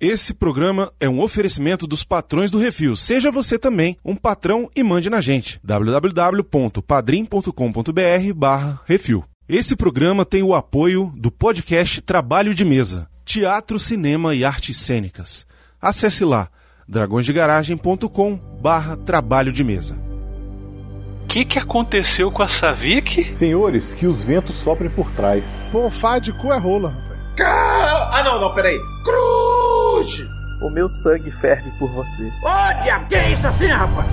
Esse 0.00 0.32
programa 0.32 0.90
é 0.98 1.06
um 1.06 1.20
oferecimento 1.20 1.86
dos 1.86 2.02
patrões 2.02 2.50
do 2.50 2.58
Refil. 2.58 2.96
Seja 2.96 3.30
você 3.30 3.58
também 3.58 3.98
um 4.02 4.16
patrão 4.16 4.70
e 4.74 4.82
mande 4.82 5.10
na 5.10 5.20
gente. 5.20 5.60
www.padrim.com.br 5.62 8.34
barra 8.34 8.80
Refil. 8.86 9.22
Esse 9.46 9.76
programa 9.76 10.24
tem 10.24 10.42
o 10.42 10.54
apoio 10.54 11.12
do 11.14 11.30
podcast 11.30 12.00
Trabalho 12.00 12.54
de 12.54 12.64
Mesa, 12.64 13.10
Teatro, 13.26 13.78
Cinema 13.78 14.34
e 14.34 14.42
Artes 14.42 14.78
Cênicas. 14.78 15.46
Acesse 15.78 16.24
lá 16.24 16.48
dragõesdegaragem.com 16.88 18.36
barra 18.58 18.96
Trabalho 18.96 19.52
de 19.52 19.62
Mesa. 19.62 19.98
O 21.24 21.26
que, 21.26 21.44
que 21.44 21.58
aconteceu 21.58 22.32
com 22.32 22.42
a 22.42 22.48
Savik? 22.48 23.36
Senhores, 23.36 23.92
que 23.92 24.06
os 24.06 24.22
ventos 24.22 24.54
soprem 24.54 24.88
por 24.88 25.10
trás. 25.10 25.44
Bonfá 25.70 26.18
de 26.18 26.32
cu 26.32 26.54
é 26.54 26.58
rola, 26.58 26.88
rapaz. 26.88 27.10
Ah, 27.42 28.22
não, 28.24 28.40
não, 28.40 28.54
peraí. 28.54 28.78
Cruz! 29.04 29.39
O 30.60 30.70
meu 30.70 30.88
sangue 30.88 31.30
ferve 31.30 31.70
por 31.78 31.88
você. 31.90 32.30
Olha, 32.42 33.00
que 33.08 33.14
é 33.14 33.32
isso 33.32 33.46
assim, 33.46 33.66
rapaz? 33.66 34.06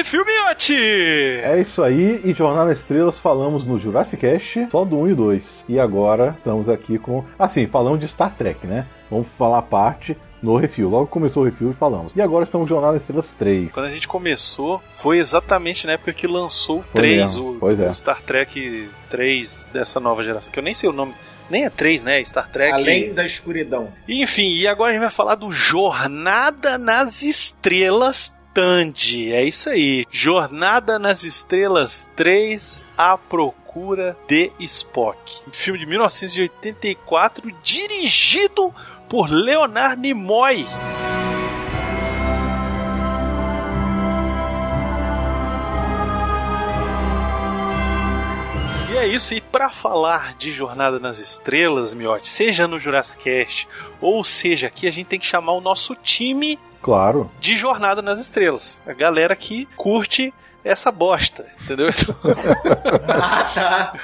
Podcast 0.00 0.04
do 0.04 0.04
Portal 0.04 0.04
Refil 0.04 0.24
Miote! 0.24 0.76
É 1.42 1.60
isso 1.60 1.82
aí, 1.82 2.20
e 2.24 2.32
Jornada 2.32 2.70
nas 2.70 2.78
Estrelas 2.78 3.18
falamos 3.18 3.64
no 3.64 3.78
Jurassic 3.78 4.20
Cast, 4.20 4.68
só 4.70 4.84
do 4.84 4.98
1 4.98 5.10
e 5.10 5.14
2. 5.14 5.64
E 5.68 5.78
agora 5.78 6.34
estamos 6.38 6.68
aqui 6.68 6.98
com. 6.98 7.24
Assim, 7.38 7.66
falamos 7.66 8.00
de 8.00 8.08
Star 8.08 8.34
Trek, 8.34 8.66
né? 8.66 8.86
Vamos 9.10 9.26
falar 9.38 9.58
a 9.58 9.62
parte 9.62 10.16
no 10.42 10.56
refil. 10.56 10.88
Logo 10.88 11.06
começou 11.06 11.42
o 11.42 11.46
refil 11.46 11.70
e 11.70 11.74
falamos. 11.74 12.14
E 12.16 12.22
agora 12.22 12.44
estamos 12.44 12.68
no 12.68 12.74
Jornada 12.74 12.96
Estrelas 12.96 13.32
3. 13.32 13.72
Quando 13.72 13.86
a 13.86 13.90
gente 13.90 14.08
começou, 14.08 14.80
foi 14.92 15.18
exatamente 15.18 15.86
na 15.86 15.94
época 15.94 16.12
que 16.12 16.26
lançou 16.26 16.78
o 16.78 16.82
Foi 16.82 17.02
3, 17.02 17.16
mesmo, 17.18 17.50
o, 17.52 17.58
pois 17.58 17.78
é. 17.78 17.88
o 17.88 17.94
Star 17.94 18.22
Trek 18.22 18.88
3 19.10 19.68
dessa 19.72 20.00
nova 20.00 20.24
geração, 20.24 20.50
que 20.50 20.58
eu 20.58 20.62
nem 20.62 20.74
sei 20.74 20.88
o 20.88 20.92
nome. 20.92 21.14
Nem 21.50 21.64
é 21.64 21.70
3, 21.70 22.04
né? 22.04 22.24
Star 22.24 22.48
Trek. 22.50 22.72
Além 22.72 23.12
da 23.12 23.26
escuridão. 23.26 23.92
Enfim, 24.08 24.54
e 24.54 24.68
agora 24.68 24.90
a 24.90 24.92
gente 24.92 25.02
vai 25.02 25.10
falar 25.10 25.34
do 25.34 25.50
Jornada 25.50 26.78
nas 26.78 27.22
Estrelas 27.22 28.32
Tandy. 28.52 29.32
É 29.32 29.44
isso 29.44 29.70
aí. 29.70 30.06
Jornada 30.10 30.98
nas 30.98 31.24
Estrelas 31.24 32.10
3, 32.16 32.84
A 32.96 33.16
Procura 33.16 34.16
de 34.26 34.52
Spock. 34.60 35.42
Um 35.48 35.52
filme 35.52 35.78
de 35.78 35.86
1984, 35.86 37.50
dirigido 37.62 38.74
por 39.08 39.30
Leonard 39.30 40.00
Nimoy. 40.00 40.66
E 48.92 48.96
é 48.96 49.06
isso, 49.06 49.34
e 49.34 49.40
para 49.40 49.70
falar 49.70 50.34
de 50.34 50.50
Jornada 50.50 50.98
nas 50.98 51.18
Estrelas, 51.18 51.94
Miotti, 51.94 52.28
seja 52.28 52.66
no 52.66 52.78
Jurassic 52.78 53.66
ou 54.00 54.24
seja 54.24 54.66
aqui, 54.66 54.86
a 54.86 54.90
gente 54.90 55.06
tem 55.06 55.18
que 55.20 55.26
chamar 55.26 55.52
o 55.52 55.60
nosso 55.60 55.94
time 55.94 56.58
Claro. 56.82 57.30
de 57.40 57.56
Jornada 57.56 58.00
nas 58.02 58.20
Estrelas. 58.20 58.80
A 58.86 58.92
galera 58.92 59.34
que 59.36 59.66
curte 59.76 60.32
essa 60.62 60.92
bosta, 60.92 61.46
entendeu? 61.64 61.88
Ah, 63.08 63.50
tá. 63.54 63.94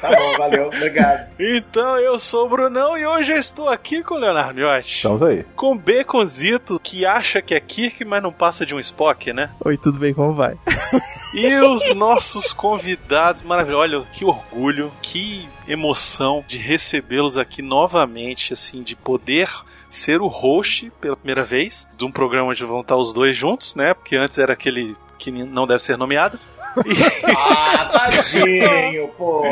Tá 0.00 0.08
bom, 0.08 0.38
valeu, 0.38 0.66
obrigado. 0.68 1.30
então 1.38 1.98
eu 1.98 2.18
sou 2.18 2.46
o 2.46 2.48
Brunão 2.48 2.96
e 2.96 3.06
hoje 3.06 3.32
eu 3.32 3.36
estou 3.36 3.68
aqui 3.68 4.02
com 4.02 4.14
o 4.14 4.18
Leonardo 4.18 4.54
Miotti. 4.54 4.96
Estamos 4.96 5.22
aí. 5.22 5.44
Com 5.54 5.72
o 5.72 5.78
Baconzito, 5.78 6.80
que 6.82 7.04
acha 7.04 7.42
que 7.42 7.54
é 7.54 7.60
Kirk, 7.60 8.02
mas 8.06 8.22
não 8.22 8.32
passa 8.32 8.64
de 8.64 8.74
um 8.74 8.80
Spock, 8.80 9.30
né? 9.34 9.50
Oi, 9.62 9.76
tudo 9.76 9.98
bem? 9.98 10.14
Como 10.14 10.32
vai? 10.34 10.56
E 11.34 11.54
os 11.56 11.94
nossos 11.94 12.54
convidados 12.54 13.42
maravilhosos. 13.42 13.92
Olha, 13.92 14.06
que 14.14 14.24
orgulho, 14.24 14.90
que 15.02 15.46
emoção 15.68 16.42
de 16.48 16.56
recebê-los 16.56 17.36
aqui 17.36 17.60
novamente, 17.60 18.54
assim, 18.54 18.82
de 18.82 18.96
poder 18.96 19.50
ser 19.90 20.20
o 20.20 20.26
host 20.28 20.90
pela 21.00 21.16
primeira 21.16 21.44
vez 21.44 21.88
de 21.96 22.04
um 22.04 22.10
programa 22.10 22.50
onde 22.50 22.64
vão 22.64 22.80
estar 22.80 22.96
os 22.96 23.12
dois 23.12 23.36
juntos, 23.36 23.74
né? 23.74 23.94
Porque 23.94 24.16
antes 24.16 24.38
era 24.38 24.52
aquele 24.52 24.96
que 25.18 25.30
não 25.30 25.66
deve 25.66 25.82
ser 25.82 25.96
nomeado. 25.96 26.38
Ah, 27.38 28.08
tadinho, 28.10 29.08
pô. 29.16 29.44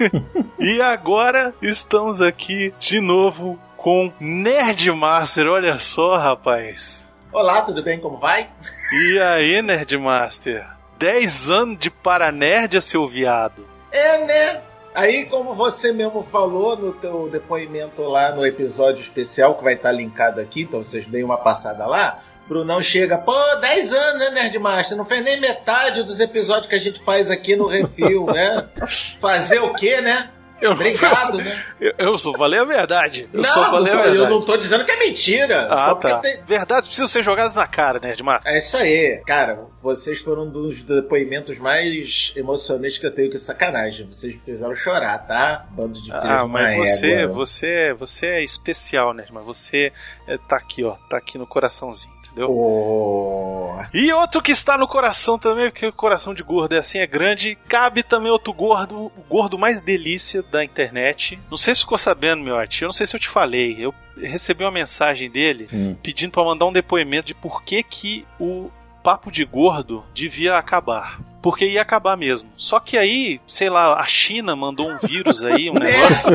E 0.58 0.80
agora 0.82 1.54
estamos 1.62 2.20
aqui 2.20 2.74
de 2.80 3.00
novo 3.00 3.58
com 3.76 4.12
Nerdmaster. 4.18 5.46
Olha 5.46 5.78
só, 5.78 6.16
rapaz. 6.16 7.04
Olá, 7.32 7.62
tudo 7.62 7.82
bem? 7.82 8.00
Como 8.00 8.18
vai? 8.18 8.48
E 8.92 9.18
aí, 9.20 9.62
Nerdmaster? 9.62 10.66
10 10.98 11.50
anos 11.50 11.78
de 11.78 11.90
Paranerd, 11.90 12.80
seu 12.80 13.06
viado. 13.06 13.66
É, 13.92 14.24
né? 14.24 14.62
Aí, 14.94 15.26
como 15.26 15.54
você 15.54 15.92
mesmo 15.92 16.22
falou 16.22 16.76
no 16.76 16.92
teu 16.92 17.28
depoimento 17.28 18.02
lá 18.02 18.32
no 18.32 18.46
episódio 18.46 19.00
especial, 19.00 19.56
que 19.56 19.64
vai 19.64 19.74
estar 19.74 19.90
linkado 19.90 20.40
aqui, 20.40 20.62
então 20.62 20.84
vocês 20.84 21.04
deem 21.04 21.24
uma 21.24 21.36
passada 21.36 21.84
lá, 21.84 22.22
Brunão 22.46 22.80
chega, 22.80 23.18
pô, 23.18 23.34
10 23.56 23.92
anos, 23.92 24.18
né, 24.20 24.30
Nerdmaster? 24.30 24.96
Não 24.96 25.04
fez 25.04 25.24
nem 25.24 25.40
metade 25.40 26.02
dos 26.02 26.20
episódios 26.20 26.68
que 26.68 26.76
a 26.76 26.80
gente 26.80 27.02
faz 27.02 27.30
aqui 27.30 27.56
no 27.56 27.66
Refil, 27.66 28.26
né? 28.26 28.68
Fazer 29.20 29.58
o 29.60 29.74
quê, 29.74 30.00
né? 30.00 30.30
Eu, 30.60 30.72
Obrigado, 30.72 31.38
né? 31.38 31.64
Eu, 31.80 31.92
eu 31.98 32.18
só 32.18 32.32
falei 32.32 32.60
a 32.60 32.64
verdade. 32.64 33.28
Eu 33.32 33.42
não, 33.42 33.50
só 33.50 33.70
falei 33.70 33.92
a 33.92 33.96
verdade. 33.96 34.16
eu 34.16 34.30
não 34.30 34.44
tô 34.44 34.56
dizendo 34.56 34.84
que 34.84 34.90
é 34.92 34.98
mentira. 34.98 35.68
Ah, 35.70 35.76
só 35.76 35.94
tá. 35.96 36.18
tem... 36.18 36.40
Verdades 36.44 36.88
precisam 36.88 37.08
ser 37.08 37.22
jogadas 37.22 37.54
na 37.56 37.66
cara, 37.66 37.98
Nerdmaster. 37.98 38.52
É 38.52 38.58
isso 38.58 38.76
aí, 38.76 39.20
cara. 39.26 39.58
Vocês 39.82 40.20
foram 40.20 40.44
um 40.44 40.50
dos 40.50 40.82
depoimentos 40.82 41.58
mais 41.58 42.32
emocionantes 42.36 42.98
que 42.98 43.06
eu 43.06 43.14
tenho 43.14 43.30
que 43.30 43.38
sacanagem. 43.38 44.06
Vocês 44.06 44.36
fizeram 44.44 44.74
chorar, 44.74 45.18
tá? 45.26 45.66
Bando 45.70 45.94
de 45.94 46.06
filhos 46.10 46.24
Ah, 46.24 46.46
mas 46.46 46.76
você, 46.78 47.10
égua. 47.10 47.34
você, 47.34 47.92
você 47.92 48.26
é 48.26 48.42
especial, 48.42 49.12
Nerdmaster. 49.12 49.44
Você 49.44 49.92
é, 50.26 50.38
tá 50.38 50.56
aqui, 50.56 50.84
ó. 50.84 50.96
Tá 51.10 51.18
aqui 51.18 51.36
no 51.36 51.46
coraçãozinho, 51.46 52.13
entendeu? 52.34 52.48
Pô. 52.48 53.74
E 53.92 54.12
outro 54.12 54.42
que 54.42 54.52
está 54.52 54.76
no 54.76 54.86
coração 54.88 55.38
também, 55.38 55.70
porque 55.70 55.86
o 55.86 55.92
coração 55.92 56.34
de 56.34 56.42
gordo 56.42 56.74
é 56.74 56.78
assim, 56.78 56.98
é 56.98 57.06
grande. 57.06 57.56
Cabe 57.68 58.02
também 58.02 58.30
outro 58.30 58.52
gordo, 58.52 59.06
o 59.16 59.24
gordo 59.28 59.58
mais 59.58 59.80
delícia 59.80 60.42
da 60.42 60.64
internet. 60.64 61.38
Não 61.50 61.56
sei 61.56 61.74
se 61.74 61.80
ficou 61.82 61.98
sabendo, 61.98 62.42
meu 62.42 62.56
arte. 62.56 62.82
Eu 62.82 62.86
não 62.88 62.92
sei 62.92 63.06
se 63.06 63.14
eu 63.16 63.20
te 63.20 63.28
falei. 63.28 63.76
Eu 63.78 63.94
recebi 64.16 64.64
uma 64.64 64.70
mensagem 64.70 65.30
dele 65.30 65.68
Hum. 65.72 65.96
pedindo 66.02 66.30
para 66.32 66.44
mandar 66.44 66.66
um 66.66 66.72
depoimento 66.72 67.26
de 67.28 67.34
por 67.34 67.62
que, 67.62 67.82
que 67.82 68.24
o 68.38 68.70
papo 69.04 69.30
de 69.30 69.44
gordo 69.44 70.02
devia 70.14 70.56
acabar. 70.56 71.20
Porque 71.42 71.66
ia 71.66 71.82
acabar 71.82 72.16
mesmo. 72.16 72.48
Só 72.56 72.80
que 72.80 72.96
aí, 72.96 73.38
sei 73.46 73.68
lá, 73.68 74.00
a 74.00 74.04
China 74.04 74.56
mandou 74.56 74.88
um 74.90 74.96
vírus 74.96 75.44
aí, 75.44 75.68
um 75.68 75.74
negócio. 75.78 76.30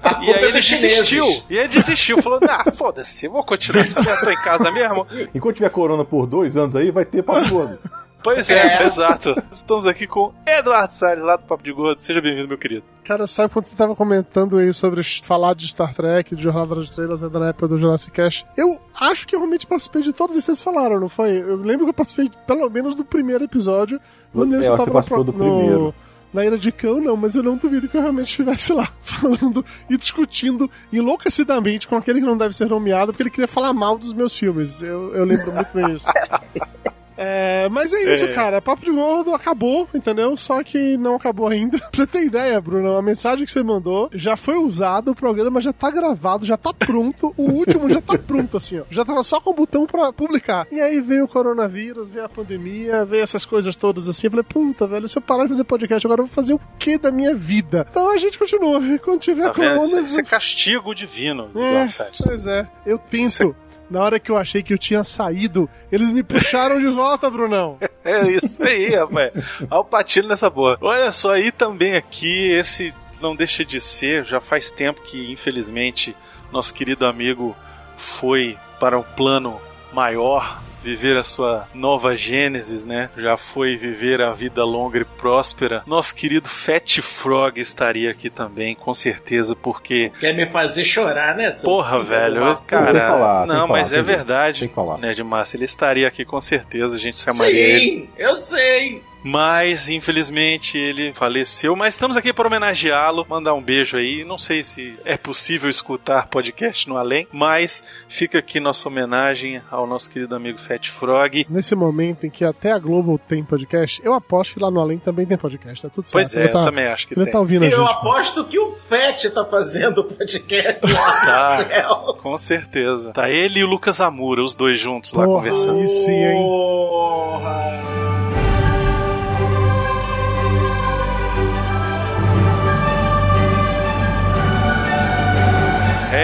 A 0.00 0.22
E 0.22 0.32
aí 0.32 0.44
é 0.44 0.44
ele 0.44 0.52
desistiu. 0.52 1.24
E 1.50 1.56
ele 1.56 1.66
desistiu. 1.66 2.22
Falou, 2.22 2.38
ah, 2.48 2.70
foda-se, 2.70 3.26
eu 3.26 3.32
vou 3.32 3.42
continuar 3.42 3.82
essa 3.82 4.32
em 4.32 4.36
casa 4.36 4.70
mesmo. 4.70 5.04
Enquanto 5.34 5.56
tiver 5.56 5.70
corona 5.70 6.04
por 6.04 6.28
dois 6.28 6.56
anos 6.56 6.76
aí, 6.76 6.92
vai 6.92 7.04
ter 7.04 7.24
papo 7.24 7.48
gordo. 7.48 7.80
Pois 8.24 8.48
é, 8.48 8.82
É. 8.82 8.86
exato. 8.86 9.34
Estamos 9.52 9.86
aqui 9.86 10.06
com 10.06 10.32
Eduardo 10.46 10.94
Salles, 10.94 11.22
lá 11.22 11.36
do 11.36 11.42
Papo 11.42 11.62
de 11.62 11.70
Gordo. 11.72 12.00
Seja 12.00 12.22
bem-vindo, 12.22 12.48
meu 12.48 12.56
querido. 12.56 12.82
Cara, 13.04 13.26
sabe 13.26 13.52
quando 13.52 13.66
você 13.66 13.76
tava 13.76 13.94
comentando 13.94 14.56
aí 14.56 14.72
sobre 14.72 15.02
falar 15.22 15.54
de 15.54 15.68
Star 15.68 15.94
Trek, 15.94 16.34
de 16.34 16.42
Jornada 16.42 16.74
das 16.74 16.86
Estrelas, 16.86 17.20
né, 17.20 17.28
na 17.30 17.48
época 17.48 17.68
do 17.68 17.76
Jurassic 17.76 18.10
Cast? 18.12 18.46
Eu 18.56 18.80
acho 18.98 19.26
que 19.26 19.36
eu 19.36 19.40
realmente 19.40 19.66
participei 19.66 20.00
de 20.02 20.12
todos 20.14 20.34
que 20.34 20.40
vocês 20.40 20.62
falaram, 20.62 20.98
não 20.98 21.10
foi? 21.10 21.32
Eu 21.42 21.56
lembro 21.56 21.84
que 21.84 21.90
eu 21.90 21.94
participei 21.94 22.30
pelo 22.46 22.70
menos 22.70 22.96
do 22.96 23.04
primeiro 23.04 23.44
episódio. 23.44 24.00
Não 24.32 24.44
lembro 24.44 24.60
É, 24.60 24.62
se 24.62 24.68
eu 24.68 24.76
você 24.78 24.90
tava 24.90 25.16
no, 25.18 25.24
do 25.24 25.32
no- 25.32 25.38
primeiro. 25.58 25.94
Na 26.32 26.44
Ira 26.44 26.58
de 26.58 26.72
Cão, 26.72 27.00
não, 27.00 27.16
mas 27.16 27.36
eu 27.36 27.44
não 27.44 27.54
duvido 27.56 27.88
que 27.88 27.96
eu 27.96 28.00
realmente 28.00 28.26
estivesse 28.28 28.72
lá 28.72 28.88
falando 29.02 29.64
e 29.88 29.96
discutindo 29.96 30.68
enlouquecidamente 30.92 31.86
com 31.86 31.94
aquele 31.94 32.18
que 32.20 32.26
não 32.26 32.36
deve 32.36 32.56
ser 32.56 32.66
nomeado, 32.70 33.12
porque 33.12 33.22
ele 33.22 33.30
queria 33.30 33.46
falar 33.46 33.72
mal 33.72 33.96
dos 33.98 34.12
meus 34.12 34.36
filmes. 34.36 34.82
Eu, 34.82 35.14
eu 35.14 35.24
lembro 35.24 35.52
muito 35.52 35.68
bem 35.74 35.94
isso. 35.94 36.06
É, 37.16 37.68
mas 37.70 37.92
é 37.92 38.12
isso, 38.12 38.24
É. 38.24 38.32
cara. 38.32 38.60
Papo 38.60 38.84
de 38.84 38.90
gordo 38.90 39.34
acabou, 39.34 39.88
entendeu? 39.94 40.36
Só 40.36 40.62
que 40.62 40.96
não 40.96 41.14
acabou 41.16 41.46
ainda. 41.48 41.78
Pra 41.78 41.88
você 41.92 42.06
ter 42.06 42.24
ideia, 42.24 42.60
Bruno, 42.60 42.96
a 42.96 43.02
mensagem 43.02 43.44
que 43.44 43.50
você 43.52 43.62
mandou 43.62 44.08
já 44.12 44.36
foi 44.36 44.56
usada, 44.56 45.10
o 45.10 45.14
programa 45.14 45.60
já 45.60 45.72
tá 45.72 45.90
gravado, 45.90 46.44
já 46.44 46.56
tá 46.56 46.72
pronto. 46.72 47.32
O 47.36 47.50
último 47.52 47.88
já 47.88 48.00
tá 48.00 48.18
pronto, 48.18 48.56
assim, 48.56 48.78
ó. 48.80 48.84
Já 48.90 49.04
tava 49.04 49.22
só 49.22 49.40
com 49.40 49.50
o 49.50 49.54
botão 49.54 49.86
pra 49.86 50.12
publicar. 50.12 50.66
E 50.70 50.80
aí 50.80 51.00
veio 51.00 51.24
o 51.24 51.28
coronavírus, 51.28 52.10
veio 52.10 52.24
a 52.24 52.28
pandemia, 52.28 53.04
veio 53.04 53.22
essas 53.22 53.44
coisas 53.44 53.76
todas 53.76 54.08
assim. 54.08 54.26
Eu 54.26 54.30
falei, 54.32 54.44
puta, 54.48 54.86
velho, 54.86 55.08
se 55.08 55.16
eu 55.18 55.22
parar 55.22 55.44
de 55.44 55.50
fazer 55.50 55.64
podcast 55.64 56.06
agora, 56.06 56.20
eu 56.22 56.26
vou 56.26 56.34
fazer 56.34 56.54
o 56.54 56.60
que 56.78 56.98
da 56.98 57.10
minha 57.12 57.34
vida? 57.34 57.86
Então 57.90 58.10
a 58.10 58.16
gente 58.16 58.38
continua. 58.38 58.80
Quando 58.98 59.20
tiver 59.20 59.44
Tá 59.44 59.54
corona. 59.54 59.82
Isso, 59.84 60.06
vou- 60.12 60.20
é 60.20 60.22
castigo 60.24 60.94
divino, 60.94 61.50
é, 61.54 61.86
pois 62.26 62.46
é. 62.46 62.66
Eu 62.86 62.98
tento. 62.98 63.54
Na 63.94 64.02
hora 64.02 64.18
que 64.18 64.28
eu 64.28 64.36
achei 64.36 64.60
que 64.60 64.72
eu 64.72 64.76
tinha 64.76 65.04
saído, 65.04 65.70
eles 65.92 66.10
me 66.10 66.24
puxaram 66.24 66.80
de 66.80 66.88
volta, 66.88 67.30
Brunão. 67.30 67.78
É 68.04 68.28
isso 68.28 68.62
aí, 68.62 68.94
rapaz. 68.94 69.32
Olha 69.70 69.80
o 69.80 69.84
patilho 69.84 70.28
nessa 70.28 70.50
boa. 70.50 70.76
Olha 70.82 71.10
só, 71.10 71.32
aí 71.32 71.50
também 71.50 71.96
aqui, 71.96 72.52
esse 72.52 72.92
não 73.22 73.34
deixa 73.34 73.64
de 73.64 73.80
ser, 73.80 74.26
já 74.26 74.42
faz 74.42 74.70
tempo 74.70 75.00
que, 75.00 75.32
infelizmente, 75.32 76.14
nosso 76.52 76.74
querido 76.74 77.06
amigo 77.06 77.56
foi 77.96 78.58
para 78.78 78.98
um 78.98 79.02
plano 79.02 79.58
maior, 79.90 80.60
viver 80.84 81.16
a 81.16 81.22
sua 81.24 81.66
nova 81.74 82.14
gênesis, 82.14 82.84
né? 82.84 83.08
Já 83.16 83.36
foi 83.36 83.76
viver 83.76 84.20
a 84.20 84.32
vida 84.32 84.62
longa 84.64 84.98
e 84.98 85.04
próspera. 85.04 85.82
Nosso 85.86 86.14
querido 86.14 86.48
Fat 86.48 87.00
Frog 87.00 87.58
estaria 87.58 88.10
aqui 88.10 88.28
também, 88.28 88.74
com 88.74 88.92
certeza, 88.92 89.56
porque 89.56 90.10
Quer 90.20 90.34
me 90.34 90.46
fazer 90.50 90.84
chorar, 90.84 91.34
né? 91.36 91.50
seu 91.52 91.68
Porra, 91.68 92.02
velho, 92.02 92.44
eu- 92.44 92.56
cara, 92.66 93.08
falar, 93.08 93.46
não, 93.46 93.66
mas 93.66 93.88
falar, 93.90 94.00
é 94.00 94.04
tem 94.04 94.10
que- 94.12 94.16
verdade, 94.16 94.58
tem 94.60 94.68
que 94.68 94.74
falar. 94.74 94.98
Nerd 94.98 95.22
Massa, 95.24 95.56
ele 95.56 95.64
estaria 95.64 96.06
aqui 96.06 96.24
com 96.24 96.40
certeza, 96.40 96.96
a 96.96 96.98
gente 96.98 97.16
chamaria 97.16 97.58
ele. 97.60 97.80
Sim, 97.80 98.08
eu 98.18 98.36
sei. 98.36 99.02
Mas, 99.26 99.88
infelizmente, 99.88 100.76
ele 100.76 101.14
faleceu. 101.14 101.74
Mas 101.74 101.94
estamos 101.94 102.14
aqui 102.16 102.30
para 102.32 102.46
homenageá-lo, 102.46 103.24
mandar 103.28 103.54
um 103.54 103.62
beijo 103.62 103.96
aí. 103.96 104.22
Não 104.24 104.36
sei 104.36 104.62
se 104.62 104.96
é 105.04 105.16
possível 105.16 105.70
escutar 105.70 106.28
podcast 106.28 106.86
no 106.88 106.98
além, 106.98 107.26
mas 107.32 107.82
fica 108.06 108.38
aqui 108.38 108.60
nossa 108.60 108.86
homenagem 108.86 109.62
ao 109.70 109.86
nosso 109.86 110.10
querido 110.10 110.34
amigo 110.36 110.58
Fat 110.58 110.88
Frog. 110.90 111.46
Nesse 111.48 111.74
momento 111.74 112.26
em 112.26 112.30
que 112.30 112.44
até 112.44 112.70
a 112.72 112.78
Globo 112.78 113.18
tem 113.18 113.42
podcast, 113.42 114.00
eu 114.04 114.12
aposto 114.12 114.54
que 114.54 114.60
lá 114.60 114.70
no 114.70 114.78
Além 114.78 114.98
também 114.98 115.24
tem 115.24 115.38
podcast. 115.38 115.80
Tá 115.80 115.88
tudo 115.88 116.06
certo. 116.06 116.24
Pois 116.26 116.36
é, 116.36 116.40
Ele 116.40 116.48
eu 116.48 116.52
tá, 116.52 116.64
também 116.66 116.86
acho 116.86 117.08
que 117.08 117.14
tem. 117.14 117.24
tá 117.26 117.40
ouvindo 117.40 117.62
a 117.64 117.66
E 117.66 117.70
eu 117.72 117.80
gente. 117.80 117.90
aposto 117.92 118.44
que 118.44 118.58
o 118.58 118.72
Fett 118.88 119.30
tá 119.30 119.44
fazendo 119.46 120.02
o 120.02 120.04
podcast 120.04 120.92
lá 120.92 121.14
Tá. 121.24 122.14
Com 122.22 122.36
certeza. 122.36 123.10
Tá 123.12 123.30
ele 123.30 123.60
e 123.60 123.64
o 123.64 123.66
Lucas 123.66 124.02
Amura, 124.02 124.42
os 124.42 124.54
dois 124.54 124.78
juntos 124.78 125.14
lá 125.14 125.24
Porra. 125.24 125.38
conversando. 125.38 125.80
Aí 125.80 125.88
sim, 125.88 126.12
hein? 126.12 126.36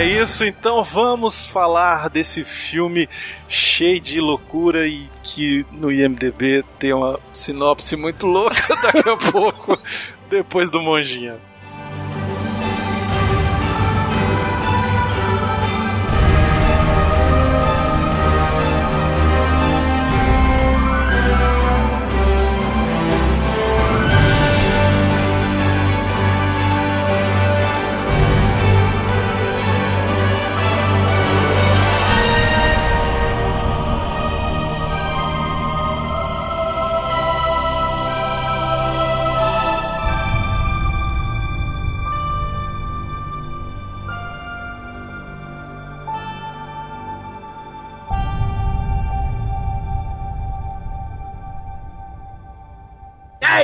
É 0.00 0.04
isso, 0.04 0.46
então 0.46 0.82
vamos 0.82 1.44
falar 1.44 2.08
desse 2.08 2.42
filme 2.42 3.06
cheio 3.50 4.00
de 4.00 4.18
loucura 4.18 4.88
e 4.88 5.06
que 5.22 5.66
no 5.70 5.92
IMDB 5.92 6.64
tem 6.78 6.94
uma 6.94 7.20
sinopse 7.34 7.96
muito 7.96 8.26
louca 8.26 8.74
daqui 8.80 9.06
a 9.06 9.30
pouco, 9.30 9.78
depois 10.30 10.70
do 10.70 10.80
Monjinha. 10.80 11.36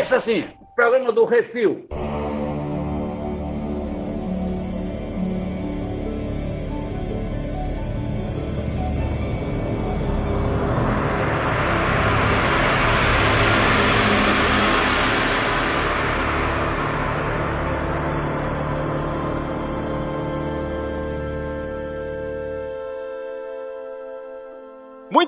Isso 0.06 0.14
assim, 0.14 0.44
programa 0.76 1.11
do 1.11 1.25
Refil. 1.25 1.88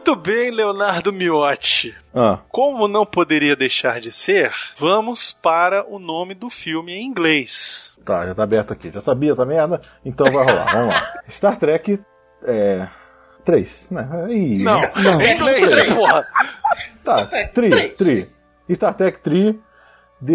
Muito 0.08 0.22
bem, 0.22 0.50
Leonardo 0.50 1.12
Miotti. 1.12 1.94
Ah, 2.14 2.38
Como 2.48 2.88
não 2.88 3.04
poderia 3.04 3.54
deixar 3.54 4.00
de 4.00 4.10
ser, 4.10 4.50
vamos 4.78 5.32
para 5.32 5.84
o 5.86 5.98
nome 5.98 6.34
do 6.34 6.48
filme 6.48 6.94
em 6.94 7.04
inglês. 7.04 7.94
tá, 8.06 8.26
já 8.26 8.34
tá 8.34 8.42
aberto 8.42 8.72
aqui. 8.72 8.90
Já 8.90 9.02
sabia 9.02 9.32
essa 9.32 9.44
merda? 9.44 9.82
Então 10.02 10.32
vai 10.32 10.46
rolar. 10.46 10.72
Vamos 10.72 10.94
lá. 10.94 11.12
Star 11.28 11.58
Trek 11.58 12.00
é. 12.42 12.88
3, 13.44 13.90
né? 13.90 14.08
Ih, 14.30 14.58
Não, 14.62 14.80
Não. 14.80 15.20
em 15.20 15.34
inglês, 15.34 15.92
porra? 15.94 16.22
Tá, 17.04 17.26
tri, 17.52 17.68
tri. 17.90 18.30
Star 18.74 18.94
Trek 18.94 19.18
Tri, 19.20 19.60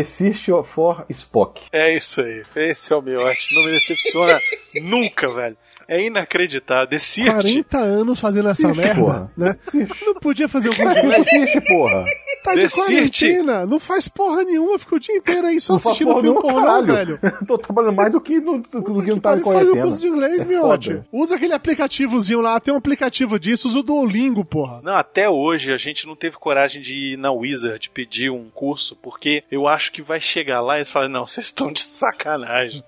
Search 0.06 0.52
for 0.66 1.04
Spock. 1.10 1.62
É 1.72 1.96
isso 1.96 2.22
aí. 2.22 2.44
Esse 2.56 2.94
é 2.94 2.96
o 2.96 3.02
Miotti. 3.02 3.56
Não 3.56 3.66
me 3.66 3.72
decepciona 3.72 4.40
nunca, 4.84 5.28
velho. 5.34 5.58
É 5.88 6.01
inacreditável. 6.06 6.88
Decide. 6.88 7.30
40 7.30 7.77
anos 7.77 8.19
fazendo 8.19 8.50
essa 8.50 8.68
Ixi, 8.69 8.77
merda, 8.77 9.00
porra. 9.01 9.31
né? 9.38 9.56
Ixi. 9.67 10.05
Não 10.05 10.13
podia 10.15 10.48
fazer 10.48 10.69
alguma 10.69 10.89
Mas 10.89 11.01
coisa. 11.01 11.15
que 11.24 11.29
Search, 11.29 11.62
porra? 11.67 12.05
Tá 12.43 12.55
de 12.55 12.69
quarentena, 12.69 13.65
não 13.65 13.79
faz 13.79 14.10
porra 14.10 14.43
nenhuma, 14.43 14.77
fica 14.77 14.96
o 14.96 15.00
dia 15.00 15.15
inteiro 15.15 15.48
aí 15.48 15.62
só 15.62 15.74
Não 15.74 15.77
assistindo 15.77 16.08
porra 16.10 16.22
filme 16.22 16.41
pornô, 16.41 16.60
caralho. 16.60 16.93
velho. 16.93 17.19
Tô 17.48 17.58
trabalhando 17.58 17.96
mais 17.96 18.12
do 18.12 18.19
que, 18.19 18.39
no, 18.41 18.60
do, 18.60 18.81
do 18.81 19.01
que 19.01 19.10
não 19.12 19.19
tá 19.19 19.38
em 19.38 19.41
faz 19.41 19.41
o 19.41 19.43
quarentena. 19.43 19.81
curso 19.86 20.01
de 20.01 20.08
inglês, 20.10 20.41
É 20.41 20.46
miote. 20.46 20.89
foda. 20.89 21.08
Usa 21.12 21.36
aquele 21.36 21.53
aplicativozinho 21.53 22.41
lá, 22.41 22.60
tem 22.60 22.74
um 22.74 22.77
aplicativo 22.77 23.39
disso, 23.39 23.69
usa 23.69 23.79
o 23.79 23.84
Duolingo, 23.84 24.43
porra. 24.43 24.81
Não, 24.84 24.93
até 24.96 25.29
hoje 25.29 25.72
a 25.72 25.77
gente 25.77 26.05
não 26.05 26.17
teve 26.17 26.36
coragem 26.36 26.81
de 26.81 27.13
ir 27.13 27.17
na 27.17 27.31
Wizard 27.31 27.89
pedir 27.93 28.29
um 28.29 28.50
curso, 28.53 28.98
porque 29.01 29.43
eu 29.50 29.65
acho 29.65 29.89
que 29.93 30.01
vai 30.01 30.19
chegar 30.19 30.60
lá 30.60 30.74
e 30.75 30.77
eles 30.79 30.89
falam, 30.91 31.08
não, 31.08 31.25
vocês 31.25 31.46
estão 31.46 31.72
de 31.72 31.81
sacanagem. 31.81 32.84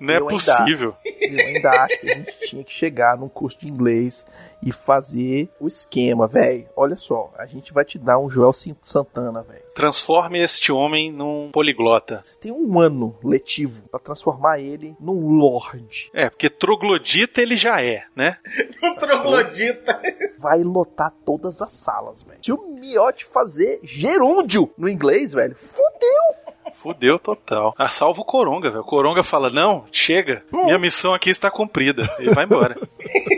Não 0.00 0.14
é 0.14 0.18
Eu 0.18 0.28
ainda- 0.28 0.32
possível. 0.34 0.94
Eu 1.20 1.38
ainda 1.46 1.70
acho 1.70 2.00
que 2.00 2.10
a 2.10 2.14
gente 2.14 2.38
tinha 2.40 2.64
que 2.64 2.72
chegar 2.72 3.16
num 3.16 3.28
curso 3.28 3.58
de 3.58 3.68
inglês 3.68 4.24
e 4.62 4.72
fazer 4.72 5.48
o 5.60 5.66
esquema, 5.66 6.26
velho. 6.26 6.66
Olha 6.76 6.96
só, 6.96 7.32
a 7.38 7.44
gente 7.46 7.72
vai 7.72 7.84
te 7.84 7.98
dar 7.98 8.18
um 8.18 8.30
Joel 8.30 8.52
Santana, 8.80 9.42
velho. 9.42 9.62
Transforme 9.74 10.42
este 10.42 10.70
homem 10.72 11.12
num 11.12 11.50
poliglota. 11.52 12.20
Você 12.22 12.38
tem 12.40 12.52
um 12.52 12.78
ano 12.78 13.16
letivo 13.22 13.82
pra 13.90 13.98
transformar 14.00 14.58
ele 14.60 14.96
num 15.00 15.36
Lorde. 15.36 16.10
É, 16.14 16.30
porque 16.30 16.48
troglodita 16.48 17.40
ele 17.42 17.56
já 17.56 17.82
é, 17.82 18.04
né? 18.16 18.38
O 18.82 18.94
troglodita. 18.96 20.00
Vai 20.38 20.62
lotar 20.62 21.12
todas 21.26 21.60
as 21.60 21.72
salas, 21.72 22.22
velho. 22.22 22.38
Se 22.40 22.52
o 22.52 22.66
Miotti 22.74 23.24
fazer 23.24 23.80
gerúndio 23.82 24.70
no 24.78 24.88
inglês, 24.88 25.32
velho, 25.32 25.54
fudeu. 25.56 26.43
Fudeu 26.84 27.18
total. 27.18 27.74
Ah, 27.78 27.88
salva 27.88 28.20
o 28.20 28.24
Coronga, 28.26 28.68
velho. 28.68 28.82
O 28.82 28.84
Coronga 28.84 29.22
fala: 29.22 29.48
Não, 29.48 29.86
chega, 29.90 30.44
minha 30.52 30.78
missão 30.78 31.14
aqui 31.14 31.30
está 31.30 31.50
cumprida. 31.50 32.06
E 32.20 32.28
vai 32.28 32.44
embora. 32.44 32.76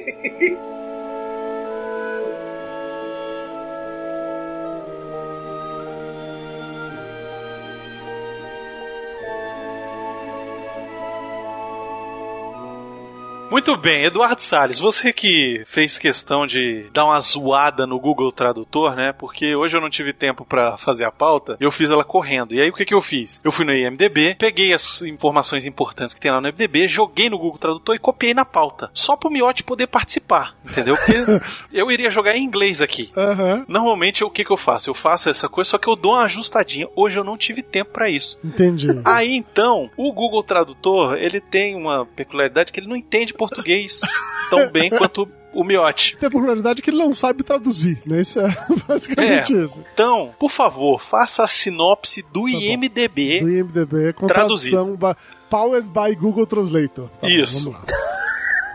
Muito 13.56 13.74
bem, 13.74 14.04
Eduardo 14.04 14.42
Salles, 14.42 14.78
você 14.78 15.14
que 15.14 15.62
fez 15.64 15.96
questão 15.96 16.46
de 16.46 16.90
dar 16.92 17.06
uma 17.06 17.18
zoada 17.20 17.86
no 17.86 17.98
Google 17.98 18.30
Tradutor, 18.30 18.94
né? 18.94 19.14
Porque 19.14 19.56
hoje 19.56 19.74
eu 19.74 19.80
não 19.80 19.88
tive 19.88 20.12
tempo 20.12 20.44
pra 20.44 20.76
fazer 20.76 21.06
a 21.06 21.10
pauta, 21.10 21.56
eu 21.58 21.70
fiz 21.70 21.90
ela 21.90 22.04
correndo. 22.04 22.52
E 22.52 22.60
aí 22.60 22.68
o 22.68 22.74
que 22.74 22.84
que 22.84 22.92
eu 22.92 23.00
fiz? 23.00 23.40
Eu 23.42 23.50
fui 23.50 23.64
no 23.64 23.72
IMDB, 23.72 24.36
peguei 24.38 24.74
as 24.74 25.00
informações 25.00 25.64
importantes 25.64 26.12
que 26.12 26.20
tem 26.20 26.30
lá 26.30 26.38
no 26.38 26.48
IMDB, 26.48 26.86
joguei 26.86 27.30
no 27.30 27.38
Google 27.38 27.56
Tradutor 27.56 27.94
e 27.94 27.98
copiei 27.98 28.34
na 28.34 28.44
pauta. 28.44 28.90
Só 28.92 29.16
pro 29.16 29.30
Miotti 29.30 29.62
poder 29.62 29.86
participar, 29.86 30.54
entendeu? 30.62 30.94
Porque 30.94 31.14
eu 31.72 31.90
iria 31.90 32.10
jogar 32.10 32.36
em 32.36 32.44
inglês 32.44 32.82
aqui. 32.82 33.10
Aham, 33.16 33.64
Normalmente 33.66 34.22
o 34.22 34.28
que 34.28 34.44
que 34.44 34.52
eu 34.52 34.58
faço? 34.58 34.90
Eu 34.90 34.94
faço 34.94 35.30
essa 35.30 35.48
coisa, 35.48 35.70
só 35.70 35.78
que 35.78 35.88
eu 35.88 35.96
dou 35.96 36.12
uma 36.12 36.24
ajustadinha. 36.24 36.88
Hoje 36.94 37.18
eu 37.18 37.24
não 37.24 37.38
tive 37.38 37.62
tempo 37.62 37.92
pra 37.92 38.10
isso. 38.10 38.38
entendi. 38.44 38.88
Aí 39.02 39.34
então, 39.34 39.90
o 39.96 40.12
Google 40.12 40.44
Tradutor, 40.44 41.16
ele 41.16 41.40
tem 41.40 41.74
uma 41.74 42.04
peculiaridade 42.04 42.70
que 42.70 42.80
ele 42.80 42.88
não 42.88 42.96
entende 42.96 43.32
português 43.48 44.00
tão 44.50 44.68
bem 44.70 44.90
quanto 44.90 45.28
o 45.52 45.64
Miotti. 45.64 46.16
Tem 46.18 46.26
a 46.26 46.30
popularidade 46.30 46.82
que 46.82 46.90
ele 46.90 46.98
não 46.98 47.14
sabe 47.14 47.42
traduzir, 47.42 48.00
né? 48.04 48.20
Isso 48.20 48.38
é 48.40 48.54
basicamente 48.86 49.54
isso. 49.58 49.82
Então, 49.94 50.34
por 50.38 50.50
favor, 50.50 51.00
faça 51.00 51.42
a 51.42 51.46
sinopse 51.46 52.22
do 52.32 52.46
IMDB. 52.48 53.40
Do 53.40 53.50
IMDB 53.50 54.12
com 54.12 54.26
Traduzido. 54.26 54.76
tradução 54.76 54.96
ba- 54.96 55.16
Powered 55.48 55.88
by 55.88 56.14
Google 56.14 56.46
Translator. 56.46 57.08
Tá 57.08 57.18
bom, 57.22 57.28
Isso. 57.28 57.70
lá. 57.70 57.82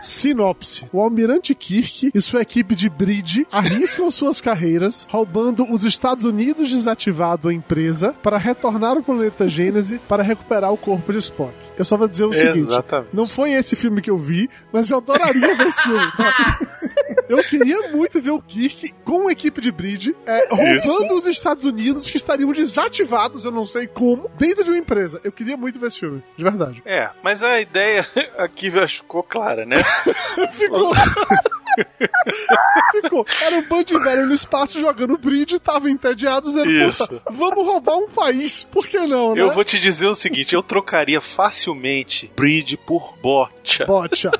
Sinopse. 0.02 0.84
O 0.92 1.00
almirante 1.00 1.54
Kirk 1.54 2.10
e 2.12 2.20
sua 2.20 2.42
equipe 2.42 2.74
de 2.74 2.88
bridge 2.88 3.46
arriscam 3.52 4.10
suas 4.10 4.40
carreiras, 4.40 5.06
roubando 5.08 5.64
os 5.72 5.84
Estados 5.84 6.24
Unidos 6.24 6.70
desativado 6.70 7.48
a 7.48 7.54
empresa 7.54 8.12
para 8.20 8.36
retornar 8.36 8.96
ao 8.96 9.02
planeta 9.02 9.46
Gênese 9.46 10.00
para 10.08 10.22
recuperar 10.24 10.72
o 10.72 10.76
corpo 10.76 11.12
de 11.12 11.18
Spock. 11.20 11.54
Eu 11.76 11.84
só 11.84 11.96
vou 11.96 12.08
dizer 12.08 12.24
o 12.24 12.32
seguinte: 12.32 12.68
Exatamente. 12.68 13.10
não 13.12 13.26
foi 13.26 13.52
esse 13.52 13.76
filme 13.76 14.00
que 14.00 14.10
eu 14.10 14.18
vi, 14.18 14.48
mas 14.72 14.90
eu 14.90 14.98
adoraria 14.98 15.56
ver 15.56 15.66
esse 15.66 15.82
filme. 15.82 16.12
tá? 16.16 16.58
Eu 17.28 17.42
queria 17.44 17.90
muito 17.90 18.20
ver 18.20 18.30
o 18.30 18.40
Kirk 18.40 18.94
com 19.04 19.28
a 19.28 19.32
equipe 19.32 19.60
de 19.60 19.72
bridge 19.72 20.14
é, 20.26 20.48
roubando 20.50 21.14
os 21.14 21.26
Estados 21.26 21.64
Unidos 21.64 22.10
que 22.10 22.16
estariam 22.16 22.52
desativados, 22.52 23.44
eu 23.44 23.50
não 23.50 23.64
sei 23.64 23.86
como, 23.86 24.30
dentro 24.38 24.64
de 24.64 24.70
uma 24.70 24.78
empresa. 24.78 25.20
Eu 25.24 25.32
queria 25.32 25.56
muito 25.56 25.78
ver 25.78 25.86
esse 25.86 26.00
filme, 26.00 26.22
de 26.36 26.44
verdade. 26.44 26.82
É, 26.84 27.08
mas 27.22 27.42
a 27.42 27.60
ideia 27.60 28.06
aqui 28.36 28.70
ficou 28.88 29.22
clara, 29.22 29.64
né? 29.64 29.76
Ficou. 30.52 30.92
Ficou. 32.92 33.26
Era 33.40 33.56
um 33.56 33.62
bando 33.62 33.84
de 33.84 33.98
velho 33.98 34.26
no 34.26 34.34
espaço 34.34 34.80
jogando 34.80 35.16
bridge, 35.16 35.58
tava 35.58 35.90
entediado, 35.90 36.46
dizendo, 36.46 36.92
puta, 36.92 37.22
vamos 37.30 37.64
roubar 37.64 37.96
um 37.96 38.08
país, 38.08 38.64
por 38.64 38.86
que 38.86 38.98
não, 39.00 39.34
né? 39.34 39.42
Eu 39.42 39.52
vou 39.52 39.64
te 39.64 39.78
dizer 39.78 40.06
o 40.06 40.14
seguinte, 40.14 40.54
eu 40.54 40.62
trocaria 40.62 41.20
facilmente 41.20 42.30
Bridge 42.36 42.76
por 42.76 43.14
Botcha. 43.22 43.84
Bocha. 43.86 44.30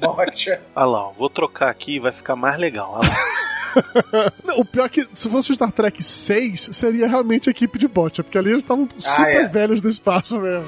Bote. 0.00 0.50
Olha 0.74 0.86
lá, 0.86 1.08
ó, 1.08 1.12
vou 1.12 1.30
trocar 1.30 1.70
aqui 1.70 1.96
e 1.96 1.98
vai 1.98 2.12
ficar 2.12 2.36
mais 2.36 2.58
legal. 2.58 2.98
Olha 3.00 3.08
lá. 3.08 4.32
Não, 4.44 4.60
o 4.60 4.64
pior 4.64 4.86
é 4.86 4.88
que 4.88 5.06
se 5.12 5.28
fosse 5.28 5.50
o 5.52 5.54
Star 5.54 5.70
Trek 5.70 6.02
6, 6.02 6.70
seria 6.72 7.06
realmente 7.06 7.48
a 7.48 7.52
equipe 7.52 7.78
de 7.78 7.86
Bocha, 7.86 8.22
porque 8.22 8.38
ali 8.38 8.50
eles 8.50 8.62
estavam 8.62 8.88
super 8.96 9.44
é. 9.44 9.46
velhos 9.46 9.80
do 9.80 9.88
espaço 9.88 10.40
mesmo. 10.40 10.66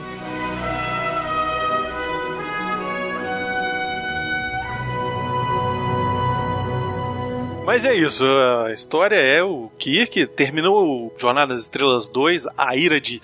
Mas 7.69 7.85
é 7.85 7.95
isso, 7.95 8.25
a 8.25 8.73
história 8.73 9.17
é 9.17 9.43
o 9.43 9.71
Kirk 9.79 10.27
terminou 10.29 10.87
o 10.87 11.13
Jornada 11.19 11.53
das 11.53 11.65
Estrelas 11.65 12.09
2, 12.09 12.47
a 12.57 12.75
ira 12.75 12.99
de 12.99 13.21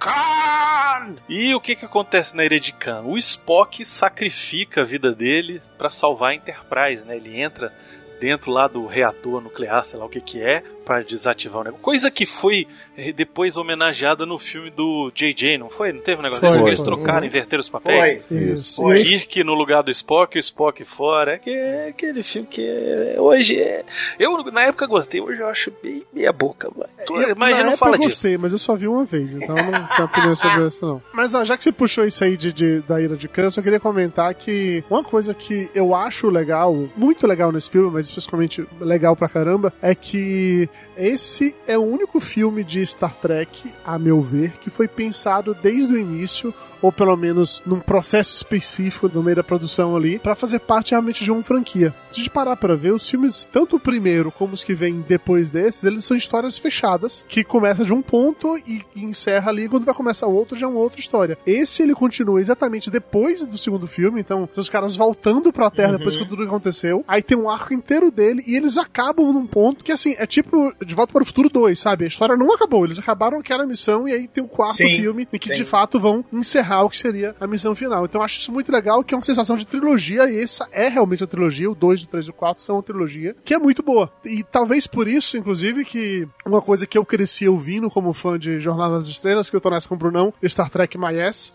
Khan! 0.00 1.14
E 1.28 1.54
o 1.54 1.60
que 1.60 1.76
que 1.76 1.84
acontece 1.84 2.36
na 2.36 2.44
Ilha 2.44 2.58
de 2.58 2.72
Khan? 2.72 3.02
O 3.02 3.16
Spock 3.16 3.84
sacrifica 3.84 4.80
a 4.80 4.84
vida 4.84 5.12
dele 5.12 5.62
pra 5.78 5.90
salvar 5.90 6.32
a 6.32 6.34
Enterprise, 6.34 7.04
né? 7.04 7.14
Ele 7.14 7.40
entra 7.40 7.72
dentro 8.20 8.50
lá 8.50 8.66
do 8.66 8.84
reator 8.84 9.40
nuclear, 9.40 9.84
sei 9.84 9.96
lá 9.96 10.06
o 10.06 10.08
que 10.08 10.20
que 10.20 10.42
é, 10.42 10.64
pra 10.84 11.00
desativar 11.02 11.60
o 11.60 11.64
negócio. 11.64 11.82
Coisa 11.84 12.10
que 12.10 12.26
foi 12.26 12.66
eh, 12.96 13.12
depois 13.12 13.56
homenageada 13.56 14.24
no 14.26 14.38
filme 14.38 14.70
do 14.70 15.10
JJ, 15.14 15.58
não 15.58 15.68
foi? 15.70 15.92
Não 15.92 16.00
teve 16.00 16.18
um 16.18 16.22
negócio 16.22 16.40
Foi, 16.40 16.48
desse? 16.50 16.62
Que 16.62 16.68
eles 16.68 16.80
foi. 16.80 16.86
trocaram, 16.86 17.26
inverteram 17.26 17.60
os 17.60 17.68
papéis? 17.68 18.22
Foi. 18.28 18.36
Isso. 18.38 18.84
O 18.84 18.92
Kirk 18.92 19.44
no 19.44 19.54
lugar 19.54 19.82
do 19.82 19.90
Spock, 19.90 20.36
o 20.36 20.40
Spock 20.40 20.84
fora. 20.84 21.34
É 21.34 21.38
que- 21.38 21.50
é 21.50 21.88
aquele 21.88 22.22
filme 22.22 22.46
que 22.48 22.60
é- 22.66 23.16
hoje 23.18 23.56
é. 23.58 23.84
Eu 24.18 24.42
na 24.52 24.62
época 24.64 24.86
gostei, 24.86 25.20
hoje 25.20 25.40
eu 25.40 25.48
acho 25.48 25.72
bem 25.82 26.02
meia 26.12 26.32
boca. 26.32 26.70
Mas, 26.76 27.28
Eu, 27.28 27.36
mas 27.36 27.56
já 27.56 27.64
não 27.64 27.76
fala 27.76 27.94
eu 27.96 27.98
disso. 28.00 28.10
gostei, 28.10 28.36
mas 28.38 28.52
eu 28.52 28.58
só 28.58 28.74
vi 28.74 28.86
uma 28.86 29.04
vez, 29.04 29.34
então 29.34 29.56
eu 29.56 29.70
não 29.72 29.86
tenho 29.86 30.04
opinião 30.04 30.36
sobre 30.36 30.64
isso, 30.66 30.84
não. 30.86 31.02
Mas 31.12 31.34
ó, 31.34 31.44
já 31.44 31.56
que 31.56 31.64
você 31.64 31.72
puxou 31.72 32.04
isso 32.04 32.22
aí 32.24 32.36
de, 32.36 32.52
de- 32.52 32.80
da 32.80 33.00
Ira 33.00 33.16
de 33.16 33.28
Khan, 33.28 33.42
eu 33.44 33.50
só 33.50 33.62
queria 33.62 33.80
comentar 33.80 34.32
que 34.34 34.84
uma 34.90 35.02
coisa 35.02 35.32
que 35.34 35.68
eu 35.74 35.94
acho 35.94 36.28
legal, 36.28 36.74
muito 36.96 37.26
legal 37.26 37.50
nesse 37.52 37.70
filme, 37.70 37.90
mas 37.90 38.06
especialmente 38.06 38.64
legal 38.80 39.16
pra 39.16 39.28
caramba, 39.28 39.72
é 39.82 39.94
que 39.94 40.68
esse 40.96 41.54
é 41.66 41.76
o 41.76 41.82
único 41.82 42.20
filme 42.20 42.62
de 42.62 42.84
Star 42.86 43.14
Trek, 43.16 43.72
a 43.84 43.98
meu 43.98 44.20
ver, 44.20 44.52
que 44.58 44.70
foi 44.70 44.86
pensado 44.86 45.54
desde 45.54 45.92
o 45.92 45.98
início 45.98 46.54
ou 46.84 46.92
pelo 46.92 47.16
menos 47.16 47.62
num 47.64 47.80
processo 47.80 48.34
específico 48.34 49.10
no 49.12 49.22
meio 49.22 49.36
da 49.36 49.42
produção 49.42 49.96
ali, 49.96 50.18
pra 50.18 50.34
fazer 50.34 50.58
parte 50.58 50.90
realmente 50.90 51.24
de 51.24 51.32
uma 51.32 51.42
franquia. 51.42 51.94
Se 52.10 52.20
a 52.20 52.22
gente 52.22 52.30
parar 52.30 52.56
pra 52.56 52.74
ver, 52.74 52.92
os 52.92 53.08
filmes, 53.08 53.48
tanto 53.50 53.76
o 53.76 53.80
primeiro 53.80 54.30
como 54.30 54.52
os 54.52 54.62
que 54.62 54.74
vêm 54.74 55.02
depois 55.08 55.48
desses, 55.48 55.82
eles 55.84 56.04
são 56.04 56.14
histórias 56.14 56.58
fechadas, 56.58 57.24
que 57.26 57.42
começa 57.42 57.86
de 57.86 57.92
um 57.94 58.02
ponto 58.02 58.58
e, 58.58 58.84
e 58.94 59.02
encerra 59.02 59.50
ali, 59.50 59.66
quando 59.66 59.86
vai 59.86 59.94
começar 59.94 60.26
o 60.26 60.34
outro 60.34 60.58
já 60.58 60.66
é 60.66 60.68
uma 60.68 60.78
outra 60.78 61.00
história. 61.00 61.38
Esse 61.46 61.82
ele 61.82 61.94
continua 61.94 62.38
exatamente 62.38 62.90
depois 62.90 63.46
do 63.46 63.56
segundo 63.56 63.86
filme, 63.86 64.20
então 64.20 64.46
são 64.52 64.60
os 64.60 64.68
caras 64.68 64.94
voltando 64.94 65.50
pra 65.54 65.70
Terra 65.70 65.96
depois 65.96 66.18
que 66.18 66.28
tudo 66.28 66.42
aconteceu, 66.42 67.02
aí 67.08 67.22
tem 67.22 67.38
um 67.38 67.48
arco 67.48 67.72
inteiro 67.72 68.10
dele 68.10 68.44
e 68.46 68.54
eles 68.54 68.76
acabam 68.76 69.32
num 69.32 69.46
ponto 69.46 69.82
que 69.82 69.90
assim, 69.90 70.14
é 70.18 70.26
tipo 70.26 70.70
De 70.84 70.94
Volta 70.94 71.14
para 71.14 71.22
o 71.22 71.26
Futuro 71.26 71.48
2, 71.48 71.80
sabe? 71.80 72.04
A 72.04 72.08
história 72.08 72.36
não 72.36 72.52
acabou, 72.52 72.84
eles 72.84 72.98
acabaram 72.98 73.38
aquela 73.38 73.66
missão 73.66 74.06
e 74.06 74.12
aí 74.12 74.28
tem 74.28 74.44
o 74.44 74.48
quarto 74.48 74.76
Sim, 74.76 74.96
filme 74.96 75.26
em 75.32 75.38
que 75.38 75.48
sim. 75.48 75.54
de 75.54 75.64
fato 75.64 75.98
vão 75.98 76.22
encerrar 76.30 76.73
o 76.82 76.90
que 76.90 76.96
seria 76.98 77.34
a 77.40 77.46
missão 77.46 77.74
final. 77.74 78.04
Então 78.04 78.20
eu 78.20 78.24
acho 78.24 78.38
isso 78.40 78.52
muito 78.52 78.70
legal, 78.72 79.02
que 79.04 79.14
é 79.14 79.16
uma 79.16 79.22
sensação 79.22 79.56
de 79.56 79.66
trilogia, 79.66 80.30
e 80.30 80.40
essa 80.40 80.66
é 80.72 80.88
realmente 80.88 81.24
a 81.24 81.26
trilogia, 81.26 81.70
o 81.70 81.74
2, 81.74 82.02
o 82.02 82.06
3 82.08 82.26
e 82.26 82.30
o 82.30 82.32
4 82.34 82.62
são 82.62 82.76
uma 82.76 82.82
trilogia, 82.82 83.34
que 83.44 83.54
é 83.54 83.58
muito 83.58 83.82
boa. 83.82 84.10
E 84.24 84.42
talvez 84.42 84.86
por 84.86 85.06
isso, 85.08 85.36
inclusive, 85.36 85.84
que 85.84 86.26
uma 86.44 86.60
coisa 86.62 86.86
que 86.86 86.96
eu 86.98 87.04
cresci 87.04 87.48
ouvindo 87.48 87.90
como 87.90 88.12
fã 88.12 88.38
de 88.38 88.58
Jornada 88.60 88.94
das 88.94 89.06
Estrelas, 89.06 89.48
que 89.48 89.56
eu 89.56 89.60
tô 89.60 89.70
nessa 89.70 89.88
com 89.88 89.94
o 89.94 89.98
Brunão, 89.98 90.32
Star 90.46 90.70
Trek 90.70 90.98
My 90.98 91.04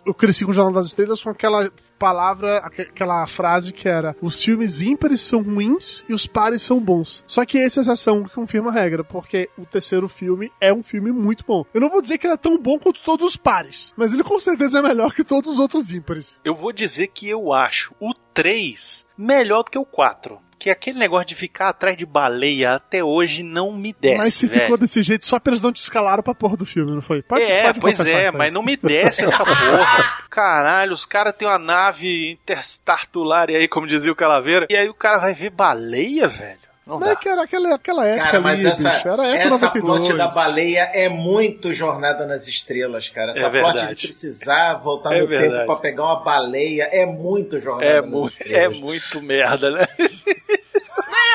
eu 0.06 0.14
cresci 0.14 0.46
com 0.46 0.54
Jornada 0.54 0.78
das 0.78 0.88
Estrelas 0.88 1.22
com 1.22 1.30
aquela 1.30 1.70
palavra, 1.98 2.60
aque- 2.60 2.84
aquela 2.84 3.28
frase 3.28 3.74
que 3.74 3.88
era 3.88 4.16
os 4.22 4.42
filmes 4.42 4.82
ímpares 4.82 5.20
são 5.20 5.42
ruins 5.44 6.04
e 6.08 6.14
os 6.14 6.26
pares 6.26 6.62
são 6.62 6.80
bons. 6.80 7.24
Só 7.28 7.46
que 7.46 7.58
essa 7.58 7.80
é 7.80 7.82
a 7.82 7.84
exceção 7.84 8.24
que 8.24 8.34
confirma 8.34 8.70
a 8.70 8.74
regra, 8.74 9.04
porque 9.04 9.50
o 9.58 9.66
terceiro 9.66 10.08
filme 10.08 10.50
é 10.62 10.74
um 10.74 10.82
filme 10.82 11.12
muito 11.12 11.44
bom. 11.46 11.66
Eu 11.74 11.82
não 11.82 11.90
vou 11.90 12.02
dizer 12.02 12.18
que 12.18 12.26
ele 12.26 12.34
é 12.36 12.38
tão 12.38 12.58
bom 12.58 12.80
quanto 12.80 13.02
todos 13.04 13.28
os 13.28 13.36
pares, 13.36 13.94
mas 13.98 14.14
ele 14.14 14.24
com 14.24 14.40
certeza 14.40 14.80
é 14.80 14.82
melhor 14.82 15.09
que 15.14 15.24
todos 15.24 15.52
os 15.52 15.60
outros 15.60 15.92
ímpares. 15.92 16.40
Eu 16.44 16.56
vou 16.56 16.72
dizer 16.72 17.08
que 17.08 17.28
eu 17.28 17.54
acho 17.54 17.94
o 18.00 18.14
3 18.34 19.06
melhor 19.18 19.64
do 19.64 19.72
que 19.72 19.78
o 19.78 19.86
4. 19.86 20.40
Que 20.58 20.70
aquele 20.70 21.00
negócio 21.00 21.28
de 21.28 21.36
ficar 21.36 21.70
atrás 21.70 21.96
de 21.96 22.06
baleia 22.06 22.74
até 22.76 23.02
hoje 23.02 23.44
não 23.44 23.72
me 23.72 23.94
desce. 23.94 24.18
mas 24.18 24.34
se 24.34 24.46
velho. 24.46 24.64
ficou 24.64 24.78
desse 24.78 25.02
jeito 25.02 25.26
só 25.26 25.40
eles 25.46 25.62
não 25.62 25.72
te 25.72 25.78
escalaram 25.78 26.22
pra 26.22 26.36
porra 26.36 26.58
do 26.58 26.66
filme, 26.66 26.92
não 26.92 27.02
foi? 27.02 27.22
Pode, 27.22 27.44
é, 27.44 27.64
pode 27.64 27.80
pois 27.80 28.00
é, 28.02 28.30
mas 28.30 28.54
não 28.54 28.62
me 28.62 28.76
desce 28.76 29.24
essa 29.24 29.38
porra. 29.38 30.24
Caralho, 30.30 30.92
os 30.92 31.06
caras 31.06 31.34
têm 31.38 31.48
uma 31.48 31.58
nave 31.58 32.32
interstartular 32.32 33.50
aí, 33.50 33.70
como 33.70 33.88
dizia 33.88 34.12
o 34.12 34.16
Calaveira, 34.16 34.68
e 34.70 34.76
aí 34.76 34.90
o 34.90 34.94
cara 34.94 35.20
vai 35.20 35.34
ver 35.34 35.50
baleia, 35.50 36.28
velho? 36.28 36.69
Não 36.90 36.98
Mas 37.00 37.10
dá. 37.10 37.14
é 37.14 37.16
que 37.18 37.30
era 37.30 37.44
aquela, 37.44 37.76
aquela 37.76 38.06
época 38.08 38.26
Cara, 38.26 38.40
mas 38.42 38.60
ali, 38.60 38.68
essa, 38.70 38.90
bicho. 38.90 39.08
Era 39.08 39.22
a 39.22 39.28
época 39.28 39.44
essa 39.56 39.66
92. 39.68 40.00
plot 40.08 40.18
da 40.18 40.28
baleia 40.30 40.90
é 40.94 41.08
muito 41.08 41.72
Jornada 41.72 42.26
nas 42.26 42.48
Estrelas, 42.48 43.10
cara. 43.10 43.30
Essa 43.32 43.46
É 43.46 43.50
plot 43.50 43.64
verdade. 43.74 43.96
de 43.96 44.08
precisar 44.08 44.74
voltar 44.84 45.14
É 45.16 45.22
no 45.22 45.28
verdade. 45.28 45.54
tempo 45.54 45.66
pra 45.68 45.76
pegar 45.76 46.04
uma 46.06 46.24
baleia 46.24 46.90
é 46.92 47.06
muito 47.06 47.60
Jornada 47.60 47.86
É, 47.86 48.02
nas 48.02 48.10
mu 48.10 48.26
é 48.28 48.28
Estrelas. 48.32 48.80
muito 48.80 49.22
merda, 49.22 49.70
né? 49.70 49.88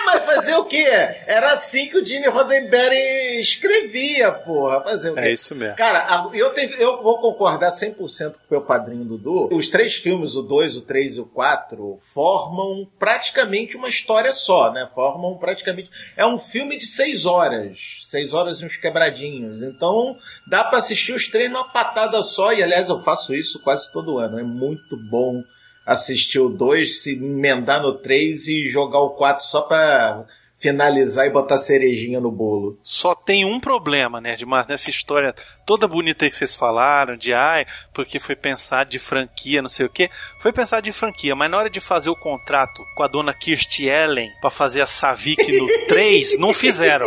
É, 0.05 0.07
mas 0.07 0.25
fazer 0.27 0.55
o 0.57 0.65
quê? 0.65 0.87
Era 1.27 1.53
assim 1.53 1.89
que 1.89 1.97
o 1.97 2.05
Gene 2.05 2.29
Roddenberry 2.29 3.41
escrevia, 3.41 4.31
porra. 4.33 4.83
Fazer 4.83 5.11
o 5.11 5.15
quê? 5.15 5.21
É 5.21 5.33
isso 5.33 5.55
mesmo. 5.55 5.77
Cara, 5.77 6.29
eu, 6.35 6.53
tenho, 6.53 6.75
eu 6.75 7.03
vou 7.03 7.21
concordar 7.21 7.71
100% 7.71 7.97
com 7.97 8.05
o 8.05 8.33
meu 8.51 8.61
padrinho 8.63 9.05
Dudu. 9.05 9.49
Os 9.53 9.69
três 9.69 9.95
filmes, 9.95 10.35
o 10.35 10.43
2, 10.43 10.77
o 10.77 10.83
3 10.83 11.17
e 11.17 11.21
o 11.21 11.27
4, 11.27 11.99
formam 12.13 12.87
praticamente 12.99 13.77
uma 13.77 13.89
história 13.89 14.33
só, 14.33 14.71
né? 14.73 14.89
Formam 14.95 15.37
praticamente. 15.39 15.91
É 16.17 16.27
um 16.27 16.39
filme 16.39 16.77
de 16.77 16.87
seis 16.87 17.25
horas. 17.25 17.79
Seis 18.03 18.35
horas 18.35 18.61
e 18.61 18.67
uns 18.67 18.77
quebradinhos. 18.77 19.63
Então, 19.63 20.17
dá 20.49 20.65
pra 20.65 20.79
assistir 20.79 21.15
os 21.15 21.29
três 21.29 21.51
numa 21.51 21.65
patada 21.65 22.23
só. 22.23 22.53
E, 22.53 22.63
aliás, 22.63 22.89
eu 22.89 23.01
faço 23.03 23.35
isso 23.35 23.61
quase 23.63 23.93
todo 23.93 24.19
ano. 24.19 24.39
É 24.39 24.43
muito 24.43 24.97
bom 24.97 25.43
assistir 25.85 26.39
o 26.39 26.49
2, 26.49 27.03
se 27.03 27.15
emendar 27.15 27.83
no 27.83 27.95
3 27.95 28.49
e 28.49 28.69
jogar 28.69 29.01
o 29.01 29.11
4 29.11 29.45
só 29.45 29.63
pra 29.63 30.25
finalizar 30.65 31.27
e 31.27 31.31
botar 31.31 31.59
cerejinha 31.59 32.19
no 32.21 32.31
bolo. 32.31 32.79
Só 32.83 33.15
tem 33.15 33.45
um 33.45 33.61
problema, 33.61 34.19
né, 34.19 34.35
demais 34.35 34.67
nessa 34.67 34.89
história 34.89 35.35
toda 35.65 35.89
bonita 35.89 36.29
que 36.29 36.37
vocês 36.37 36.55
falaram, 36.55 37.17
de 37.17 37.33
ai, 37.33 37.67
porque 37.93 38.19
foi 38.19 38.37
pensar 38.37 38.85
de 38.85 38.99
franquia, 38.99 39.63
não 39.63 39.69
sei 39.69 39.87
o 39.87 39.91
que. 39.91 40.11
Foi 40.41 40.53
pensar 40.53 40.81
de 40.81 40.93
franquia, 40.93 41.35
mas 41.35 41.51
na 41.51 41.59
hora 41.59 41.71
de 41.71 41.81
fazer 41.81 42.11
o 42.11 42.17
contrato 42.17 42.85
com 42.95 43.03
a 43.03 43.09
dona 43.09 43.35
Kirstie 43.35 43.89
Ellen 43.89 44.31
para 44.41 44.51
fazer 44.51 44.83
a 44.83 44.87
Savik 44.87 45.59
no 45.59 45.67
3, 45.89 46.39
não 46.39 46.53
fizeram. 46.53 47.07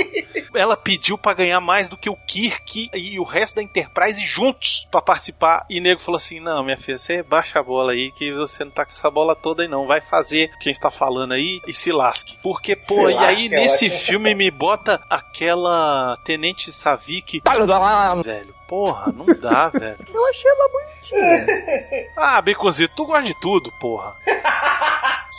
Ela 0.54 0.76
pediu 0.76 1.18
para 1.18 1.36
ganhar 1.36 1.62
mais 1.62 1.88
do 1.88 1.98
que 1.98 2.10
o 2.10 2.16
Kirk 2.16 2.90
e 2.94 3.20
o 3.20 3.24
resto 3.24 3.56
da 3.56 3.64
Enterprise 3.64 4.26
juntos 4.26 4.88
para 4.92 5.02
participar. 5.02 5.66
E 5.70 5.80
o 5.80 5.84
nego 5.84 6.02
falou 6.02 6.18
assim: 6.18 6.40
Não, 6.40 6.64
minha 6.64 6.78
filha, 6.78 6.98
você 6.98 7.22
baixa 7.22 7.60
a 7.60 7.64
bola 7.64 7.92
aí, 7.92 8.12
que 8.12 8.34
você 8.34 8.64
não 8.64 8.72
tá 8.72 8.86
com 8.86 8.92
essa 8.92 9.10
bola 9.10 9.36
toda 9.36 9.64
aí, 9.64 9.68
não. 9.68 9.86
Vai 9.86 10.02
fazer 10.02 10.52
quem 10.60 10.72
está 10.72 10.90
falando 10.90 11.34
aí 11.34 11.60
e 11.68 11.74
se 11.74 11.92
lasque. 11.92 12.38
Porque, 12.42 12.76
pô, 12.76 13.08
Se 13.08 13.14
e 13.14 13.18
aí 13.18 13.47
nesse 13.50 13.90
filme 13.90 14.34
me 14.36 14.50
bota 14.52 15.02
aquela 15.10 16.18
Tenente 16.24 16.72
Savik. 16.72 17.42
Velho, 18.24 18.54
porra, 18.68 19.12
não 19.12 19.26
dá, 19.26 19.70
velho. 19.74 19.98
Eu 20.14 20.26
achei 20.28 20.52
ela 20.52 20.70
bonitinha. 20.70 22.08
Ah, 22.18 22.42
Beconzito, 22.42 22.94
tu 22.96 23.06
gosta 23.06 23.24
de 23.24 23.40
tudo, 23.40 23.72
porra. 23.80 24.16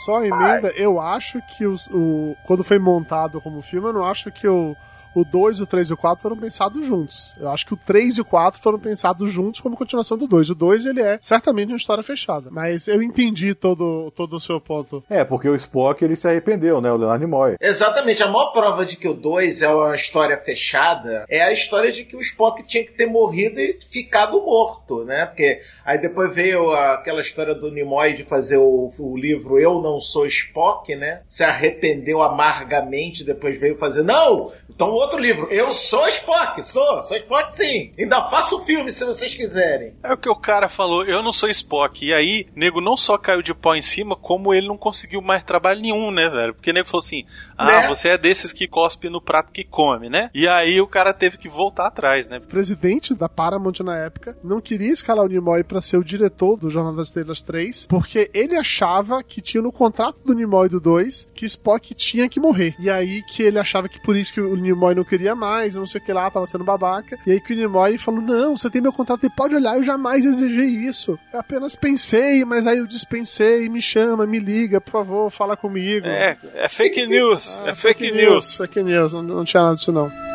Só 0.05 0.23
emenda, 0.23 0.69
eu 0.75 0.99
acho 0.99 1.39
que 1.57 1.65
os, 1.65 1.87
o, 1.87 2.35
quando 2.47 2.63
foi 2.63 2.79
montado 2.79 3.41
como 3.41 3.61
filme, 3.61 3.89
eu 3.89 3.93
não 3.93 4.05
acho 4.05 4.31
que 4.31 4.47
o, 4.47 4.75
o 5.15 5.23
2, 5.23 5.61
o 5.61 5.65
3 5.65 5.89
e 5.89 5.93
o 5.93 5.97
4 5.97 6.21
foram 6.21 6.37
pensados 6.37 6.85
juntos. 6.85 7.35
Eu 7.39 7.49
acho 7.49 7.65
que 7.65 7.73
o 7.73 7.77
3 7.77 8.17
e 8.17 8.21
o 8.21 8.25
4 8.25 8.61
foram 8.61 8.79
pensados 8.79 9.31
juntos 9.31 9.59
como 9.59 9.77
continuação 9.77 10.17
do 10.17 10.27
2. 10.27 10.51
O 10.51 10.55
2, 10.55 10.85
ele 10.85 11.01
é 11.01 11.17
certamente 11.21 11.69
uma 11.69 11.77
história 11.77 12.03
fechada. 12.03 12.49
Mas 12.51 12.87
eu 12.87 13.01
entendi 13.01 13.53
todo, 13.53 14.11
todo 14.15 14.35
o 14.35 14.39
seu 14.39 14.59
ponto. 14.59 15.03
É, 15.09 15.23
porque 15.23 15.49
o 15.49 15.55
Spock 15.55 16.03
ele 16.03 16.15
se 16.15 16.27
arrependeu, 16.27 16.81
né? 16.81 16.91
O 16.91 16.97
Leonard 16.97 17.23
Nimoy. 17.23 17.55
Exatamente, 17.59 18.23
a 18.23 18.27
maior 18.27 18.51
prova 18.51 18.85
de 18.85 18.97
que 18.97 19.07
o 19.07 19.13
2 19.13 19.61
é 19.61 19.69
uma 19.69 19.95
história 19.95 20.37
fechada 20.37 20.89
é 21.29 21.41
a 21.41 21.51
história 21.51 21.91
de 21.91 22.03
que 22.03 22.15
o 22.15 22.21
Spock 22.21 22.63
tinha 22.63 22.83
que 22.83 22.93
ter 22.93 23.05
morrido 23.05 23.59
e 23.59 23.77
ficado 23.89 24.41
morto, 24.41 25.03
né? 25.03 25.25
Porque 25.25 25.59
aí 25.85 25.99
depois 25.99 26.33
veio 26.33 26.69
aquela 26.71 27.21
história 27.21 27.55
do 27.55 27.71
Nimoy 27.71 28.13
de 28.13 28.23
fazer 28.23 28.57
o, 28.57 28.89
o 28.97 29.17
livro 29.17 29.59
Eu 29.59 29.81
Não 29.81 29.99
Sou 29.99 30.25
Spock, 30.25 30.95
né? 30.95 31.21
Se 31.27 31.43
arrependeu 31.43 32.21
amargamente, 32.21 33.23
depois 33.23 33.59
veio 33.59 33.77
fazer, 33.77 34.03
não! 34.03 34.51
Então 34.79 34.91
outro 34.91 35.19
livro, 35.19 35.45
Eu 35.51 35.73
Sou 35.73 36.07
Spock, 36.07 36.65
sou, 36.65 37.03
sou 37.03 37.17
Spock 37.17 37.51
sim! 37.51 37.91
Ainda 37.99 38.29
faço 38.29 38.55
o 38.55 38.63
filme 38.63 38.89
se 38.89 39.03
vocês 39.03 39.35
quiserem. 39.35 39.93
É 40.01 40.13
o 40.13 40.17
que 40.17 40.29
o 40.29 40.35
cara 40.37 40.69
falou, 40.69 41.03
eu 41.03 41.21
não 41.21 41.33
sou 41.33 41.49
Spock. 41.49 42.05
E 42.05 42.13
aí, 42.13 42.47
nego 42.55 42.79
não 42.79 42.95
só 42.95 43.17
caiu 43.17 43.41
de 43.41 43.53
pau 43.53 43.75
em 43.75 43.81
cima, 43.81 44.15
como 44.15 44.53
ele 44.53 44.69
não 44.69 44.77
conseguiu 44.77 45.21
mais 45.21 45.43
trabalho 45.43 45.81
nenhum, 45.81 46.11
né, 46.11 46.29
velho? 46.29 46.53
Porque 46.53 46.71
o 46.71 46.73
nego 46.73 46.87
falou 46.87 47.03
assim: 47.03 47.25
ah, 47.57 47.81
Né? 47.81 47.87
você 47.89 48.07
é 48.07 48.17
desses 48.17 48.53
que 48.53 48.69
cospe 48.69 49.09
no 49.09 49.19
prato 49.19 49.51
que 49.51 49.65
come, 49.65 50.09
né? 50.09 50.29
E 50.33 50.47
aí 50.47 50.79
o 50.79 50.87
cara 50.87 51.13
teve 51.13 51.37
que 51.37 51.49
voltar 51.49 51.87
atrás, 51.87 52.29
né? 52.29 52.37
O 52.37 52.47
presidente 52.47 53.13
da 53.13 53.27
Paramount 53.27 53.81
na 53.83 53.97
época 53.97 54.37
não 54.41 54.61
queria 54.61 54.93
escalar 54.93 55.25
o 55.25 55.27
Nimoy 55.27 55.61
pra 55.61 55.81
ser 55.81 55.97
o 55.97 56.03
diretor 56.05 56.55
do 56.55 56.69
Jornal 56.69 56.95
das 56.95 57.07
Estrelas 57.07 57.41
3, 57.41 57.85
porque 57.87 58.31
ele 58.33 58.55
achava 58.55 59.21
que 59.21 59.41
tinha 59.41 59.61
no 59.61 59.73
contrato 59.73 60.21
do 60.23 60.33
Nimoy 60.33 60.69
do 60.69 60.79
2 60.79 61.27
que 61.35 61.45
Spock 61.45 61.93
tinha 61.93 62.29
que 62.29 62.39
morrer. 62.39 62.73
E 62.79 62.89
aí 62.89 63.21
que 63.23 63.43
ele 63.43 63.59
achava 63.59 63.89
que 63.89 64.01
por 64.01 64.15
isso 64.15 64.33
que 64.33 64.39
o 64.39 64.68
Nimoy 64.73 64.95
não 64.95 65.03
queria 65.03 65.35
mais, 65.35 65.75
não 65.75 65.85
sei 65.87 65.99
o 65.99 66.03
que 66.03 66.13
lá, 66.13 66.29
tava 66.29 66.45
sendo 66.45 66.63
babaca. 66.63 67.17
E 67.25 67.31
aí 67.31 67.39
que 67.41 67.53
o 67.53 67.55
Nimoy 67.55 67.97
falou: 67.97 68.21
Não, 68.21 68.55
você 68.55 68.69
tem 68.69 68.81
meu 68.81 68.93
contrato 68.93 69.25
e 69.25 69.29
pode 69.29 69.55
olhar, 69.55 69.75
eu 69.77 69.83
jamais 69.83 70.25
exigei 70.25 70.65
isso. 70.65 71.17
Eu 71.33 71.39
apenas 71.39 71.75
pensei, 71.75 72.43
mas 72.45 72.65
aí 72.67 72.77
eu 72.77 72.87
dispensei, 72.87 73.67
me 73.69 73.81
chama, 73.81 74.25
me 74.25 74.39
liga, 74.39 74.79
por 74.79 74.91
favor, 74.91 75.31
fala 75.31 75.55
comigo. 75.57 76.05
É, 76.07 76.37
é 76.55 76.69
fake 76.69 77.05
news, 77.07 77.59
Ah, 77.63 77.69
é 77.69 77.75
fake, 77.75 78.11
news. 78.11 78.53
Fake 78.55 78.83
news, 78.83 79.13
não, 79.13 79.23
não 79.23 79.45
tinha 79.45 79.63
nada 79.63 79.75
disso 79.75 79.91
não. 79.91 80.28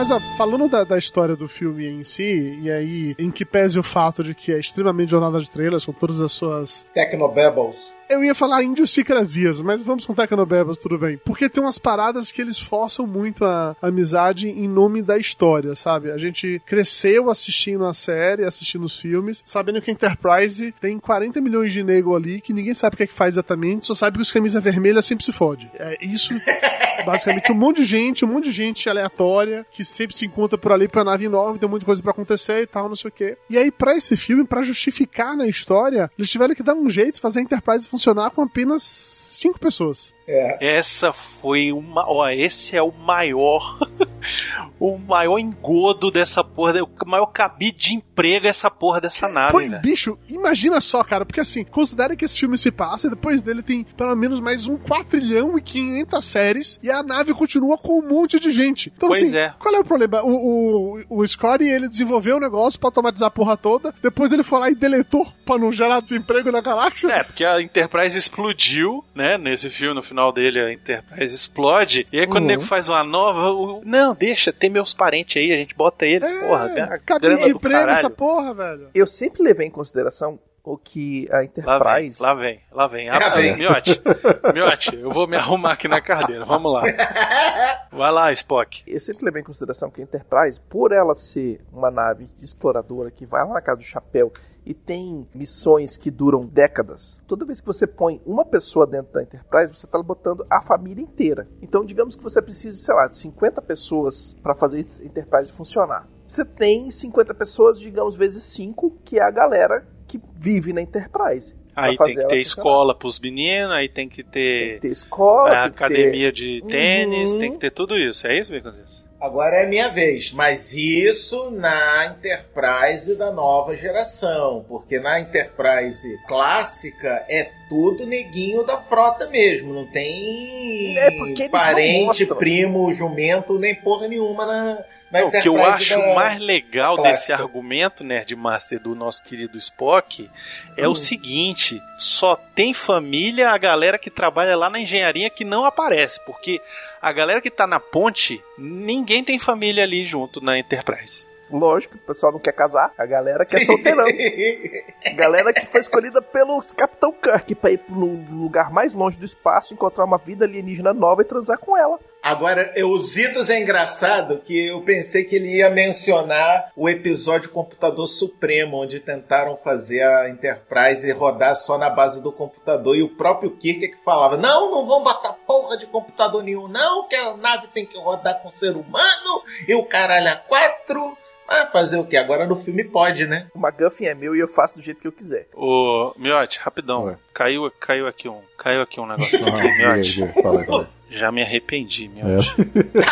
Mas 0.00 0.10
ó, 0.10 0.18
falando 0.38 0.66
da, 0.66 0.82
da 0.82 0.96
história 0.96 1.36
do 1.36 1.46
filme 1.46 1.86
em 1.86 2.02
si, 2.04 2.58
e 2.62 2.70
aí, 2.70 3.14
em 3.18 3.30
que 3.30 3.44
pese 3.44 3.78
o 3.78 3.82
fato 3.82 4.24
de 4.24 4.34
que 4.34 4.50
é 4.50 4.58
extremamente 4.58 5.10
jornada 5.10 5.36
de 5.36 5.44
estrelas, 5.44 5.84
com 5.84 5.92
todas 5.92 6.22
as 6.22 6.32
suas 6.32 6.86
Tecnobabbles. 6.94 7.94
Eu 8.10 8.24
ia 8.24 8.34
falar 8.34 8.62
idiosincrasias, 8.62 9.60
mas 9.60 9.82
vamos 9.82 10.04
com 10.04 10.14
Tecnobebas, 10.14 10.78
tudo 10.78 10.98
bem. 10.98 11.18
Porque 11.24 11.48
tem 11.48 11.62
umas 11.62 11.78
paradas 11.78 12.32
que 12.32 12.42
eles 12.42 12.58
forçam 12.58 13.06
muito 13.06 13.44
a 13.44 13.76
amizade 13.80 14.48
em 14.48 14.68
nome 14.68 15.00
da 15.00 15.16
história, 15.16 15.74
sabe? 15.76 16.10
A 16.10 16.18
gente 16.18 16.60
cresceu 16.66 17.30
assistindo 17.30 17.86
a 17.86 17.94
série, 17.94 18.44
assistindo 18.44 18.84
os 18.84 18.98
filmes, 18.98 19.40
sabendo 19.44 19.80
que 19.80 19.90
a 19.90 19.94
Enterprise 19.94 20.74
tem 20.80 20.98
40 20.98 21.40
milhões 21.40 21.72
de 21.72 21.84
nego 21.84 22.16
ali, 22.16 22.40
que 22.40 22.52
ninguém 22.52 22.74
sabe 22.74 22.94
o 22.94 22.96
que 22.96 23.04
é 23.04 23.06
que 23.06 23.12
faz 23.12 23.34
exatamente, 23.34 23.86
só 23.86 23.94
sabe 23.94 24.18
que 24.18 24.22
os 24.22 24.32
camisa 24.32 24.60
vermelha 24.60 25.00
sempre 25.00 25.24
se 25.24 25.32
fode. 25.32 25.70
É 25.78 25.96
isso. 26.04 26.34
Basicamente, 27.06 27.50
um 27.50 27.54
monte 27.54 27.76
de 27.76 27.86
gente, 27.86 28.24
um 28.26 28.28
monte 28.28 28.44
de 28.44 28.50
gente 28.50 28.88
aleatória 28.88 29.64
que 29.70 29.82
sempre 29.82 30.14
se 30.14 30.26
encontra 30.26 30.58
por 30.58 30.70
ali 30.70 30.86
pra 30.86 31.02
nave 31.02 31.24
enorme, 31.24 31.58
tem 31.58 31.70
de 31.70 31.84
coisa 31.84 32.02
pra 32.02 32.10
acontecer 32.10 32.62
e 32.62 32.66
tal, 32.66 32.88
não 32.88 32.96
sei 32.96 33.08
o 33.08 33.12
quê. 33.12 33.38
E 33.48 33.56
aí, 33.56 33.70
pra 33.70 33.96
esse 33.96 34.16
filme, 34.18 34.44
pra 34.44 34.60
justificar 34.60 35.34
na 35.34 35.46
história, 35.46 36.10
eles 36.18 36.28
tiveram 36.28 36.54
que 36.54 36.62
dar 36.62 36.74
um 36.74 36.90
jeito 36.90 37.18
fazer 37.18 37.40
a 37.40 37.42
Enterprise 37.42 37.88
funcionar 37.88 37.99
com 38.30 38.42
apenas 38.42 38.82
cinco 38.82 39.58
pessoas. 39.58 40.12
Essa 40.60 41.12
foi 41.12 41.72
uma. 41.72 42.04
Ó, 42.06 42.28
esse 42.28 42.76
é 42.76 42.82
o 42.82 42.92
maior. 42.92 43.78
o 44.78 44.96
maior 44.98 45.38
engodo 45.38 46.10
dessa 46.10 46.42
porra. 46.44 46.74
O 46.82 47.06
maior 47.08 47.26
cabide 47.26 47.78
de 47.78 47.94
emprego 47.94 48.46
é 48.46 48.50
essa 48.50 48.70
porra 48.70 49.00
dessa 49.00 49.28
nave, 49.28 49.52
Pô, 49.52 49.58
velho. 49.58 49.80
bicho, 49.80 50.18
imagina 50.28 50.80
só, 50.80 51.02
cara, 51.02 51.24
porque 51.24 51.40
assim, 51.40 51.64
considera 51.64 52.14
que 52.14 52.24
esse 52.24 52.38
filme 52.38 52.58
se 52.58 52.70
passa 52.70 53.06
e 53.06 53.10
depois 53.10 53.40
dele 53.42 53.62
tem 53.62 53.84
pelo 53.84 54.14
menos 54.14 54.40
mais 54.40 54.66
um 54.66 54.76
4 54.76 55.04
trilhão 55.10 55.56
e 55.58 55.62
500 55.62 56.24
séries 56.24 56.80
e 56.82 56.90
a 56.90 57.02
nave 57.02 57.32
continua 57.34 57.78
com 57.78 57.98
um 58.00 58.08
monte 58.08 58.38
de 58.38 58.50
gente. 58.50 58.92
Então, 58.94 59.08
Pois 59.08 59.22
assim, 59.22 59.36
é. 59.36 59.54
qual 59.58 59.74
é 59.74 59.80
o 59.80 59.84
problema? 59.84 60.22
O, 60.22 60.98
o, 61.08 61.20
o 61.20 61.26
Scotty, 61.26 61.64
ele 61.64 61.88
desenvolveu 61.88 62.36
o 62.36 62.40
negócio 62.40 62.78
pra 62.78 62.88
automatizar 62.88 63.28
a 63.28 63.30
porra 63.30 63.56
toda, 63.56 63.94
depois 64.02 64.30
ele 64.32 64.42
foi 64.42 64.58
lá 64.60 64.70
e 64.70 64.74
deletou 64.74 65.26
pra 65.44 65.58
não 65.58 65.72
gerar 65.72 66.00
desemprego 66.00 66.52
na 66.52 66.60
galáxia. 66.60 67.08
É, 67.08 67.24
porque 67.24 67.44
a 67.44 67.60
Enterprise 67.60 68.16
explodiu, 68.16 69.04
né? 69.14 69.38
Nesse 69.38 69.70
filme, 69.70 69.94
no 69.94 70.02
final 70.02 70.19
dele, 70.30 70.60
a 70.60 70.70
Enterprise 70.72 71.34
explode. 71.34 72.06
E 72.12 72.20
aí, 72.20 72.26
quando 72.26 72.40
Uhum. 72.40 72.44
o 72.44 72.48
nego 72.48 72.62
faz 72.62 72.88
uma 72.90 73.02
nova. 73.02 73.50
o- 73.50 73.82
Não, 73.84 74.14
deixa, 74.14 74.52
tem 74.52 74.68
meus 74.68 74.92
parentes 74.92 75.40
aí, 75.40 75.50
a 75.52 75.56
gente 75.56 75.74
bota 75.74 76.04
eles, 76.04 76.30
porra. 76.30 76.68
É, 76.76 76.82
a 76.82 76.98
cabide 76.98 77.26
grana 77.28 77.36
de 77.46 77.52
do 77.52 77.56
emprego 77.56 77.88
essa 77.90 78.10
porra, 78.10 78.52
velho. 78.52 78.90
Eu 78.94 79.06
sempre 79.06 79.42
levei 79.42 79.66
em 79.66 79.70
consideração 79.70 80.38
o 80.62 80.76
que 80.76 81.26
a 81.32 81.36
Lá 81.36 81.40
vem, 81.40 81.46
Enterprise. 81.46 82.22
lá 82.22 82.34
vem, 82.34 82.60
lá 82.70 82.86
vem. 82.86 83.08
Lá 83.08 83.16
Ah, 83.16 83.34
vem. 83.34 83.56
Miote, 83.56 84.00
Miote, 84.54 84.94
eu 84.94 85.10
vou 85.10 85.26
me 85.26 85.34
arrumar 85.36 85.72
aqui 85.72 85.88
na 85.88 86.02
cadeira, 86.02 86.44
vamos 86.44 86.70
lá. 86.72 86.82
Vai 87.90 88.12
lá, 88.12 88.30
Spock. 88.32 88.82
Eu 88.86 89.00
sempre 89.00 89.24
levei 89.24 89.40
em 89.40 89.44
consideração 89.44 89.90
que 89.90 90.00
a 90.00 90.04
Enterprise, 90.04 90.60
por 90.68 90.92
ela 90.92 91.14
ser 91.16 91.60
uma 91.72 91.90
nave 91.90 92.26
exploradora 92.40 93.10
que 93.10 93.24
vai 93.26 93.42
lá 93.44 93.54
na 93.54 93.60
casa 93.62 93.78
do 93.78 93.82
chapéu 93.84 94.32
e 94.64 94.74
tem 94.74 95.26
missões 95.34 95.96
que 95.96 96.10
duram 96.10 96.44
décadas, 96.46 97.18
toda 97.26 97.44
vez 97.44 97.60
que 97.60 97.66
você 97.66 97.86
põe 97.86 98.20
uma 98.26 98.44
pessoa 98.44 98.86
dentro 98.86 99.12
da 99.12 99.22
Enterprise, 99.22 99.74
você 99.74 99.86
está 99.86 100.02
botando 100.02 100.46
a 100.50 100.60
família 100.60 101.02
inteira. 101.02 101.48
Então, 101.62 101.84
digamos 101.84 102.14
que 102.16 102.22
você 102.22 102.40
precisa, 102.42 102.76
sei 102.78 102.94
lá, 102.94 103.06
de 103.08 103.16
50 103.18 103.60
pessoas 103.62 104.34
para 104.42 104.54
fazer 104.54 104.78
a 105.00 105.04
Enterprise 105.04 105.52
funcionar. 105.52 106.08
Você 106.26 106.44
tem 106.44 106.90
50 106.90 107.34
pessoas, 107.34 107.80
digamos, 107.80 108.14
vezes 108.14 108.42
5, 108.44 108.98
que 109.04 109.18
é 109.18 109.22
a 109.22 109.30
galera 109.30 109.86
que 110.06 110.20
vive 110.36 110.72
na 110.72 110.82
Enterprise. 110.82 111.54
Aí 111.74 111.96
tem 111.96 112.14
que 112.14 112.26
ter 112.26 112.40
escola 112.40 112.94
pros 112.94 113.18
meninos, 113.20 113.72
aí 113.72 113.88
tem 113.88 114.08
que 114.08 114.22
Tem 114.24 114.30
ter, 114.32 114.74
que 114.74 114.80
ter 114.80 114.88
escola, 114.88 115.48
a 115.48 115.62
tem 115.62 115.72
que 115.72 115.78
ter- 115.78 115.84
academia 115.84 116.32
de 116.32 116.62
tênis, 116.68 117.32
Uhum. 117.32 117.38
tem 117.40 117.52
que 117.52 117.58
ter 117.58 117.70
tudo 117.70 117.96
isso. 117.96 118.26
É 118.26 118.36
isso, 118.38 118.52
Beconzitos? 118.52 119.08
Agora 119.20 119.56
é 119.56 119.66
minha 119.66 119.88
vez, 119.90 120.32
mas 120.32 120.72
isso 120.74 121.50
na 121.50 122.06
Enterprise 122.06 123.16
da 123.16 123.30
nova 123.30 123.76
geração, 123.76 124.64
porque 124.68 124.98
na 124.98 125.20
Enterprise 125.20 126.08
clássica 126.26 127.24
é 127.28 127.50
tudo 127.68 128.06
neguinho 128.06 128.64
da 128.64 128.78
frota 128.80 129.28
mesmo, 129.28 129.74
não 129.74 129.86
tem 129.86 130.96
É, 130.98 131.10
porque 131.10 131.42
eles 131.42 131.50
não 131.50 131.50
parente, 131.50 132.26
primo, 132.26 132.90
jumento, 132.92 133.58
nem 133.58 133.74
porra 133.74 134.08
nenhuma 134.08 134.46
na, 134.46 134.78
na 135.12 135.24
O 135.26 135.30
que 135.30 135.48
eu 135.48 135.54
Enterprise 135.58 135.92
acho 135.92 135.98
da- 135.98 136.14
mais 136.14 136.40
legal 136.40 136.96
da 136.96 137.02
desse 137.10 137.30
argumento, 137.32 138.02
Nerdmaster, 138.02 138.80
do 138.80 138.94
nosso 138.94 139.22
querido 139.24 139.58
Spock, 139.58 140.30
é 140.78 140.88
Hum. 140.88 140.92
o 140.92 140.96
seguinte: 140.96 141.80
só 141.98 142.36
tem 142.54 142.72
família 142.72 143.50
a 143.50 143.58
galera 143.58 143.98
que 143.98 144.08
trabalha 144.10 144.56
lá 144.56 144.70
na 144.70 144.80
engenharia 144.80 145.28
que 145.28 145.44
não 145.44 145.64
aparece, 145.64 146.18
porque 146.24 146.60
a 147.00 147.12
galera 147.12 147.40
que 147.40 147.50
tá 147.50 147.66
na 147.66 147.80
ponte, 147.80 148.42
ninguém 148.58 149.24
tem 149.24 149.38
família 149.38 149.84
ali 149.84 150.04
junto 150.04 150.40
na 150.40 150.58
Enterprise. 150.58 151.29
Lógico, 151.50 151.96
o 151.96 151.98
pessoal 151.98 152.32
não 152.32 152.38
quer 152.38 152.52
casar, 152.52 152.92
a 152.96 153.06
galera 153.06 153.44
quer 153.44 153.64
solteirão. 153.64 154.06
a 154.06 155.10
galera 155.14 155.52
que 155.52 155.66
foi 155.66 155.80
escolhida 155.80 156.22
pelo 156.22 156.62
Capitão 156.76 157.12
Kirk 157.12 157.54
pra 157.56 157.70
ir 157.70 157.80
no 157.88 158.24
lugar 158.42 158.70
mais 158.70 158.94
longe 158.94 159.18
do 159.18 159.24
espaço, 159.24 159.74
encontrar 159.74 160.04
uma 160.04 160.18
vida 160.18 160.44
alienígena 160.44 160.92
nova 160.92 161.22
e 161.22 161.24
transar 161.24 161.58
com 161.58 161.76
ela. 161.76 161.98
Agora, 162.22 162.74
os 162.84 163.16
Itos 163.16 163.48
é 163.48 163.58
engraçado 163.58 164.40
que 164.44 164.68
eu 164.68 164.82
pensei 164.82 165.24
que 165.24 165.36
ele 165.36 165.56
ia 165.56 165.70
mencionar 165.70 166.70
o 166.76 166.86
episódio 166.86 167.48
Computador 167.48 168.06
Supremo, 168.06 168.82
onde 168.82 169.00
tentaram 169.00 169.56
fazer 169.56 170.02
a 170.02 170.28
Enterprise 170.28 171.10
rodar 171.12 171.56
só 171.56 171.78
na 171.78 171.88
base 171.88 172.22
do 172.22 172.30
computador 172.30 172.94
e 172.94 173.02
o 173.02 173.16
próprio 173.16 173.56
Kirk 173.56 173.86
é 173.86 173.88
que 173.88 174.04
falava: 174.04 174.36
Não, 174.36 174.70
não 174.70 174.86
vão 174.86 175.02
botar 175.02 175.32
porra 175.46 175.78
de 175.78 175.86
computador 175.86 176.42
nenhum, 176.42 176.68
não, 176.68 177.08
que 177.08 177.16
a 177.16 177.36
nave 177.38 177.68
tem 177.68 177.86
que 177.86 177.98
rodar 177.98 178.42
com 178.42 178.52
ser 178.52 178.76
humano 178.76 179.42
e 179.66 179.74
o 179.74 179.86
caralho 179.86 180.28
a 180.28 180.36
quatro. 180.36 181.16
Ah, 181.52 181.66
fazer 181.72 181.98
o 181.98 182.04
que? 182.06 182.16
Agora 182.16 182.46
no 182.46 182.54
filme 182.54 182.84
pode, 182.84 183.26
né? 183.26 183.48
O 183.52 183.58
McGuffin 183.58 184.04
é 184.04 184.14
meu 184.14 184.36
e 184.36 184.38
eu 184.38 184.46
faço 184.46 184.76
do 184.76 184.80
jeito 184.82 185.00
que 185.00 185.08
eu 185.08 185.12
quiser. 185.12 185.48
Ô, 185.52 186.12
Miote, 186.16 186.60
rapidão. 186.60 187.04
Ué. 187.06 187.16
Caiu, 187.34 187.68
caiu 187.80 188.06
aqui 188.06 188.28
um, 188.28 188.40
caiu 188.56 188.80
aqui 188.82 189.00
um 189.00 189.06
negocinho 189.06 189.48
aqui, 189.56 189.66
Ah, 189.82 189.92
Miote. 189.94 190.32
fala. 190.42 190.88
Já 191.10 191.32
me 191.32 191.42
arrependi, 191.42 192.08
Miote. 192.08 192.54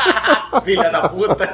Filha 0.65 0.91
da 0.91 1.09
puta. 1.09 1.47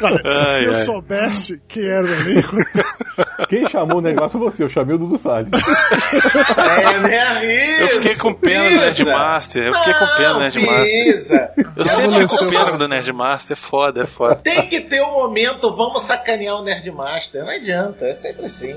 Cara, 0.00 0.22
Ai, 0.24 0.58
se 0.58 0.64
eu 0.64 0.72
ai. 0.72 0.84
soubesse 0.84 1.62
quem 1.68 1.86
era 1.86 2.04
o 2.04 2.08
elenco, 2.08 2.56
Quem 3.48 3.68
chamou 3.68 3.98
o 3.98 4.00
negócio 4.00 4.38
foi 4.38 4.50
você, 4.50 4.64
eu 4.64 4.68
chamei 4.68 4.94
o 4.94 4.98
Dudu 4.98 5.18
Salles. 5.18 5.50
É, 5.52 6.98
né? 7.00 7.82
Eu 7.82 7.88
fiquei 7.88 8.16
com 8.16 8.34
pena 8.34 8.70
do 8.70 8.80
Nerdmaster. 8.80 9.66
Eu 9.66 9.74
fiquei 9.74 9.92
com 9.94 10.06
pena 10.16 10.32
do 10.32 10.38
Nerdmaster. 10.40 11.52
Eu 11.76 11.84
sempre 11.84 12.28
fico 12.28 12.36
com 12.38 12.50
pena 12.50 12.78
do 12.78 12.88
Nerdmaster. 12.88 13.56
É 13.56 13.60
foda, 13.60 14.02
é 14.02 14.06
foda. 14.06 14.36
Tem 14.36 14.66
que 14.66 14.80
ter 14.80 15.02
um 15.02 15.12
momento, 15.12 15.74
vamos 15.76 16.02
sacanear 16.02 16.56
o 16.56 16.64
Nerdmaster. 16.64 17.42
Não 17.44 17.50
adianta, 17.50 18.06
é 18.06 18.14
sempre 18.14 18.46
assim. 18.46 18.76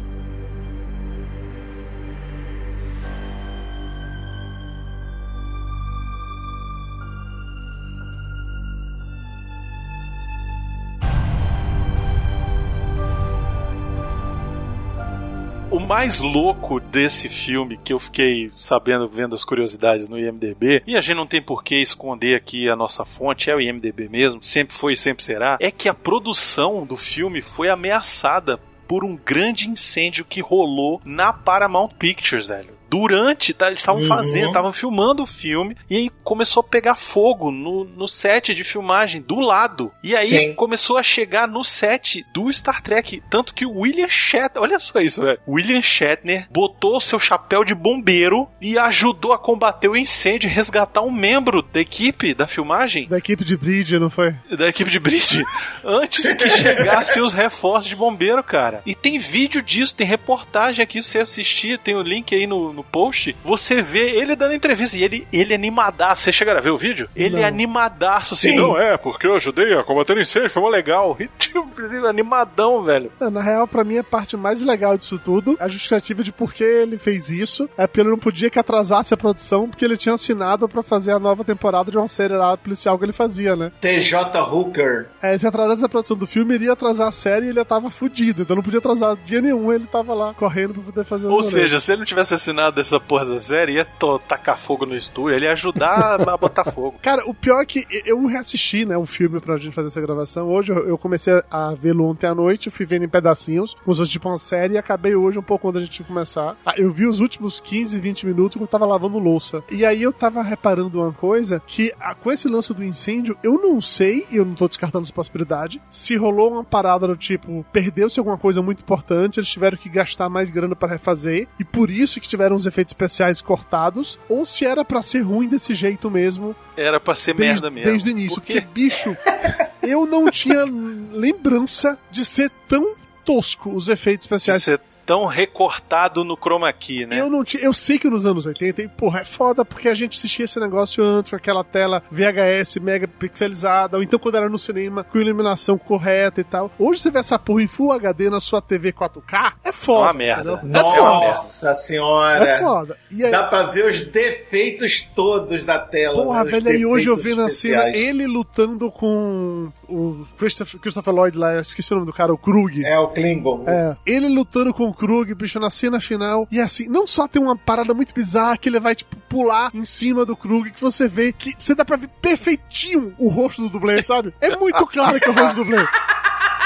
mais 15.91 16.21
louco 16.21 16.79
desse 16.79 17.27
filme 17.27 17.75
que 17.75 17.91
eu 17.91 17.99
fiquei 17.99 18.49
sabendo 18.55 19.09
vendo 19.09 19.35
as 19.35 19.43
curiosidades 19.43 20.07
no 20.07 20.17
IMDB, 20.17 20.81
e 20.87 20.95
a 20.95 21.01
gente 21.01 21.17
não 21.17 21.27
tem 21.27 21.41
por 21.41 21.65
que 21.65 21.81
esconder 21.81 22.33
aqui 22.33 22.69
a 22.69 22.77
nossa 22.77 23.03
fonte, 23.03 23.49
é 23.49 23.55
o 23.55 23.59
IMDB 23.59 24.07
mesmo, 24.07 24.41
sempre 24.41 24.73
foi 24.73 24.93
e 24.93 24.95
sempre 24.95 25.21
será, 25.21 25.57
é 25.59 25.69
que 25.69 25.89
a 25.89 25.93
produção 25.93 26.85
do 26.85 26.95
filme 26.95 27.41
foi 27.41 27.67
ameaçada 27.67 28.57
por 28.87 29.03
um 29.03 29.17
grande 29.17 29.67
incêndio 29.67 30.23
que 30.23 30.39
rolou 30.39 31.01
na 31.03 31.33
Paramount 31.33 31.89
Pictures, 31.99 32.47
velho. 32.47 32.80
Durante, 32.91 33.53
tá, 33.53 33.67
eles 33.67 33.79
estavam 33.79 34.01
Uhum. 34.01 34.07
fazendo, 34.09 34.47
estavam 34.47 34.73
filmando 34.73 35.23
o 35.23 35.25
filme 35.25 35.77
e 35.89 35.95
aí 35.95 36.09
começou 36.25 36.59
a 36.59 36.63
pegar 36.63 36.95
fogo 36.95 37.49
no, 37.49 37.85
no 37.85 38.05
set 38.05 38.53
de 38.53 38.65
filmagem 38.65 39.21
do 39.21 39.39
lado. 39.39 39.89
E 40.03 40.13
aí 40.13 40.25
Sim. 40.25 40.53
começou 40.55 40.97
a 40.97 41.03
chegar 41.03 41.47
no 41.47 41.63
set 41.63 42.25
do 42.33 42.51
Star 42.51 42.81
Trek. 42.81 43.23
Tanto 43.29 43.53
que 43.53 43.65
o 43.65 43.79
William 43.79 44.09
Shatner, 44.09 44.61
olha 44.61 44.77
só 44.77 44.99
isso, 44.99 45.21
velho. 45.23 45.39
William 45.47 45.81
Shatner 45.81 46.47
botou 46.51 46.99
seu 46.99 47.17
chapéu 47.17 47.63
de 47.63 47.73
bombeiro 47.73 48.45
e 48.59 48.77
ajudou 48.77 49.31
a 49.31 49.39
combater 49.39 49.87
o 49.87 49.95
incêndio 49.95 50.49
e 50.49 50.53
resgatar 50.53 51.01
um 51.01 51.11
membro 51.11 51.61
da 51.61 51.79
equipe 51.79 52.33
da 52.33 52.45
filmagem, 52.45 53.07
da 53.07 53.17
equipe 53.17 53.45
de 53.45 53.55
Bridge, 53.55 53.97
não 53.97 54.09
foi? 54.09 54.35
da 54.57 54.67
equipe 54.67 54.91
de 54.91 54.99
bridge, 54.99 55.43
antes 55.85 56.33
que 56.33 56.49
chegassem 56.49 57.23
os 57.23 57.31
reforços 57.31 57.87
de 57.89 57.95
bombeiro, 57.95 58.43
cara. 58.43 58.81
E 58.85 58.93
tem 58.93 59.17
vídeo 59.17 59.61
disso, 59.61 59.95
tem 59.95 60.05
reportagem 60.05 60.83
aqui, 60.83 61.01
se 61.01 61.09
você 61.11 61.19
assistir, 61.19 61.79
tem 61.79 61.95
o 61.95 62.01
link 62.01 62.33
aí 62.35 62.45
no, 62.45 62.73
no 62.73 62.80
post, 62.83 63.35
você 63.43 63.81
vê 63.81 64.11
ele 64.19 64.35
dando 64.35 64.53
entrevista 64.53 64.97
e 64.97 65.03
ele, 65.03 65.27
ele 65.31 65.53
é 65.53 65.55
animadaço. 65.55 66.23
Você 66.23 66.31
chegaram 66.31 66.59
a 66.59 66.63
ver 66.63 66.71
o 66.71 66.77
vídeo? 66.77 67.09
Ele 67.15 67.37
é 67.37 67.41
Não. 67.41 67.47
animadaço, 67.47 68.33
assim, 68.33 68.49
Sim. 68.49 68.55
não 68.57 68.77
é, 68.79 68.97
porque 68.97 69.27
eu 69.27 69.35
ajudei 69.35 69.73
a 69.77 69.83
combater 69.83 70.15
o 70.17 70.21
incêndio, 70.21 70.49
foi 70.49 70.61
mó 70.61 70.69
legal. 70.69 71.17
Tipo, 71.51 71.67
animadão, 72.07 72.81
velho. 72.83 73.11
Não, 73.19 73.29
Na 73.31 73.41
real, 73.41 73.67
pra 73.67 73.83
mim, 73.83 73.97
a 73.97 74.03
parte 74.03 74.37
mais 74.37 74.61
legal 74.63 74.97
disso 74.97 75.19
tudo, 75.23 75.57
a 75.59 75.67
justificativa 75.67 76.23
de 76.23 76.31
por 76.31 76.53
que 76.53 76.63
ele 76.63 76.97
fez 76.97 77.29
isso, 77.29 77.69
é 77.77 77.85
porque 77.87 78.01
ele 78.01 78.09
não 78.09 78.17
podia 78.17 78.49
que 78.49 78.59
atrasasse 78.59 79.13
a 79.13 79.17
produção, 79.17 79.67
porque 79.69 79.83
ele 79.83 79.97
tinha 79.97 80.15
assinado 80.15 80.67
pra 80.69 80.83
fazer 80.83 81.11
a 81.11 81.19
nova 81.19 81.43
temporada 81.43 81.91
de 81.91 81.97
uma 81.97 82.07
série 82.07 82.33
lá 82.35 82.55
policial 82.57 82.97
que 82.97 83.05
ele 83.05 83.11
fazia, 83.13 83.55
né? 83.55 83.71
TJ 83.81 84.15
Hooker. 84.51 85.07
É, 85.21 85.37
se 85.37 85.45
atrasasse 85.47 85.83
a 85.83 85.89
produção 85.89 86.15
do 86.17 86.27
filme, 86.27 86.53
iria 86.55 86.73
atrasar 86.73 87.07
a 87.07 87.11
série 87.11 87.47
e 87.47 87.49
ele 87.49 87.65
tava 87.65 87.89
fudido. 87.89 88.43
Então 88.43 88.55
não 88.55 88.63
podia 88.63 88.79
atrasar 88.79 89.15
dia 89.25 89.41
nenhum, 89.41 89.71
ele 89.73 89.85
tava 89.87 90.13
lá 90.13 90.33
correndo 90.33 90.73
pra 90.75 90.83
poder 90.83 91.05
fazer 91.05 91.27
o 91.27 91.31
Ou 91.31 91.37
rolê. 91.41 91.49
seja, 91.49 91.79
se 91.79 91.91
ele 91.91 91.99
não 91.99 92.05
tivesse 92.05 92.33
assinado 92.33 92.70
essa 92.79 92.99
porra 92.99 93.25
da 93.25 93.39
série, 93.39 93.73
ia 93.73 93.87
tacar 94.27 94.57
fogo 94.57 94.85
no 94.85 94.95
estúdio, 94.95 95.35
ele 95.35 95.45
ia 95.45 95.53
ajudar 95.53 96.21
a 96.29 96.37
botar 96.37 96.65
fogo. 96.71 96.97
Cara, 97.01 97.23
o 97.27 97.33
pior 97.33 97.61
é 97.61 97.65
que 97.65 97.85
eu 98.05 98.25
reassisti, 98.25 98.85
né, 98.85 98.97
o 98.97 99.05
filme 99.05 99.39
pra 99.39 99.57
gente 99.57 99.73
fazer 99.73 99.87
essa 99.87 100.01
gravação. 100.01 100.49
Hoje 100.49 100.71
eu 100.71 100.97
comecei 100.97 101.41
a 101.49 101.73
vê-lo 101.73 102.05
ontem 102.05 102.27
à 102.27 102.35
noite, 102.35 102.69
fui 102.69 102.85
vendo 102.85 103.05
em 103.05 103.09
pedacinhos, 103.09 103.75
como 103.83 103.93
se 103.93 103.99
fosse 104.01 104.11
tipo 104.11 104.29
uma 104.29 104.37
série, 104.37 104.75
e 104.75 104.77
acabei 104.77 105.15
hoje 105.15 105.37
um 105.39 105.43
pouco 105.43 105.63
quando 105.63 105.77
a 105.77 105.81
gente 105.81 106.03
começar. 106.03 106.55
Ah, 106.65 106.73
Eu 106.77 106.89
vi 106.91 107.05
os 107.05 107.19
últimos 107.19 107.59
15, 107.59 107.99
20 107.99 108.25
minutos 108.25 108.55
quando 108.55 108.63
eu 108.63 108.67
tava 108.67 108.85
lavando 108.85 109.19
louça. 109.19 109.63
E 109.69 109.85
aí 109.85 110.01
eu 110.01 110.13
tava 110.13 110.41
reparando 110.41 111.01
uma 111.01 111.11
coisa, 111.11 111.61
que 111.65 111.91
ah, 111.99 112.15
com 112.15 112.31
esse 112.31 112.47
lance 112.47 112.73
do 112.73 112.83
incêndio, 112.83 113.37
eu 113.43 113.53
não 113.61 113.81
sei, 113.81 114.25
e 114.31 114.37
eu 114.37 114.45
não 114.45 114.55
tô 114.55 114.67
descartando 114.67 115.03
essa 115.03 115.13
possibilidade, 115.13 115.81
se 115.89 116.15
rolou 116.15 116.51
uma 116.51 116.63
parada 116.63 117.07
do 117.07 117.15
tipo, 117.15 117.65
perdeu-se 117.71 118.19
alguma 118.19 118.37
coisa 118.37 118.61
muito 118.61 118.81
importante, 118.81 119.39
eles 119.39 119.49
tiveram 119.49 119.77
que 119.77 119.89
gastar 119.89 120.29
mais 120.29 120.49
grana 120.49 120.75
pra 120.75 120.89
refazer, 120.89 121.47
e 121.59 121.63
por 121.63 121.89
isso 121.89 122.19
que 122.19 122.27
tiveram 122.27 122.55
os 122.61 122.67
efeitos 122.67 122.91
especiais 122.91 123.41
cortados, 123.41 124.19
ou 124.29 124.45
se 124.45 124.65
era 124.65 124.83
pra 124.85 125.01
ser 125.01 125.21
ruim 125.21 125.47
desse 125.47 125.73
jeito 125.75 126.09
mesmo, 126.09 126.55
Era 126.77 126.99
pra 126.99 127.13
ser 127.15 127.33
desde, 127.35 127.61
merda 127.63 127.69
mesmo. 127.69 127.89
desde 127.91 128.09
o 128.09 128.11
início. 128.11 128.35
Porque 128.41 128.61
Porque, 128.61 128.73
bicho, 128.73 129.15
eu 129.83 130.05
não 130.05 130.29
tinha 130.29 130.63
lembrança 131.11 131.97
de 132.09 132.25
ser 132.25 132.49
tão 132.67 132.95
tosco 133.25 133.69
os 133.71 133.87
efeitos 133.87 134.27
de 134.27 134.33
especiais. 134.33 134.63
ser 134.63 134.81
tão 135.11 135.25
recortado 135.25 136.23
no 136.23 136.37
chroma 136.37 136.71
key, 136.71 137.05
né? 137.05 137.19
Eu 137.19 137.29
não 137.29 137.43
tinha, 137.43 137.61
eu 137.61 137.73
sei 137.73 137.99
que 137.99 138.09
nos 138.09 138.25
anos 138.25 138.45
80, 138.45 138.81
e, 138.81 138.87
porra, 138.87 139.19
é 139.19 139.25
foda 139.25 139.65
porque 139.65 139.89
a 139.89 139.93
gente 139.93 140.17
assistia 140.17 140.45
esse 140.45 140.57
negócio 140.57 141.03
antes 141.03 141.29
com 141.31 141.35
aquela 141.35 141.65
tela 141.65 142.01
VHS 142.09 142.77
mega 142.77 143.09
pixelizada, 143.09 143.97
ou 143.97 144.03
então 144.03 144.17
quando 144.17 144.35
era 144.35 144.47
no 144.47 144.57
cinema 144.57 145.03
com 145.03 145.17
iluminação 145.17 145.77
correta 145.77 146.39
e 146.39 146.45
tal. 146.45 146.71
Hoje 146.79 147.01
você 147.01 147.11
vê 147.11 147.19
essa 147.19 147.37
porra 147.37 147.61
em 147.61 147.67
Full 147.67 147.91
HD 147.91 148.29
na 148.29 148.39
sua 148.39 148.61
TV 148.61 148.93
4K, 148.93 149.55
é 149.65 149.73
foda. 149.73 150.03
Uma 150.03 150.13
merda. 150.13 150.53
entendeu? 150.53 150.79
É 150.79 150.83
foda. 150.83 151.01
Nossa 151.01 151.73
senhora. 151.73 152.47
É 152.47 152.59
foda. 152.59 152.97
E 153.11 153.25
aí, 153.25 153.31
Dá 153.31 153.43
pra 153.43 153.63
ver 153.63 153.87
os 153.87 153.99
defeitos 154.05 155.01
todos 155.13 155.65
da 155.65 155.79
tela. 155.79 156.23
Porra, 156.23 156.45
né? 156.45 156.51
Velho, 156.51 156.69
aí 156.69 156.85
hoje 156.85 157.09
eu 157.09 157.17
vi 157.17 157.35
na 157.35 157.49
cena 157.49 157.89
ele 157.89 158.25
lutando 158.25 158.89
com 158.89 159.73
o 159.89 160.25
Christopher, 160.37 160.79
Christopher 160.79 161.13
Lloyd 161.13 161.37
lá, 161.37 161.59
esqueci 161.59 161.91
o 161.91 161.95
nome 161.95 162.07
do 162.07 162.13
cara, 162.13 162.33
o 162.33 162.37
Krug. 162.37 162.85
É 162.85 162.97
o 162.97 163.09
Klingon. 163.09 163.65
É, 163.67 163.97
ele 164.05 164.29
lutando 164.29 164.73
com 164.73 164.85
o 164.87 164.93
Krug, 165.01 165.33
bicho, 165.33 165.59
na 165.59 165.71
cena 165.71 165.99
final. 165.99 166.47
E 166.51 166.61
assim, 166.61 166.87
não 166.87 167.07
só 167.07 167.27
tem 167.27 167.41
uma 167.41 167.57
parada 167.57 167.91
muito 167.91 168.13
bizarra 168.13 168.55
que 168.55 168.69
ele 168.69 168.79
vai, 168.79 168.93
tipo, 168.93 169.15
pular 169.27 169.71
em 169.73 169.83
cima 169.83 170.23
do 170.23 170.35
Krug, 170.35 170.69
que 170.69 170.79
você 170.79 171.07
vê 171.07 171.33
que 171.33 171.55
você 171.57 171.73
dá 171.73 171.83
pra 171.83 171.97
ver 171.97 172.07
perfeitinho 172.21 173.11
o 173.17 173.27
rosto 173.27 173.63
do 173.63 173.69
dublê, 173.69 174.03
sabe? 174.03 174.31
É 174.39 174.55
muito 174.55 174.85
claro 174.85 175.19
que 175.19 175.27
é 175.27 175.31
o 175.31 175.33
rosto 175.33 175.55
do 175.55 175.63
dublê. 175.63 175.83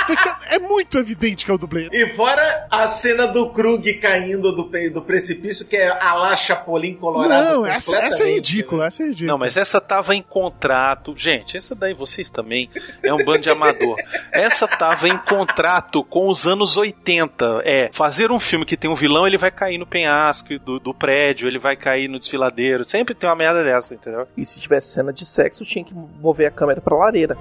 Fica- 0.08 0.40
é 0.50 0.60
muito 0.60 0.98
evidente 0.98 1.46
que 1.46 1.52
é 1.52 1.54
o 1.54 1.58
dublê. 1.58 1.90
E 1.92 2.08
fora 2.16 2.68
a 2.70 2.88
cena 2.88 3.28
do 3.28 3.50
Krug 3.52 3.94
caindo 3.96 4.52
do, 4.56 4.64
do 4.92 5.02
precipício, 5.02 5.68
que 5.68 5.76
é 5.78 5.90
a 5.90 6.14
lá 6.14 6.36
Chapolin 6.36 6.96
Colorado. 6.96 7.30
Não, 7.54 7.66
essa, 7.66 7.76
essa 7.76 7.96
é 7.96 8.02
completamente, 8.02 8.36
ridícula, 8.36 8.82
né? 8.82 8.88
essa 8.88 9.04
é 9.04 9.06
ridícula. 9.08 9.32
Não, 9.32 9.38
mas 9.38 9.58
essa 9.58 9.82
tava 9.82 10.16
em 10.16 10.22
contrato. 10.22 11.14
Gente, 11.18 11.58
essa 11.58 11.74
daí 11.76 11.94
vocês 11.94 12.30
também 12.30 12.70
é 13.04 13.14
um 13.14 13.18
bando 13.24 13.40
de 13.40 13.50
amador. 13.50 13.96
Essa 14.32 14.68
tava 14.68 15.08
em 15.08 15.18
contrato 15.18 16.04
com 16.04 16.28
os 16.28 16.46
anos 16.46 16.78
80. 16.78 17.62
É, 17.64 17.90
fazer 17.92 18.32
um 18.32 18.40
filme 18.40 18.66
que 18.66 18.78
tem 18.78 18.90
um 18.90 18.96
vilão, 18.96 19.26
ele 19.26 19.38
vai 19.38 19.52
cair 19.52 19.78
no 19.78 19.86
penhasco 19.86 20.58
do, 20.60 20.80
do 20.80 20.94
prédio, 20.94 21.48
ele 21.48 21.60
vai 21.60 21.76
cair 21.76 22.08
no 22.08 22.20
desfiladeiro. 22.20 22.84
Sempre 22.84 23.16
tem 23.16 23.30
uma 23.30 23.36
merda 23.36 23.64
dessa, 23.64 23.94
entendeu? 23.96 24.28
E 24.38 24.46
se 24.46 24.60
tivesse 24.60 24.90
cena 24.94 25.12
de 25.12 25.26
sexo, 25.26 25.66
tinha 25.66 25.84
que 25.84 25.94
mover 25.94 26.48
a 26.48 26.52
câmera 26.52 26.82
pra 26.82 26.96
lareira. 26.96 27.38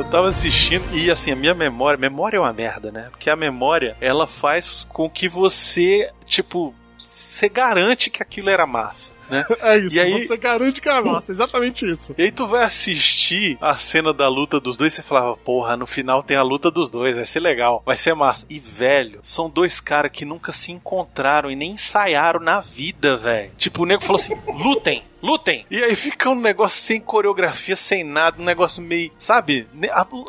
Eu 0.00 0.04
tava 0.10 0.30
assistindo 0.30 0.96
e 0.96 1.10
assim, 1.10 1.30
a 1.30 1.36
minha 1.36 1.52
memória, 1.52 1.98
memória 1.98 2.38
é 2.38 2.40
uma 2.40 2.54
merda, 2.54 2.90
né? 2.90 3.08
Porque 3.10 3.28
a 3.28 3.36
memória, 3.36 3.94
ela 4.00 4.26
faz 4.26 4.86
com 4.90 5.10
que 5.10 5.28
você, 5.28 6.10
tipo, 6.24 6.74
você 6.96 7.50
garante 7.50 8.08
que 8.08 8.22
aquilo 8.22 8.48
era 8.48 8.66
massa. 8.66 9.12
Né? 9.28 9.44
É 9.60 9.76
isso, 9.78 9.96
E 9.96 10.00
aí- 10.00 10.12
você 10.12 10.38
garante 10.38 10.80
que 10.80 10.88
é 10.88 11.00
massa, 11.02 11.30
exatamente 11.30 11.84
isso. 11.86 12.14
E 12.16 12.22
aí 12.22 12.32
tu 12.32 12.46
vai 12.46 12.64
assistir 12.64 13.58
a 13.60 13.76
cena 13.76 14.10
da 14.14 14.26
luta 14.26 14.58
dos 14.58 14.78
dois 14.78 14.94
e 14.94 14.96
você 14.96 15.02
falava, 15.02 15.36
porra, 15.36 15.76
no 15.76 15.86
final 15.86 16.22
tem 16.22 16.34
a 16.36 16.42
luta 16.42 16.70
dos 16.70 16.90
dois, 16.90 17.14
vai 17.14 17.26
ser 17.26 17.40
legal, 17.40 17.82
vai 17.84 17.98
ser 17.98 18.14
massa. 18.14 18.46
E, 18.48 18.58
velho, 18.58 19.18
são 19.22 19.50
dois 19.50 19.80
caras 19.80 20.10
que 20.12 20.24
nunca 20.24 20.50
se 20.50 20.72
encontraram 20.72 21.50
e 21.50 21.54
nem 21.54 21.72
ensaiaram 21.72 22.40
na 22.40 22.58
vida, 22.60 23.18
velho. 23.18 23.50
Tipo, 23.58 23.82
o 23.82 23.86
nego 23.86 24.02
falou 24.02 24.16
assim, 24.16 24.34
lutem, 24.48 25.02
lutem. 25.22 25.66
E 25.70 25.82
aí 25.82 25.94
fica 25.94 26.30
um 26.30 26.40
negócio 26.40 26.80
sem 26.80 27.00
coreografia, 27.00 27.76
sem 27.76 28.04
nada, 28.04 28.40
um 28.40 28.44
negócio 28.44 28.82
meio, 28.82 29.10
sabe? 29.18 29.66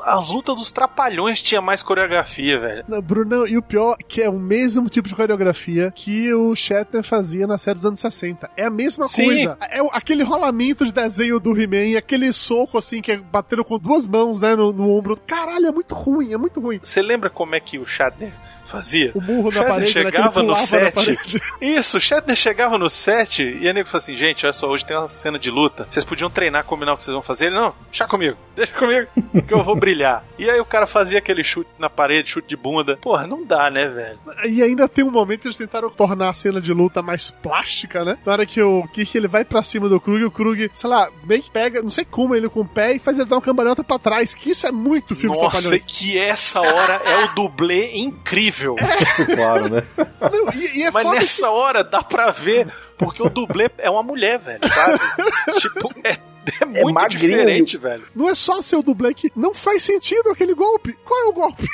As 0.04 0.30
lutas 0.30 0.56
dos 0.56 0.72
trapalhões 0.72 1.42
tinha 1.42 1.62
mais 1.62 1.82
coreografia, 1.84 2.60
velho. 2.60 2.86
Não, 2.88 3.02
Brunão, 3.02 3.48
e 3.48 3.58
o 3.58 3.62
pior 3.62 3.96
é 4.00 4.04
que 4.04 4.22
é 4.22 4.30
o 4.30 4.40
mesmo 4.40 4.90
tipo 4.90 5.08
de 5.08 5.16
coreografia 5.16 5.92
que 5.96 6.34
o 6.34 6.56
Shatner 6.56 7.04
fazia 7.04 7.48
na 7.48 7.58
série 7.58 7.78
dos 7.78 7.86
anos 7.86 8.00
60. 8.00 8.50
É 8.58 8.66
a 8.66 8.70
mesma 8.70 9.06
Sim. 9.06 9.26
coisa. 9.26 9.58
É 9.62 9.80
aquele 9.92 10.24
rolamento 10.24 10.86
de 10.86 10.92
desenho 10.92 11.40
do 11.40 11.60
He-Man 11.60 11.98
aquele 11.98 12.32
soco 12.34 12.78
assim 12.78 13.02
que 13.02 13.12
é 13.12 13.18
batendo 13.18 13.64
com 13.64 13.78
duas 13.78 14.06
mãos, 14.08 14.42
né, 14.42 14.56
no, 14.56 14.72
no 14.72 14.90
ombro. 14.90 15.18
Caralho, 15.26 15.68
é 15.68 15.72
muito 15.72 15.96
ruim, 15.96 16.34
é 16.34 16.38
muito 16.38 16.60
ruim. 16.60 16.80
Você 16.82 17.02
lembra 17.02 17.30
como 17.30 17.56
é 17.56 17.60
que 17.60 17.78
o 17.78 17.86
Shatner 17.86 18.34
fazia? 18.72 19.12
O 19.14 19.22
murro 19.22 19.52
na 19.52 19.64
parede, 19.64 19.96
né, 19.96 20.04
chegava 20.04 20.42
no 20.42 20.56
set. 20.56 21.42
Isso, 21.62 21.98
o 21.98 22.00
Shatner 22.00 22.36
chegava 22.36 22.78
no 22.78 22.90
set 22.90 23.44
e 23.44 23.68
a 23.68 23.74
nego 23.74 23.88
falou 23.88 23.98
assim: 24.00 24.16
gente, 24.16 24.46
olha 24.46 24.54
só, 24.54 24.68
hoje 24.70 24.86
tem 24.86 24.98
uma 24.98 25.08
cena 25.08 25.38
de 25.38 25.52
luta. 25.52 25.88
Vocês 25.90 26.06
podiam 26.06 26.30
treinar, 26.30 26.64
combinar 26.64 26.94
o 26.94 26.98
que 26.98 27.04
vocês 27.04 27.14
vão 27.14 27.22
fazer? 27.22 27.48
Ele, 27.48 27.56
não, 27.56 27.74
deixa 27.88 28.08
comigo, 28.08 28.38
deixa 28.56 28.72
comigo, 28.74 29.08
que 29.48 29.54
eu 29.54 29.64
vou 29.64 29.76
brilhar. 29.76 30.24
E 30.42 30.50
aí 30.50 30.60
o 30.60 30.66
cara 30.66 30.88
fazia 30.88 31.20
aquele 31.20 31.44
chute 31.44 31.70
na 31.78 31.88
parede, 31.88 32.32
chute 32.32 32.48
de 32.48 32.56
bunda. 32.56 32.98
Porra, 32.98 33.28
não 33.28 33.46
dá, 33.46 33.70
né, 33.70 33.88
velho? 33.88 34.18
E 34.50 34.64
ainda 34.64 34.90
tem 34.90 35.06
um 35.06 35.12
momento 35.12 35.42
que 35.42 35.48
eles 35.48 35.58
tentaram 35.58 35.88
tornar 35.92 36.30
a 36.30 36.34
cena 36.34 36.60
de 36.60 36.74
luta 36.74 37.04
mais 37.04 37.30
plástica, 37.30 38.04
né? 38.04 38.18
Na 38.26 38.32
hora 38.32 38.46
que 38.46 38.60
o 38.60 38.88
Kirk 38.88 39.16
ele 39.16 39.28
vai 39.28 39.46
pra 39.46 39.62
cima 39.62 39.88
do 39.88 40.02
Krug, 40.02 40.24
o 40.24 40.32
Krug, 40.32 40.68
sei 40.74 40.90
lá, 40.90 41.12
meio 41.26 41.44
que 41.44 41.52
pega, 41.52 41.84
não 41.84 41.90
sei 41.90 42.06
como, 42.06 42.36
ele 42.36 42.50
com 42.50 42.62
o 42.62 42.68
pé 42.68 42.94
e 42.96 43.00
faz 43.00 43.20
ele 43.20 43.30
dar 43.30 43.36
uma 43.36 43.42
cambalhota 43.42 43.84
pra 43.84 44.00
trás. 44.00 44.34
Que 44.34 44.50
isso 44.50 44.66
é 44.66 44.72
muito 44.72 45.16
filme 45.16 45.36
de 45.36 45.42
Nossa, 45.44 45.78
que 45.78 46.18
essa 46.18 46.60
hora 46.60 47.02
é 47.06 47.26
o 47.26 47.36
dublê 47.36 47.92
incrível. 47.98 48.61
Claro, 49.36 49.70
né? 49.70 49.84
Não, 50.22 50.54
e, 50.54 50.80
e 50.80 50.84
é 50.84 50.92
Mas 50.92 51.04
foda 51.04 51.16
que- 51.18 51.22
nessa 51.24 51.50
hora 51.50 51.84
dá 51.84 52.02
pra 52.04 52.32
ver, 52.32 52.68
porque 53.04 53.22
o 53.24 53.30
dublê 53.30 53.70
é 53.78 53.90
uma 53.90 54.04
mulher, 54.04 54.40
velho, 54.40 54.60
quase. 54.62 55.00
tipo, 55.62 55.90
é, 56.04 56.18
é 56.62 56.66
muito 56.66 56.94
magrinho. 56.94 57.20
diferente, 57.30 57.78
velho. 57.78 58.04
Não 58.16 58.30
é 58.30 58.36
só 58.36 58.62
ser 58.62 58.76
o 58.78 58.84
dublê 58.84 59.14
que 59.14 59.32
não 59.36 59.54
faz 59.54 59.84
sentido 59.84 60.30
aquele 60.32 60.54
golpe. 60.54 60.94
Qual 61.06 61.20
é 61.20 61.26
o 61.26 61.34
golpe? 61.34 61.68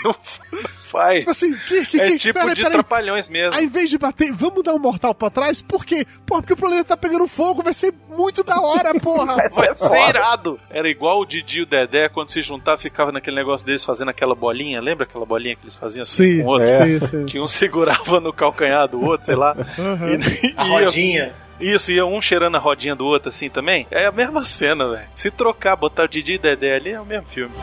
Faz. 0.90 1.20
Tipo 1.20 1.32
assim, 1.32 1.54
que, 1.68 1.86
que, 1.86 2.02
É 2.02 2.08
que, 2.12 2.18
tipo 2.18 2.40
de 2.40 2.62
peraí. 2.62 2.72
trapalhões 2.72 3.28
mesmo. 3.28 3.56
Ao 3.56 3.62
invés 3.62 3.90
de 3.90 3.98
bater, 3.98 4.32
vamos 4.32 4.64
dar 4.64 4.74
um 4.74 4.80
mortal 4.80 5.14
pra 5.14 5.30
trás? 5.30 5.62
Por 5.62 5.84
quê? 5.86 6.06
Porra, 6.26 6.42
porque 6.42 6.54
o 6.54 6.58
planeta 6.58 6.86
tá 6.86 6.98
pegando 6.98 7.28
fogo, 7.28 7.62
vai 7.62 7.74
ser 7.74 7.94
muito 8.10 8.42
da 8.42 8.60
hora, 8.62 8.94
porra. 8.96 9.36
Vai 9.36 9.50
Vai 9.52 9.76
ser 9.76 10.08
irado. 10.10 10.58
Era 10.70 10.88
igual 10.90 11.20
o 11.20 11.26
Didi 11.26 11.60
e 11.60 11.64
o 11.64 11.66
Dedé, 11.66 12.08
quando 12.08 12.30
se 12.30 12.42
juntava, 12.42 12.78
ficava 12.78 13.12
naquele 13.12 13.36
negócio 13.36 13.66
deles 13.66 13.84
fazendo 13.84 14.10
aquela 14.10 14.34
bolinha. 14.34 14.80
Lembra 14.80 15.04
aquela 15.04 15.26
bolinha 15.26 15.56
que 15.58 15.66
eles 15.66 15.76
faziam 15.76 16.02
assim 16.04 16.38
Sim, 16.38 16.42
com 16.42 16.46
o 16.46 16.52
outro? 16.52 16.68
sim, 16.68 17.00
sim. 17.08 17.26
Que 17.26 17.40
um 17.40 17.48
segurava 17.50 18.20
no 18.22 18.32
calcanhar 18.32 18.88
do 18.88 19.04
outro, 19.04 19.26
sei 19.26 19.36
lá. 19.36 19.56
Aham. 19.78 20.08
E, 20.14 20.54
A 20.56 20.66
e 20.66 20.70
ia- 20.70 20.80
rodinha. 20.86 21.17
Isso, 21.60 21.92
ia 21.92 22.06
um 22.06 22.22
cheirando 22.22 22.56
a 22.56 22.60
rodinha 22.60 22.96
do 22.96 23.06
outro 23.06 23.30
assim 23.30 23.50
também. 23.50 23.88
É 23.90 24.06
a 24.06 24.12
mesma 24.12 24.46
cena, 24.46 24.88
velho. 24.90 25.08
Se 25.16 25.32
trocar, 25.32 25.76
botar 25.76 26.04
o 26.04 26.08
Didi 26.08 26.34
e 26.34 26.38
Dedé 26.38 26.76
ali, 26.76 26.92
é 26.92 27.02
o 27.02 27.06
mesmo 27.06 27.28
filme. 27.28 27.54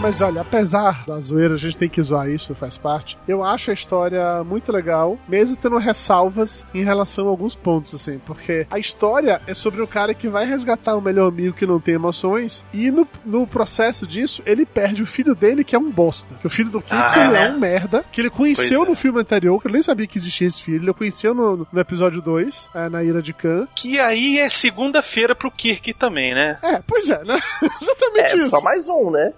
Mas 0.00 0.20
olha, 0.20 0.42
apesar 0.42 1.04
da 1.06 1.18
zoeira, 1.20 1.54
a 1.54 1.56
gente 1.56 1.76
tem 1.76 1.88
que 1.88 2.00
zoar 2.02 2.28
isso, 2.30 2.54
faz 2.54 2.78
parte. 2.78 3.18
Eu 3.26 3.42
acho 3.42 3.70
a 3.70 3.74
história 3.74 4.44
muito 4.44 4.70
legal, 4.70 5.18
mesmo 5.28 5.56
tendo 5.56 5.76
ressalvas 5.76 6.64
em 6.72 6.84
relação 6.84 7.26
a 7.26 7.30
alguns 7.30 7.54
pontos, 7.54 7.94
assim, 7.94 8.20
porque 8.24 8.66
a 8.70 8.78
história 8.78 9.40
é 9.46 9.54
sobre 9.54 9.82
um 9.82 9.86
cara 9.86 10.14
que 10.14 10.28
vai 10.28 10.46
resgatar 10.46 10.96
o 10.96 11.00
melhor 11.00 11.28
amigo 11.28 11.54
que 11.54 11.66
não 11.66 11.80
tem 11.80 11.94
emoções, 11.94 12.64
e 12.72 12.90
no, 12.90 13.06
no 13.24 13.46
processo 13.46 14.06
disso, 14.06 14.42
ele 14.46 14.64
perde 14.64 15.02
o 15.02 15.06
filho 15.06 15.34
dele, 15.34 15.64
que 15.64 15.74
é 15.74 15.78
um 15.78 15.90
bosta. 15.90 16.36
Que 16.36 16.46
o 16.46 16.50
filho 16.50 16.70
do 16.70 16.80
Kit 16.80 16.94
Ah, 16.94 17.12
ele 17.16 17.32
né? 17.32 17.46
é 17.46 17.50
um 17.50 17.58
merda, 17.58 18.04
que 18.12 18.20
ele 18.20 18.30
conheceu 18.30 18.78
Pois 18.80 18.88
é. 18.88 18.90
no 18.90 18.96
filme 18.96 19.20
anterior, 19.20 19.60
que 19.60 19.66
eu 19.68 19.72
nem 19.72 19.82
sabia 19.82 20.06
que 20.06 20.16
existia 20.16 20.46
esse 20.46 20.62
filho, 20.62 20.84
ele 20.84 20.92
conheceu 20.92 21.34
no, 21.34 21.66
no 21.72 21.80
episódio 21.80 22.22
2, 22.22 22.70
é, 22.74 22.88
na 22.88 23.02
Ira 23.02 23.20
de 23.20 23.32
Khan. 23.32 23.66
Que 23.74 23.98
aí 23.98 24.38
é 24.38 24.48
segunda-feira 24.48 25.34
pro 25.34 25.50
Kirk 25.50 25.92
também, 25.94 26.34
né? 26.34 26.56
É, 26.62 26.80
pois 26.86 27.10
é, 27.10 27.22
né? 27.24 27.38
Exatamente 27.82 28.32
É, 28.32 28.36
isso. 28.36 28.50
só 28.50 28.62
mais 28.62 28.88
um, 28.88 29.10
né? 29.10 29.32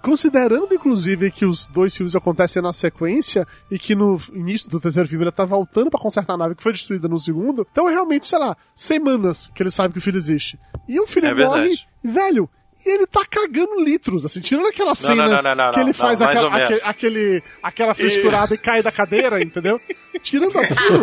Considerando, 0.51 0.73
inclusive, 0.75 1.31
que 1.31 1.45
os 1.45 1.67
dois 1.67 1.95
filmes 1.95 2.13
acontecem 2.15 2.61
na 2.61 2.73
sequência 2.73 3.47
e 3.69 3.79
que 3.79 3.95
no 3.95 4.19
início 4.33 4.69
do 4.69 4.79
terceiro 4.81 5.07
filme 5.07 5.23
ele 5.23 5.31
tá 5.31 5.45
voltando 5.45 5.89
pra 5.89 5.99
consertar 5.99 6.33
a 6.33 6.37
nave 6.37 6.55
que 6.55 6.63
foi 6.63 6.73
destruída 6.73 7.07
no 7.07 7.17
segundo, 7.17 7.65
então 7.71 7.87
é 7.87 7.91
realmente, 7.91 8.27
sei 8.27 8.37
lá, 8.37 8.57
semanas 8.75 9.49
que 9.55 9.63
ele 9.63 9.71
sabe 9.71 9.93
que 9.93 9.99
o 9.99 10.01
filho 10.01 10.17
existe. 10.17 10.59
E 10.89 10.99
o 10.99 11.07
filho 11.07 11.27
É 11.27 11.33
morre, 11.33 11.61
verdade. 11.69 11.87
velho. 12.03 12.49
E 12.85 12.89
ele 12.89 13.05
tá 13.07 13.23
cagando 13.29 13.83
litros, 13.83 14.25
assim, 14.25 14.41
tirando 14.41 14.67
aquela 14.67 14.95
cena 14.95 15.27
não, 15.27 15.41
não, 15.41 15.55
não, 15.55 15.71
que 15.71 15.79
ele 15.79 15.85
não, 15.87 15.93
faz 15.93 16.21
aquela, 16.21 16.47
aquele, 16.55 16.81
aquele- 16.83 17.43
aquela 17.61 17.93
frescurada 17.93 18.53
e 18.55 18.57
cai 18.57 18.81
da 18.81 18.91
cadeira, 18.91 19.41
entendeu? 19.41 19.79
Tirando 20.21 20.55
aquilo, 20.59 21.01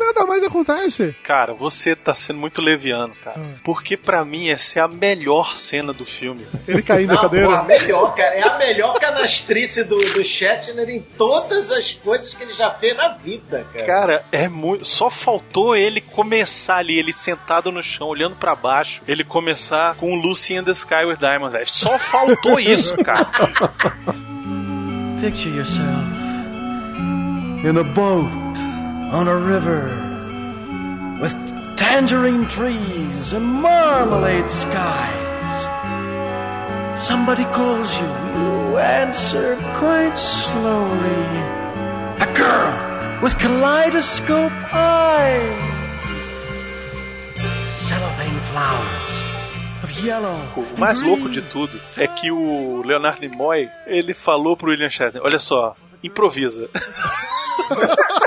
nada 0.00 0.26
mais 0.26 0.42
acontece. 0.42 1.14
Cara, 1.22 1.52
você 1.52 1.94
tá 1.94 2.14
sendo 2.14 2.38
muito 2.38 2.60
leviano, 2.60 3.14
cara. 3.22 3.38
Porque 3.62 3.96
pra 3.96 4.24
mim 4.24 4.48
essa 4.48 4.80
é 4.80 4.82
a 4.82 4.88
melhor 4.88 5.56
cena 5.58 5.92
do 5.92 6.04
filme. 6.04 6.44
Ele 6.66 6.82
caindo 6.82 7.14
da 7.14 7.20
cadeira. 7.20 7.46
pô, 7.46 7.52
a 7.52 7.62
melhor, 7.64 8.14
cara. 8.14 8.34
É 8.34 8.42
a 8.42 8.58
melhor 8.58 8.98
canastrice 8.98 9.84
do, 9.84 9.98
do 9.98 10.24
Shatner 10.24 10.88
em 10.88 11.00
todas 11.00 11.70
as 11.70 11.92
coisas 11.94 12.32
que 12.34 12.42
ele 12.42 12.54
já 12.54 12.70
fez 12.74 12.96
na 12.96 13.10
vida, 13.10 13.66
cara. 13.72 13.86
Cara, 13.86 14.24
é 14.32 14.48
muito. 14.48 14.84
Só 14.86 15.10
faltou 15.10 15.76
ele 15.76 16.00
começar 16.00 16.78
ali, 16.78 16.98
ele 16.98 17.12
sentado 17.12 17.70
no 17.70 17.82
chão, 17.82 18.08
olhando 18.08 18.36
pra 18.36 18.54
baixo, 18.56 19.00
ele 19.06 19.22
começar 19.22 19.94
com 19.96 20.14
Lucy 20.16 20.54
in 20.54 20.62
the 20.68 20.74
Sky 20.74 21.04
with 21.06 21.18
Diamonds. 21.18 21.52
velho. 21.54 21.66
Só 21.66 21.98
faltou 21.98 22.60
isso, 22.74 22.94
cara. 23.02 23.30
Picture 25.20 25.48
yourself 25.50 26.04
in 27.64 27.76
a 27.76 27.82
boat 27.84 28.30
on 29.12 29.26
a 29.26 29.34
river 29.34 29.90
with 31.20 31.34
tangerine 31.76 32.46
trees 32.46 33.32
and 33.32 33.44
marmalade 33.44 34.48
skies. 34.48 35.68
Somebody 37.02 37.44
calls 37.46 37.90
you, 37.98 38.06
you 38.06 38.78
answer 38.78 39.56
quite 39.78 40.16
slowly. 40.16 41.24
A 42.20 42.26
girl 42.34 43.20
with 43.22 43.36
kaleidoscope 43.38 44.52
eyes. 44.72 45.64
Cellophane 47.88 48.40
flowers 48.50 48.76
of 48.82 48.92
yellow. 48.92 49.07
O 50.76 50.80
mais 50.80 51.00
louco 51.00 51.28
de 51.28 51.42
tudo 51.42 51.72
é 51.96 52.06
que 52.06 52.30
o 52.30 52.82
Leonardo 52.84 53.20
Nimoy, 53.20 53.68
ele 53.86 54.14
falou 54.14 54.56
pro 54.56 54.70
William 54.70 54.90
Shatner, 54.90 55.22
olha 55.24 55.38
só, 55.38 55.74
improvisa. 56.02 56.68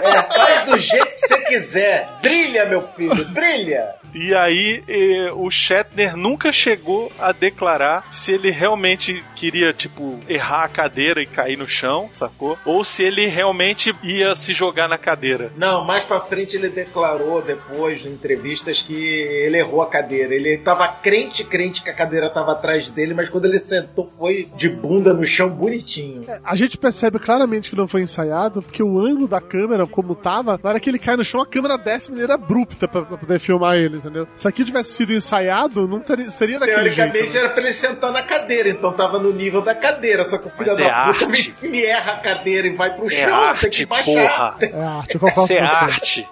É, 0.04 0.22
faz 0.36 0.66
do 0.66 0.78
jeito 0.78 1.08
que 1.08 1.20
você 1.20 1.38
quiser. 1.42 2.10
Brilha, 2.22 2.66
meu 2.66 2.82
filho, 2.96 3.26
brilha. 3.30 3.96
E 4.14 4.34
aí 4.34 4.84
eh, 4.88 5.32
o 5.34 5.50
Shatner 5.50 6.16
nunca 6.16 6.52
chegou 6.52 7.12
a 7.20 7.32
declarar 7.32 8.12
se 8.12 8.32
ele 8.32 8.52
realmente 8.52 9.24
queria, 9.36 9.74
tipo, 9.74 10.20
errar 10.28 10.64
a 10.64 10.70
cadeira 10.70 11.22
e 11.22 11.26
cair 11.26 11.58
no 11.58 11.68
chão, 11.68 12.08
sacou? 12.12 12.58
Ou 12.66 12.84
se 12.84 13.04
ele 13.04 13.28
realmente 13.28 13.92
ia 14.04 14.36
se 14.36 14.54
jogar 14.54 14.88
na 14.88 14.98
cadeira. 14.98 15.52
Não, 15.58 15.86
mais 15.86 16.04
pra 16.04 16.20
frente 16.20 16.56
ele 16.56 16.70
declarou 16.70 17.42
depois, 17.42 18.06
em 18.06 18.10
entrevistas, 18.10 18.82
que 18.82 18.94
ele 18.94 19.58
errou 19.58 19.82
a 19.82 19.90
cadeira. 19.90 20.34
Ele 20.36 20.58
tava 20.58 20.88
crente, 20.88 21.44
crente 21.44 21.84
que 21.84 21.90
a 21.90 21.94
cadeira 21.94 22.30
tava 22.30 22.52
atrás 22.52 22.90
dele, 22.92 23.14
mas 23.14 23.30
quando 23.30 23.46
ele 23.46 23.60
sentou 23.60 24.10
foi 24.18 24.50
de 24.56 24.70
bunda 24.70 25.14
no 25.14 25.26
chão 25.26 25.50
bonitinho. 25.50 26.24
A 26.44 26.56
gente 26.56 26.78
percebe 26.78 27.20
claramente 27.20 27.70
que 27.70 27.76
não 27.76 27.88
foi 27.88 28.02
ensaiado, 28.02 28.62
porque 28.62 28.84
o 28.84 29.00
ângulo 29.00 29.28
da 29.28 29.42
câmera, 29.42 29.88
como 29.88 30.16
tava, 30.16 30.60
na 30.62 30.70
hora 30.70 30.80
que 30.80 30.90
ele 30.90 31.00
cai 31.00 31.16
no 31.16 31.24
chão, 31.24 31.42
a 31.42 31.48
câmera 31.48 31.78
desce 31.78 32.08
de 32.08 32.12
maneira 32.12 32.36
abrupta 32.36 32.88
pra, 32.88 33.02
pra 33.02 33.18
poder 33.18 33.40
filmar 33.40 33.76
ele, 33.78 34.01
entendeu? 34.02 34.28
Se 34.38 34.48
aquilo 34.48 34.66
tivesse 34.66 34.94
sido 34.94 35.14
ensaiado, 35.14 35.88
não 35.88 36.00
teria, 36.00 36.30
seria 36.30 36.60
daquele 36.60 36.78
Teoricamente 36.92 37.18
jeito. 37.20 37.34
né? 37.34 37.40
era 37.40 37.50
pra 37.50 37.64
ele 37.64 37.72
sentar 37.72 38.12
na 38.12 38.24
cadeira, 38.24 38.70
então 38.70 38.92
tava 38.94 39.20
no 39.20 39.32
nível 39.32 39.62
da 39.62 39.74
cadeira, 39.76 40.24
só 40.24 40.38
que 40.38 40.48
o 40.48 40.52
filho 40.52 40.68
Mas 40.68 40.78
da 40.78 40.84
é 40.84 41.06
puta 41.14 41.28
me, 41.28 41.54
me 41.70 41.84
erra 41.84 42.14
a 42.14 42.18
cadeira 42.18 42.68
e 42.68 42.76
vai 42.76 42.94
pro 42.96 43.06
É 43.08 43.10
chão, 43.10 43.26
tem 43.26 43.34
arte, 43.34 43.70
que 43.70 43.86
baixar. 43.86 44.06
porra. 44.06 44.56
É 44.62 44.84
arte, 44.84 45.16
eu 45.16 45.20
concordo 45.22 45.54
Essa 45.54 45.54
é 45.54 45.86
arte. 45.86 46.28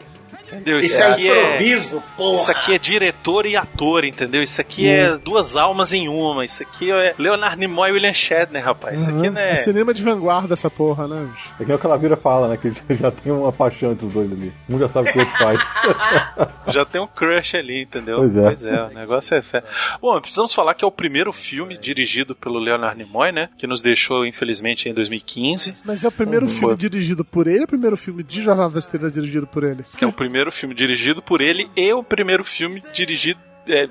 Entendeu? 0.51 0.79
Isso 0.79 0.93
Isso, 0.93 1.01
é 1.01 1.11
aqui 1.11 1.27
é. 1.29 1.45
improviso, 1.55 2.03
porra. 2.17 2.35
Isso 2.41 2.51
aqui 2.51 2.73
é 2.73 2.77
diretor 2.77 3.45
e 3.45 3.55
ator, 3.55 4.03
entendeu? 4.05 4.41
Isso 4.41 4.59
aqui 4.59 4.87
é 4.89 5.17
duas 5.17 5.55
almas 5.55 5.93
em 5.93 6.07
uma. 6.07 6.43
Isso 6.43 6.63
aqui 6.63 6.91
é 6.91 7.13
Leonardo 7.17 7.57
Nimoy 7.57 7.89
e 7.89 7.93
William 7.93 8.13
Shatner, 8.13 8.63
rapaz. 8.63 9.01
Isso 9.01 9.09
aqui 9.09 9.27
Uhum. 9.27 9.33
não 9.33 9.41
É 9.41 9.51
é. 9.51 9.55
cinema 9.55 9.93
de 9.93 10.03
vanguarda 10.03 10.53
essa 10.53 10.69
porra, 10.69 11.07
né, 11.07 11.27
bicho? 11.31 11.49
É 11.55 11.57
que 11.59 11.65
nem 11.65 11.75
o 11.75 11.79
Calavira 11.79 12.15
fala, 12.17 12.47
né? 12.47 12.57
Que 12.57 12.71
já 12.95 13.11
tem 13.11 13.31
uma 13.31 13.51
paixão 13.53 13.91
entre 13.91 14.05
os 14.05 14.13
dois 14.13 14.31
ali. 14.31 14.51
Um 14.69 14.79
já 14.79 14.89
sabe 14.89 15.09
o 15.09 15.13
que 15.13 15.17
o 15.19 15.21
outro 15.21 15.37
faz. 15.37 15.59
Já 16.73 16.85
tem 16.85 17.01
um 17.01 17.07
crush 17.07 17.55
ali, 17.57 17.81
entendeu? 17.81 18.17
Pois 18.17 18.37
é. 18.37 18.83
o 18.83 18.93
negócio 18.93 19.35
é 19.35 19.41
fé. 19.41 19.63
Bom, 20.01 20.19
precisamos 20.21 20.53
falar 20.53 20.75
que 20.75 20.85
é 20.85 20.87
o 20.87 20.91
primeiro 20.91 21.31
filme 21.33 21.77
dirigido 21.77 22.35
pelo 22.35 22.59
Leonardo 22.59 22.97
Nimoy, 22.97 23.31
né? 23.31 23.49
Que 23.57 23.65
nos 23.65 23.81
deixou, 23.81 24.25
infelizmente, 24.25 24.87
em 24.87 24.93
2015. 24.93 25.75
Mas 25.83 26.03
é 26.03 26.07
o 26.07 26.11
primeiro 26.11 26.45
Uhum. 26.45 26.51
filme 26.51 26.75
dirigido 26.77 27.25
por 27.25 27.47
ele 27.47 27.57
ou 27.57 27.61
é 27.61 27.65
o 27.65 27.67
primeiro 27.67 27.97
filme 27.97 28.21
de 28.23 28.41
Jornada 28.41 28.69
da 28.69 28.79
Estrela 28.79 29.09
dirigido 29.09 29.47
por 29.47 29.63
ele? 29.63 29.83
Que 29.97 30.05
é 30.05 30.07
o 30.07 30.11
primeiro 30.13 30.38
filme 30.51 30.73
dirigido 30.73 31.21
por 31.21 31.41
ele 31.41 31.69
e 31.75 31.91
o 31.93 32.03
primeiro 32.03 32.43
filme 32.43 32.81
dirigido. 32.93 33.39
é, 33.67 33.87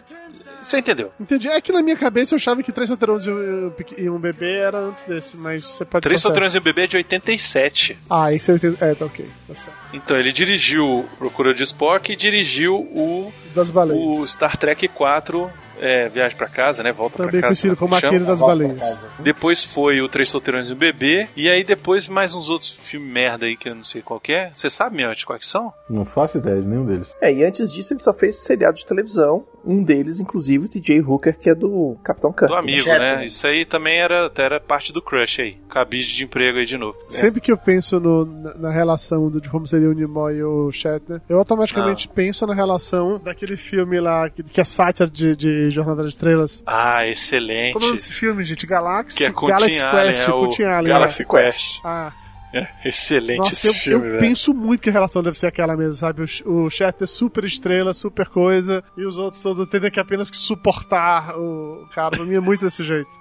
Você 0.61 0.78
entendeu? 0.78 1.12
Entendi. 1.20 1.46
É 1.48 1.61
que 1.61 1.70
na 1.72 1.80
minha 1.82 1.96
cabeça 1.96 2.34
eu 2.34 2.37
achava 2.37 2.62
que 2.62 2.72
Três 2.72 2.88
Solteirões 2.88 3.24
e 3.26 4.11
um- 4.11 4.18
Bebê 4.18 4.56
era 4.56 4.78
antes 4.78 5.04
desse, 5.04 5.37
mas 5.37 5.64
você 5.64 5.84
pode 5.84 6.02
Três. 6.02 6.20
Solteirões 6.20 6.54
e 6.54 6.58
um 6.58 6.61
Bebê 6.62 6.82
é 6.84 6.87
de 6.88 6.96
87. 6.96 7.96
Ah, 8.11 8.32
esse 8.32 8.50
eu 8.50 8.56
entendo. 8.56 8.76
É, 8.80 8.94
tá 8.94 9.04
ok. 9.04 9.24
Tá 9.46 9.54
certo. 9.54 9.76
Então, 9.92 10.16
ele 10.18 10.32
dirigiu 10.32 11.08
Procura 11.18 11.54
de 11.54 11.62
Spock 11.62 12.12
e 12.12 12.16
dirigiu 12.16 12.74
o, 12.74 13.32
Das 13.54 13.70
baleias. 13.70 14.02
o 14.02 14.26
Star 14.26 14.56
Trek 14.56 14.88
4, 14.88 15.48
é, 15.80 16.08
Viagem 16.08 16.36
pra 16.36 16.48
Casa, 16.48 16.82
né? 16.82 16.90
Volta 16.92 17.16
Também 17.18 17.32
pra 17.32 17.48
casa. 17.48 17.62
conhecido 17.62 17.76
como 17.76 17.94
aquele 17.94 18.24
das 18.24 18.40
baleias. 18.40 18.78
casa. 18.78 19.08
Depois 19.18 19.64
foi 19.64 20.00
o 20.00 20.08
Três 20.08 20.28
Solteirões 20.28 20.68
e 20.68 20.72
um 20.72 20.76
Bebê. 20.76 21.28
E 21.36 21.48
aí 21.48 21.62
depois 21.64 22.08
mais 22.08 22.34
uns 22.34 22.48
outros 22.50 22.70
filmes 22.70 23.08
merda 23.12 23.46
aí 23.46 23.56
que 23.56 23.68
eu 23.68 23.74
não 23.74 23.84
sei 23.84 24.02
qual 24.02 24.20
que 24.20 24.32
é. 24.32 24.50
Você 24.54 24.68
sabe, 24.70 24.96
Miotti, 24.96 25.24
quais 25.26 25.46
são? 25.46 25.72
Não 25.88 26.04
faço 26.04 26.38
ideia 26.38 26.60
de 26.60 26.66
nenhum 26.66 26.84
deles. 26.86 27.14
É, 27.20 27.32
e 27.32 27.44
antes 27.44 27.72
disso 27.72 27.92
ele 27.94 28.02
só 28.02 28.12
fez 28.12 28.36
seriado 28.36 28.76
de 28.76 28.86
televisão, 28.86 29.44
um 29.64 29.82
deles, 29.82 30.20
inclusive, 30.20 30.64
o 30.64 30.68
TJ 30.68 31.00
Hooker, 31.00 31.38
que 31.38 31.50
é 31.50 31.54
do 31.54 31.96
Capitão 32.02 32.32
Kirk. 32.32 32.46
Do 32.52 32.54
amigo, 32.58 32.82
Shatner. 32.84 33.16
né? 33.18 33.26
Isso 33.26 33.46
aí 33.46 33.66
também 33.66 33.98
era, 34.00 34.30
era 34.36 34.60
parte 34.60 34.92
do 34.92 35.02
crush 35.02 35.40
aí. 35.42 35.56
Cabide 35.68 36.14
de 36.14 36.24
emprego 36.24 36.58
aí 36.58 36.64
de 36.64 36.78
novo. 36.78 36.96
É. 37.02 37.08
Sempre 37.08 37.40
que 37.40 37.52
eu 37.52 37.56
penso 37.58 37.98
no- 38.00 38.24
na, 38.24 38.54
na 38.54 38.70
relação 38.70 39.28
do, 39.30 39.40
de 39.40 39.48
como 39.50 39.66
seria 39.66 39.88
o 39.88 39.92
Nimoy 39.92 40.36
e 40.36 40.42
o 40.42 40.70
Shatner, 40.72 41.20
eu 41.28 41.38
automaticamente 41.38 42.08
penso 42.08 42.46
na 42.46 42.54
relação 42.54 43.18
daquele 43.22 43.56
filme 43.56 44.00
lá, 44.00 44.30
que, 44.30 44.42
que 44.42 44.60
é 44.60 44.64
sátira 44.64 45.08
de, 45.10 45.36
de 45.36 45.67
Jornada 45.70 46.02
das 46.02 46.12
Estrelas. 46.12 46.62
Ah, 46.66 47.07
excelente. 47.07 47.72
Como 47.74 47.87
é 47.87 47.92
desse 47.92 48.12
filme, 48.12 48.42
gente? 48.44 48.66
Galaxy, 48.66 49.18
Que 49.18 49.24
é 49.24 49.31
Galaxy 49.31 49.85
Allen, 49.85 50.04
Quest, 50.07 50.28
é 50.28 50.33
o 50.33 50.70
Allen. 50.70 50.92
Galaxy 50.92 51.22
né? 51.22 51.28
Quest. 51.28 51.81
Ah, 51.85 52.12
É, 52.52 52.66
excelente 52.85 53.38
nossa, 53.38 53.52
esse 53.52 53.66
eu, 53.68 53.74
filme, 53.74 54.07
eu 54.07 54.11
velho. 54.12 54.20
penso 54.20 54.54
muito 54.54 54.81
que 54.81 54.88
a 54.88 54.92
relação 54.92 55.22
deve 55.22 55.38
ser 55.38 55.48
aquela 55.48 55.76
mesmo, 55.76 55.94
sabe? 55.94 56.22
O, 56.46 56.64
o 56.64 56.70
Shatner 56.70 57.07
super 57.07 57.44
estrela, 57.44 57.92
super 57.92 58.26
coisa, 58.26 58.83
e 58.96 59.04
os 59.04 59.18
outros 59.18 59.42
todos 59.42 59.68
tendo 59.68 59.90
que 59.90 60.00
apenas 60.00 60.31
que 60.31 60.37
suportar 60.37 61.37
o 61.38 61.87
cara. 61.94 62.11
Pra 62.16 62.24
mim 62.24 62.37
é 62.37 62.40
muito 62.40 62.64
desse 62.64 62.83
jeito. 62.83 63.09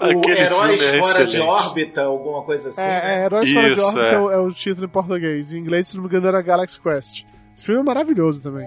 O 0.00 0.30
Heróis 0.30 0.80
é 0.80 1.00
Fora 1.02 1.26
de 1.26 1.40
órbita, 1.40 2.02
alguma 2.02 2.42
coisa 2.44 2.68
assim. 2.68 2.80
É, 2.80 2.84
né? 2.86 3.14
é 3.20 3.24
Heróis 3.24 3.50
Fora 3.52 3.66
de 3.66 3.72
Isso, 3.80 3.86
Órbita 3.88 4.06
é. 4.06 4.14
é. 4.14 4.18
o, 4.20 4.30
é 4.30 4.38
o 4.38 4.52
título 4.52 4.86
em 4.86 4.88
português. 4.88 5.52
Em 5.52 5.58
inglês, 5.58 5.88
se 5.88 5.96
não 5.96 6.04
me 6.04 6.08
engano, 6.08 6.28
era 6.28 6.40
Galaxy 6.40 6.80
Quest. 6.80 7.24
Esse 7.56 7.66
filme 7.66 7.80
é 7.80 7.84
maravilhoso 7.84 8.40
também. 8.40 8.64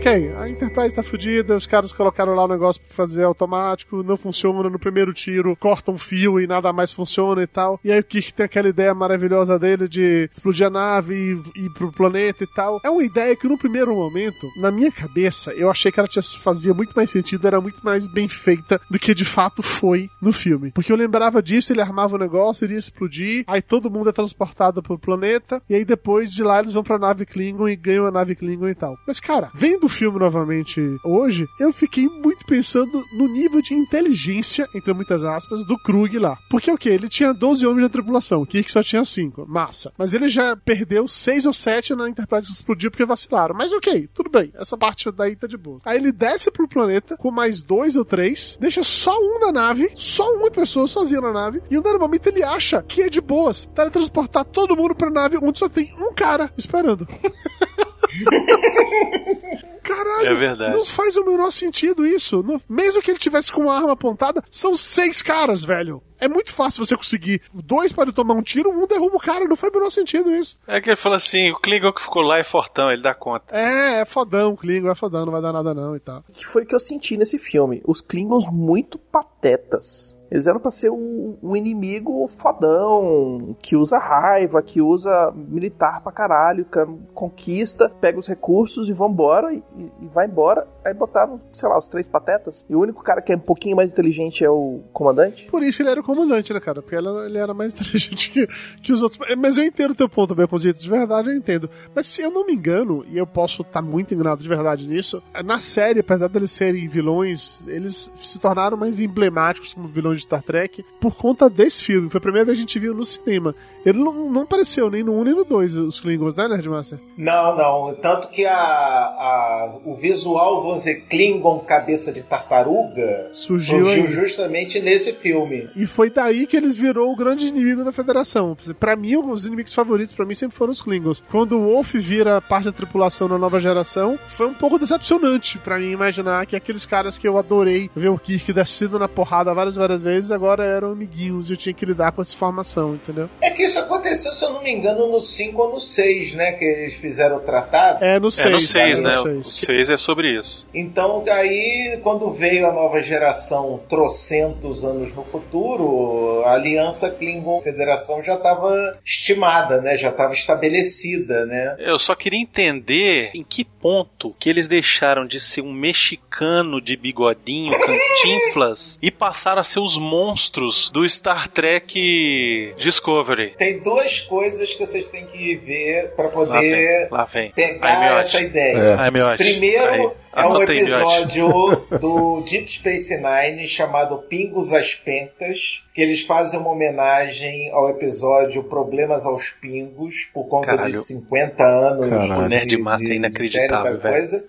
Ok, 0.00 0.32
a 0.34 0.48
Enterprise 0.48 0.94
tá 0.94 1.02
fudida, 1.02 1.54
os 1.54 1.66
caras 1.66 1.92
colocaram 1.92 2.34
lá 2.34 2.44
o 2.44 2.48
negócio 2.48 2.80
pra 2.80 2.90
fazer 2.90 3.22
automático, 3.22 4.02
não 4.02 4.16
funciona 4.16 4.70
no 4.70 4.78
primeiro 4.78 5.12
tiro, 5.12 5.54
corta 5.54 5.90
um 5.90 5.98
fio 5.98 6.40
e 6.40 6.46
nada 6.46 6.72
mais 6.72 6.90
funciona 6.90 7.42
e 7.42 7.46
tal. 7.46 7.78
E 7.84 7.92
aí 7.92 8.00
o 8.00 8.04
Kirk 8.04 8.32
tem 8.32 8.46
aquela 8.46 8.70
ideia 8.70 8.94
maravilhosa 8.94 9.58
dele 9.58 9.86
de 9.86 10.26
explodir 10.32 10.68
a 10.68 10.70
nave 10.70 11.38
e 11.54 11.66
ir 11.66 11.70
pro 11.74 11.92
planeta 11.92 12.44
e 12.44 12.46
tal. 12.46 12.80
É 12.82 12.88
uma 12.88 13.04
ideia 13.04 13.36
que 13.36 13.46
no 13.46 13.58
primeiro 13.58 13.94
momento, 13.94 14.48
na 14.56 14.70
minha 14.70 14.90
cabeça, 14.90 15.52
eu 15.52 15.70
achei 15.70 15.92
que 15.92 16.00
ela 16.00 16.08
tinha, 16.08 16.22
fazia 16.42 16.72
muito 16.72 16.94
mais 16.96 17.10
sentido, 17.10 17.46
era 17.46 17.60
muito 17.60 17.84
mais 17.84 18.08
bem 18.08 18.26
feita 18.26 18.80
do 18.90 18.98
que 18.98 19.14
de 19.14 19.26
fato 19.26 19.62
foi 19.62 20.08
no 20.18 20.32
filme. 20.32 20.72
Porque 20.72 20.90
eu 20.90 20.96
lembrava 20.96 21.42
disso, 21.42 21.74
ele 21.74 21.82
armava 21.82 22.16
o 22.16 22.18
negócio, 22.18 22.64
iria 22.64 22.78
explodir, 22.78 23.44
aí 23.46 23.60
todo 23.60 23.90
mundo 23.90 24.08
é 24.08 24.12
transportado 24.12 24.82
pro 24.82 24.98
planeta, 24.98 25.62
e 25.68 25.74
aí 25.74 25.84
depois 25.84 26.32
de 26.32 26.42
lá 26.42 26.60
eles 26.60 26.72
vão 26.72 26.82
pra 26.82 26.98
nave 26.98 27.26
Klingon 27.26 27.68
e 27.68 27.76
ganham 27.76 28.06
a 28.06 28.10
nave 28.10 28.34
Klingon 28.34 28.70
e 28.70 28.74
tal. 28.74 28.96
Mas 29.06 29.20
cara, 29.20 29.50
vendo 29.54 29.89
filme 29.90 30.18
novamente 30.18 30.98
hoje, 31.04 31.46
eu 31.58 31.72
fiquei 31.72 32.08
muito 32.08 32.46
pensando 32.46 33.04
no 33.12 33.28
nível 33.28 33.60
de 33.60 33.74
inteligência, 33.74 34.66
entre 34.74 34.92
muitas 34.92 35.22
aspas, 35.22 35.64
do 35.64 35.78
Krug 35.78 36.18
lá. 36.18 36.38
Porque 36.48 36.70
o 36.70 36.78
que? 36.78 36.88
Ele 36.88 37.08
tinha 37.08 37.32
12 37.34 37.66
homens 37.66 37.82
na 37.82 37.88
tripulação, 37.88 38.42
o 38.42 38.46
Kirk 38.46 38.70
só 38.72 38.82
tinha 38.82 39.04
5. 39.04 39.46
Massa. 39.46 39.92
Mas 39.98 40.14
ele 40.14 40.28
já 40.28 40.56
perdeu 40.56 41.06
6 41.06 41.46
ou 41.46 41.52
7 41.52 41.94
na 41.94 42.08
Enterprise 42.08 42.46
que 42.46 42.52
explodiu 42.52 42.90
porque 42.90 43.04
vacilaram. 43.04 43.54
Mas 43.54 43.72
ok, 43.72 44.08
tudo 44.14 44.30
bem. 44.30 44.52
Essa 44.54 44.78
parte 44.78 45.10
daí 45.10 45.36
tá 45.36 45.46
de 45.46 45.56
boa. 45.56 45.78
Aí 45.84 45.98
ele 45.98 46.12
desce 46.12 46.50
pro 46.50 46.66
planeta 46.66 47.16
com 47.16 47.30
mais 47.30 47.60
dois 47.60 47.96
ou 47.96 48.04
três, 48.04 48.56
deixa 48.60 48.82
só 48.82 49.16
um 49.18 49.38
na 49.38 49.52
nave, 49.52 49.90
só 49.94 50.32
uma 50.34 50.50
pessoa 50.50 50.86
sozinha 50.86 51.20
na 51.20 51.32
nave, 51.32 51.62
e 51.70 51.76
momento 52.00 52.26
ele 52.28 52.42
acha 52.42 52.82
que 52.82 53.02
é 53.02 53.08
de 53.08 53.20
boas 53.20 53.66
teletransportar 53.74 54.44
todo 54.44 54.76
mundo 54.76 54.94
pra 54.94 55.10
nave 55.10 55.38
onde 55.40 55.58
só 55.58 55.68
tem 55.68 55.94
um 55.98 56.12
cara 56.12 56.50
esperando. 56.56 57.06
Caralho, 59.82 60.26
É 60.28 60.34
verdade. 60.34 60.76
não 60.76 60.84
faz 60.84 61.16
o 61.16 61.24
menor 61.24 61.50
sentido 61.50 62.06
isso. 62.06 62.42
Não- 62.42 62.60
mesmo 62.68 63.02
que 63.02 63.10
ele 63.10 63.18
tivesse 63.18 63.50
com 63.52 63.62
uma 63.62 63.74
arma 63.74 63.92
apontada, 63.92 64.42
são 64.50 64.76
seis 64.76 65.22
caras, 65.22 65.64
velho. 65.64 66.02
É 66.20 66.28
muito 66.28 66.54
fácil 66.54 66.84
você 66.84 66.94
conseguir 66.96 67.40
dois 67.52 67.92
para 67.92 68.12
tomar 68.12 68.34
um 68.34 68.42
tiro, 68.42 68.70
um 68.70 68.86
derruba 68.86 69.16
o 69.16 69.20
cara. 69.20 69.46
Não 69.46 69.56
faz 69.56 69.72
o 69.72 69.76
menor 69.76 69.90
sentido 69.90 70.30
isso. 70.34 70.58
É 70.66 70.80
que 70.80 70.90
ele 70.90 70.96
falou 70.96 71.16
assim, 71.16 71.50
o 71.50 71.56
Klingon 71.58 71.92
que 71.92 72.02
ficou 72.02 72.22
lá 72.22 72.38
é 72.38 72.44
fortão, 72.44 72.90
ele 72.92 73.02
dá 73.02 73.14
conta. 73.14 73.56
É, 73.56 74.02
é 74.02 74.04
fodão, 74.04 74.54
Klingon 74.54 74.90
é 74.90 74.94
fodão, 74.94 75.24
não 75.24 75.32
vai 75.32 75.40
dar 75.42 75.52
nada 75.52 75.72
não 75.72 75.96
e 75.96 76.00
tal. 76.00 76.22
Que 76.32 76.46
foi 76.46 76.62
o 76.64 76.66
que 76.66 76.74
eu 76.74 76.80
senti 76.80 77.16
nesse 77.16 77.38
filme. 77.38 77.82
Os 77.86 78.00
Klingons 78.02 78.46
muito 78.52 78.98
patetas. 78.98 80.14
Eles 80.30 80.46
eram 80.46 80.60
pra 80.60 80.70
ser 80.70 80.90
um, 80.90 81.36
um 81.42 81.56
inimigo 81.56 82.26
fodão, 82.28 83.56
que 83.60 83.76
usa 83.76 83.98
raiva, 83.98 84.62
que 84.62 84.80
usa 84.80 85.32
militar 85.34 86.00
pra 86.00 86.12
caralho, 86.12 86.64
que 86.64 86.78
conquista, 87.14 87.90
pega 88.00 88.18
os 88.18 88.28
recursos 88.28 88.88
e 88.88 88.92
vambora, 88.92 89.52
e, 89.52 89.62
e 90.00 90.06
vai 90.12 90.26
embora. 90.26 90.66
Aí 90.84 90.94
botaram, 90.94 91.40
sei 91.52 91.68
lá, 91.68 91.78
os 91.78 91.88
três 91.88 92.06
patetas. 92.06 92.64
E 92.68 92.76
o 92.76 92.80
único 92.80 93.02
cara 93.02 93.20
que 93.20 93.32
é 93.32 93.36
um 93.36 93.40
pouquinho 93.40 93.76
mais 93.76 93.92
inteligente 93.92 94.44
é 94.44 94.50
o 94.50 94.80
comandante. 94.92 95.46
Por 95.50 95.62
isso 95.62 95.82
ele 95.82 95.90
era 95.90 96.00
o 96.00 96.04
comandante, 96.04 96.52
né, 96.52 96.60
cara? 96.60 96.80
Porque 96.80 96.94
ele, 96.94 97.38
era 97.38 97.52
mais 97.52 97.74
inteligente 97.74 98.30
que, 98.30 98.46
que 98.82 98.92
os 98.92 99.02
outros. 99.02 99.20
Mas 99.36 99.56
eu 99.56 99.64
entendo 99.64 99.90
o 99.90 99.96
teu 99.96 100.08
ponto, 100.08 100.34
Baconzito, 100.34 100.80
de 100.80 100.88
verdade 100.88 101.28
eu 101.28 101.34
entendo. 101.34 101.68
Mas 101.94 102.06
se 102.06 102.22
eu 102.22 102.30
não 102.30 102.46
me 102.46 102.52
engano, 102.52 103.04
e 103.08 103.18
eu 103.18 103.26
posso 103.26 103.62
estar 103.62 103.82
muito 103.82 104.14
enganado 104.14 104.42
de 104.42 104.48
verdade 104.48 104.86
nisso, 104.86 105.22
na 105.44 105.60
série, 105.60 106.00
apesar 106.00 106.28
deles 106.28 106.50
serem 106.50 106.88
vilões, 106.88 107.66
eles 107.66 108.10
se 108.20 108.38
tornaram 108.38 108.76
mais 108.76 109.00
emblemáticos 109.00 109.74
como 109.74 109.88
vilões 109.88 110.19
de 110.20 110.24
Star 110.24 110.42
Trek 110.42 110.84
por 111.00 111.14
conta 111.16 111.48
desse 111.50 111.82
filme. 111.84 112.08
Foi 112.10 112.18
a 112.18 112.22
primeira 112.22 112.46
vez 112.46 112.56
que 112.56 112.60
a 112.62 112.66
gente 112.66 112.78
viu 112.78 112.94
no 112.94 113.04
cinema. 113.04 113.54
Ele 113.84 113.98
não, 113.98 114.30
não 114.30 114.42
apareceu 114.42 114.90
nem 114.90 115.02
no 115.02 115.12
1 115.20 115.24
nem 115.24 115.34
no 115.34 115.44
2, 115.44 115.74
os 115.76 116.00
Klingons, 116.00 116.34
né, 116.34 116.46
Nerdmaster? 116.48 116.98
Não, 117.16 117.56
não. 117.56 117.94
Tanto 117.94 118.28
que 118.30 118.44
a, 118.46 118.54
a- 118.54 119.78
o 119.84 119.94
visual, 119.96 120.62
vamos 120.62 120.78
dizer, 120.78 121.02
Klingon 121.08 121.58
cabeça 121.60 122.12
de 122.12 122.22
tartaruga 122.22 123.30
Surgiu 123.32 123.84
surgiu 123.84 124.06
justamente 124.06 124.80
nesse 124.80 125.12
filme. 125.12 125.68
E 125.76 125.86
foi 125.86 126.10
daí 126.10 126.46
que 126.46 126.56
eles 126.56 126.74
virou 126.74 127.12
o 127.12 127.16
grande 127.16 127.46
inimigo 127.46 127.84
da 127.84 127.92
Federação. 127.92 128.56
Pra 128.78 128.96
mim, 128.96 129.16
os 129.16 129.46
inimigos 129.46 129.72
favoritos 129.72 130.14
pra 130.14 130.26
mim 130.26 130.34
sempre 130.34 130.56
foram 130.56 130.72
os 130.72 130.82
Klingons. 130.82 131.22
Quando 131.30 131.58
o 131.58 131.62
Wolf 131.64 131.94
vira 131.94 132.40
parte 132.40 132.64
da 132.66 132.72
tripulação 132.72 133.28
na 133.28 133.38
nova 133.38 133.60
geração, 133.60 134.18
foi 134.28 134.46
um 134.46 134.54
pouco 134.54 134.78
decepcionante 134.78 135.58
pra 135.58 135.78
mim 135.78 135.90
imaginar 135.90 136.44
que 136.46 136.56
aqueles 136.56 136.84
caras 136.86 137.16
que 137.18 137.26
eu 137.26 137.38
adorei 137.38 137.90
ver 137.94 138.08
o 138.08 138.18
Kirk 138.18 138.52
descendo 138.52 138.98
na 138.98 139.08
porrada 139.08 139.54
várias, 139.54 139.76
várias 139.76 140.02
vezes, 140.02 140.09
agora 140.30 140.64
eram 140.64 140.92
amiguinhos 140.92 141.48
e 141.48 141.52
eu 141.52 141.56
tinha 141.56 141.72
que 141.72 141.84
lidar 141.84 142.12
com 142.12 142.22
essa 142.22 142.36
formação, 142.36 142.94
entendeu? 142.94 143.28
É 143.40 143.50
que 143.50 143.62
isso 143.62 143.78
aconteceu, 143.78 144.32
se 144.32 144.44
eu 144.44 144.52
não 144.52 144.62
me 144.62 144.70
engano, 144.70 145.06
no 145.06 145.20
5 145.20 145.60
ou 145.60 145.72
no 145.72 145.80
6, 145.80 146.34
né? 146.34 146.52
Que 146.52 146.64
eles 146.64 146.94
fizeram 146.94 147.36
o 147.36 147.40
tratado. 147.40 148.04
É 148.04 148.18
no 148.18 148.30
6. 148.30 148.46
É 148.46 148.50
no 148.50 148.60
6, 148.60 148.70
seis, 148.70 149.00
né? 149.00 149.10
no 149.10 149.20
O 149.20 149.44
seis. 149.44 149.66
6 149.66 149.90
é 149.90 149.96
sobre 149.96 150.38
isso. 150.38 150.68
Então, 150.74 151.22
aí, 151.28 151.98
quando 152.02 152.32
veio 152.32 152.66
a 152.66 152.72
nova 152.72 153.02
geração, 153.02 153.80
trocentos 153.88 154.84
anos 154.84 155.14
no 155.14 155.24
futuro, 155.24 156.42
a 156.44 156.54
aliança 156.54 157.10
Klingon-Federação 157.10 158.22
já 158.22 158.34
estava 158.34 158.98
estimada, 159.04 159.80
né? 159.80 159.96
Já 159.96 160.10
estava 160.10 160.32
estabelecida, 160.32 161.46
né? 161.46 161.76
Eu 161.78 161.98
só 161.98 162.14
queria 162.14 162.40
entender 162.40 163.30
em 163.34 163.44
que 163.44 163.64
ponto 163.64 164.34
que 164.38 164.48
eles 164.48 164.68
deixaram 164.68 165.26
de 165.26 165.40
ser 165.40 165.62
um 165.62 165.72
mexicano 165.72 166.80
de 166.80 166.96
bigodinho, 166.96 167.72
cantinflas, 167.72 168.98
e 169.02 169.10
passaram 169.10 169.60
a 169.60 169.64
ser 169.64 169.80
os 169.80 169.96
monstros 170.00 170.90
do 170.90 171.08
Star 171.08 171.48
Trek 171.48 172.74
Discovery. 172.76 173.54
Tem 173.56 173.78
duas 173.80 174.20
coisas 174.20 174.74
que 174.74 174.84
vocês 174.84 175.06
têm 175.08 175.26
que 175.26 175.56
ver 175.56 176.10
para 176.16 176.24
Lá 176.24 176.30
poder 176.30 176.60
vem, 177.02 177.08
lá 177.10 177.24
vem. 177.24 177.50
pegar 177.52 178.18
essa 178.20 178.40
ideia. 178.40 178.98
É. 178.98 179.36
Primeiro 179.36 179.84
Aí, 179.84 180.10
é 180.34 180.46
um 180.46 180.62
episódio 180.62 181.48
do 182.00 182.40
Deep 182.42 182.70
Space 182.70 183.16
Nine 183.16 183.66
chamado 183.68 184.18
Pingos 184.28 184.72
às 184.72 184.94
Pencas, 184.94 185.82
que 185.94 186.00
eles 186.00 186.22
fazem 186.22 186.58
uma 186.58 186.70
homenagem 186.70 187.70
ao 187.72 187.90
episódio 187.90 188.62
Problemas 188.64 189.26
aos 189.26 189.50
Pingos, 189.50 190.28
por 190.32 190.44
conta 190.48 190.68
Caralho. 190.68 190.92
de 190.92 190.98
50 190.98 191.62
anos 191.64 192.08
Caralho. 192.08 192.44
de, 192.44 192.48
Nerdmaster 192.48 193.06
de 193.06 193.12
é 193.12 193.16
inacreditável, 193.16 193.68
série 193.84 193.96
da 193.96 194.02
velho. 194.02 194.14
coisa. 194.16 194.44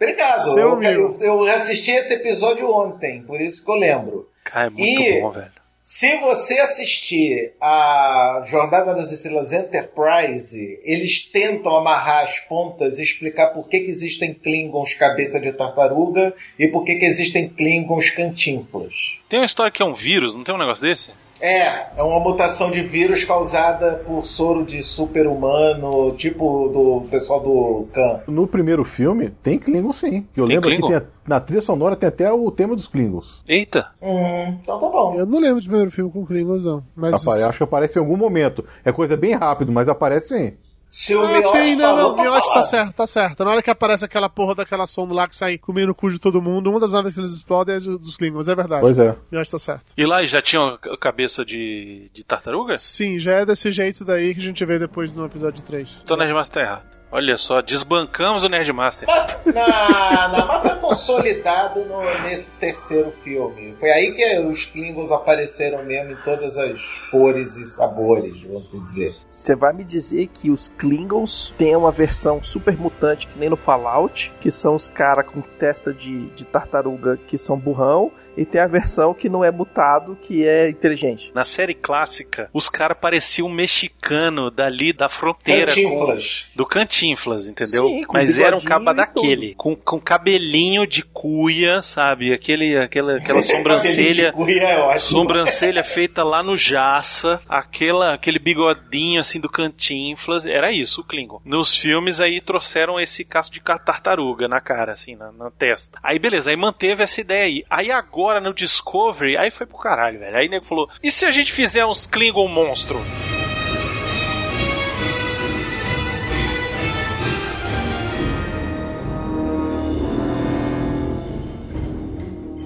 Obrigado, 0.00 0.56
eu, 0.58 0.80
eu, 0.82 1.18
eu 1.20 1.42
assisti 1.48 1.90
esse 1.90 2.14
episódio 2.14 2.70
ontem, 2.70 3.20
por 3.22 3.40
isso 3.40 3.64
que 3.64 3.70
eu 3.70 3.74
lembro. 3.74 4.27
Cara, 4.50 4.66
é 4.66 4.70
muito 4.70 5.02
E- 5.02 5.20
bom, 5.20 5.30
velho. 5.30 5.58
Se 5.82 6.18
você 6.18 6.58
assistir 6.58 7.52
a 7.58 8.42
Jornada 8.44 8.94
das 8.94 9.10
Estrelas 9.10 9.54
Enterprise, 9.54 10.78
eles 10.84 11.24
tentam 11.24 11.74
amarrar 11.74 12.24
as 12.24 12.40
pontas 12.40 12.98
e 12.98 13.02
explicar 13.02 13.54
por 13.54 13.66
que, 13.66 13.80
que 13.80 13.90
existem 13.90 14.34
Klingons 14.34 14.92
cabeça 14.92 15.40
de 15.40 15.50
tartaruga 15.50 16.34
e 16.58 16.68
por 16.68 16.84
que, 16.84 16.96
que 16.96 17.06
existem 17.06 17.48
Klingons 17.48 18.10
cantinflas. 18.10 19.18
Tem 19.30 19.40
uma 19.40 19.46
história 19.46 19.72
que 19.72 19.82
é 19.82 19.86
um 19.86 19.94
vírus, 19.94 20.34
não 20.34 20.44
tem 20.44 20.54
um 20.54 20.58
negócio 20.58 20.82
desse? 20.84 21.10
É, 21.40 21.98
é 21.98 22.02
uma 22.02 22.18
mutação 22.20 22.70
de 22.70 22.82
vírus 22.82 23.22
causada 23.24 24.02
por 24.06 24.24
soro 24.24 24.64
de 24.64 24.82
super-humano, 24.82 26.12
tipo 26.16 26.68
do 26.68 27.08
pessoal 27.08 27.40
do 27.40 27.86
Khan. 27.92 28.20
No 28.26 28.46
primeiro 28.46 28.84
filme, 28.84 29.30
tem 29.42 29.58
Klingon 29.58 29.92
sim. 29.92 30.26
Que 30.34 30.40
eu 30.40 30.46
Tem 30.46 30.56
lembro 30.56 30.68
Klingon? 30.70 30.86
que 30.88 30.92
tem 30.94 30.96
a- 31.06 31.18
na 31.28 31.40
trilha 31.40 31.60
sonora 31.60 31.94
tem 31.94 32.08
até 32.08 32.32
o 32.32 32.50
tema 32.50 32.74
dos 32.74 32.88
Klingons. 32.88 33.42
Eita. 33.46 33.86
Hum, 34.02 34.56
então 34.60 34.78
tá 34.80 34.88
bom. 34.88 35.14
Eu 35.14 35.26
não 35.26 35.38
lembro 35.38 35.60
de 35.60 35.68
primeiro 35.68 35.90
filme 35.90 36.10
com 36.10 36.24
Klingons, 36.26 36.64
não. 36.64 36.82
Mas. 36.96 37.12
Rapaz, 37.12 37.42
acho 37.44 37.58
que 37.58 37.64
aparece 37.64 37.98
em 37.98 38.02
algum 38.02 38.16
momento. 38.16 38.64
É 38.84 38.90
coisa 38.90 39.16
bem 39.16 39.34
rápido, 39.34 39.70
mas 39.70 39.88
aparece 39.88 40.28
sim. 40.28 40.52
Se 40.90 41.14
o 41.14 41.22
Ah, 41.22 41.28
Miotti 41.28 41.52
tem, 41.52 41.76
não, 41.76 41.84
falou, 41.96 42.08
não, 42.10 42.16
tá 42.16 42.22
Miotti 42.22 42.48
tá 42.48 42.62
certo, 42.62 42.92
tá 42.94 43.06
certo. 43.06 43.44
Na 43.44 43.50
hora 43.50 43.62
que 43.62 43.70
aparece 43.70 44.04
aquela 44.04 44.28
porra 44.28 44.54
daquela 44.54 44.86
sonda 44.86 45.14
lá 45.14 45.28
que 45.28 45.36
sai 45.36 45.58
comendo 45.58 45.92
o 45.92 45.94
cu 45.94 46.10
de 46.10 46.18
todo 46.18 46.40
mundo, 46.40 46.70
uma 46.70 46.80
das 46.80 46.92
naves 46.92 47.14
que 47.14 47.20
eles 47.20 47.32
explodem 47.32 47.76
é 47.76 47.80
dos 47.80 48.16
Klingons, 48.16 48.48
é 48.48 48.54
verdade. 48.54 48.80
Pois 48.80 48.98
é. 48.98 49.14
Miotti 49.30 49.50
tá 49.50 49.58
certo. 49.58 49.84
E 49.96 50.06
lá 50.06 50.24
já 50.24 50.40
tinha 50.40 50.62
a 50.62 50.96
cabeça 50.98 51.44
de, 51.44 52.10
de 52.14 52.24
tartarugas? 52.24 52.80
Sim, 52.82 53.18
já 53.18 53.32
é 53.32 53.44
desse 53.46 53.70
jeito 53.70 54.04
daí 54.04 54.34
que 54.34 54.40
a 54.40 54.44
gente 54.44 54.64
vê 54.64 54.78
depois 54.78 55.14
no 55.14 55.26
episódio 55.26 55.62
3. 55.62 56.00
Então 56.04 56.16
o 56.16 56.20
Nerdmaster 56.20 56.62
tá 56.62 56.68
errado. 56.68 56.97
Olha 57.10 57.38
só, 57.38 57.62
desbancamos 57.62 58.44
o 58.44 58.48
Nerdmaster. 58.50 59.08
Mas 59.08 59.54
na, 59.54 60.28
na, 60.28 60.44
mas 60.46 60.60
foi 60.62 60.74
consolidado 60.80 61.80
no- 61.86 62.02
nesse 62.24 62.50
terceiro 62.52 63.10
filme. 63.24 63.74
Foi 63.80 63.90
aí 63.90 64.12
que 64.14 64.40
os 64.40 64.66
Klingons 64.66 65.10
apareceram 65.10 65.82
mesmo 65.84 66.12
em 66.12 66.16
todas 66.16 66.58
as 66.58 66.80
cores 67.10 67.56
e 67.56 67.64
sabores, 67.64 68.42
vamos 68.42 68.66
assim 68.68 68.82
dizer. 68.90 69.12
Você 69.30 69.56
vai 69.56 69.72
me 69.72 69.84
dizer 69.84 70.26
que 70.28 70.50
os 70.50 70.68
Klingons 70.68 71.54
têm 71.56 71.74
uma 71.74 71.90
versão 71.90 72.42
super 72.42 72.76
mutante 72.76 73.26
que 73.26 73.38
nem 73.38 73.48
no 73.48 73.56
Fallout, 73.56 74.30
que 74.40 74.50
são 74.50 74.74
os 74.74 74.86
caras 74.86 75.26
com 75.26 75.40
testa 75.40 75.94
de, 75.94 76.26
de 76.30 76.44
tartaruga 76.44 77.16
que 77.26 77.38
são 77.38 77.56
burrão, 77.58 78.12
e 78.38 78.44
tem 78.44 78.60
a 78.60 78.66
versão 78.66 79.12
que 79.12 79.28
não 79.28 79.44
é 79.44 79.50
mutado, 79.50 80.16
que 80.22 80.46
é 80.46 80.70
inteligente. 80.70 81.32
Na 81.34 81.44
série 81.44 81.74
clássica, 81.74 82.48
os 82.52 82.68
caras 82.68 82.96
pareciam 82.98 83.48
um 83.48 83.52
mexicano 83.52 84.48
dali 84.48 84.92
da 84.92 85.08
fronteira 85.08 85.74
com, 85.74 85.82
Cantinflas. 85.82 86.46
do 86.54 86.64
Cantinflas, 86.66 87.48
entendeu? 87.48 87.88
Sim, 87.88 88.02
com 88.04 88.12
Mas 88.12 88.38
era 88.38 88.56
um 88.56 88.60
caba 88.60 88.94
daquele, 88.94 89.54
com, 89.56 89.74
com 89.74 90.00
cabelinho 90.00 90.86
de 90.86 91.02
cuia, 91.02 91.82
sabe? 91.82 92.32
Aquele, 92.32 92.78
aquela, 92.78 93.16
aquela 93.18 93.42
sobrancelha. 93.42 94.32
Cuia 94.32 94.62
é. 94.62 94.98
Sobrancelha 94.98 95.82
feita 95.82 96.22
lá 96.22 96.40
no 96.40 96.56
Jaça, 96.56 97.40
aquela, 97.48 98.14
aquele 98.14 98.38
bigodinho 98.38 99.20
assim 99.20 99.40
do 99.40 99.48
Cantinflas, 99.48 100.46
era 100.46 100.70
isso 100.70 101.00
o 101.00 101.04
Klingon. 101.04 101.40
Nos 101.44 101.74
filmes 101.74 102.20
aí 102.20 102.40
trouxeram 102.40 103.00
esse 103.00 103.24
caso 103.24 103.50
de 103.50 103.60
tartaruga 103.60 104.46
na 104.46 104.60
cara, 104.60 104.92
assim, 104.92 105.16
na, 105.16 105.32
na 105.32 105.50
testa. 105.50 105.98
Aí 106.02 106.20
beleza, 106.20 106.50
aí 106.50 106.56
manteve 106.56 107.02
essa 107.02 107.20
ideia 107.20 107.44
aí. 107.44 107.64
Aí 107.68 107.90
agora 107.90 108.27
no 108.40 108.52
Discovery, 108.52 109.36
aí 109.36 109.50
foi 109.50 109.66
pro 109.66 109.78
caralho, 109.78 110.18
velho. 110.18 110.36
Aí 110.36 110.46
o 110.46 110.50
nego 110.50 110.64
falou: 110.64 110.88
e 111.02 111.10
se 111.10 111.24
a 111.24 111.30
gente 111.30 111.52
fizer 111.52 111.84
uns 111.84 112.06
Klingon 112.06 112.48
monstro? 112.48 112.98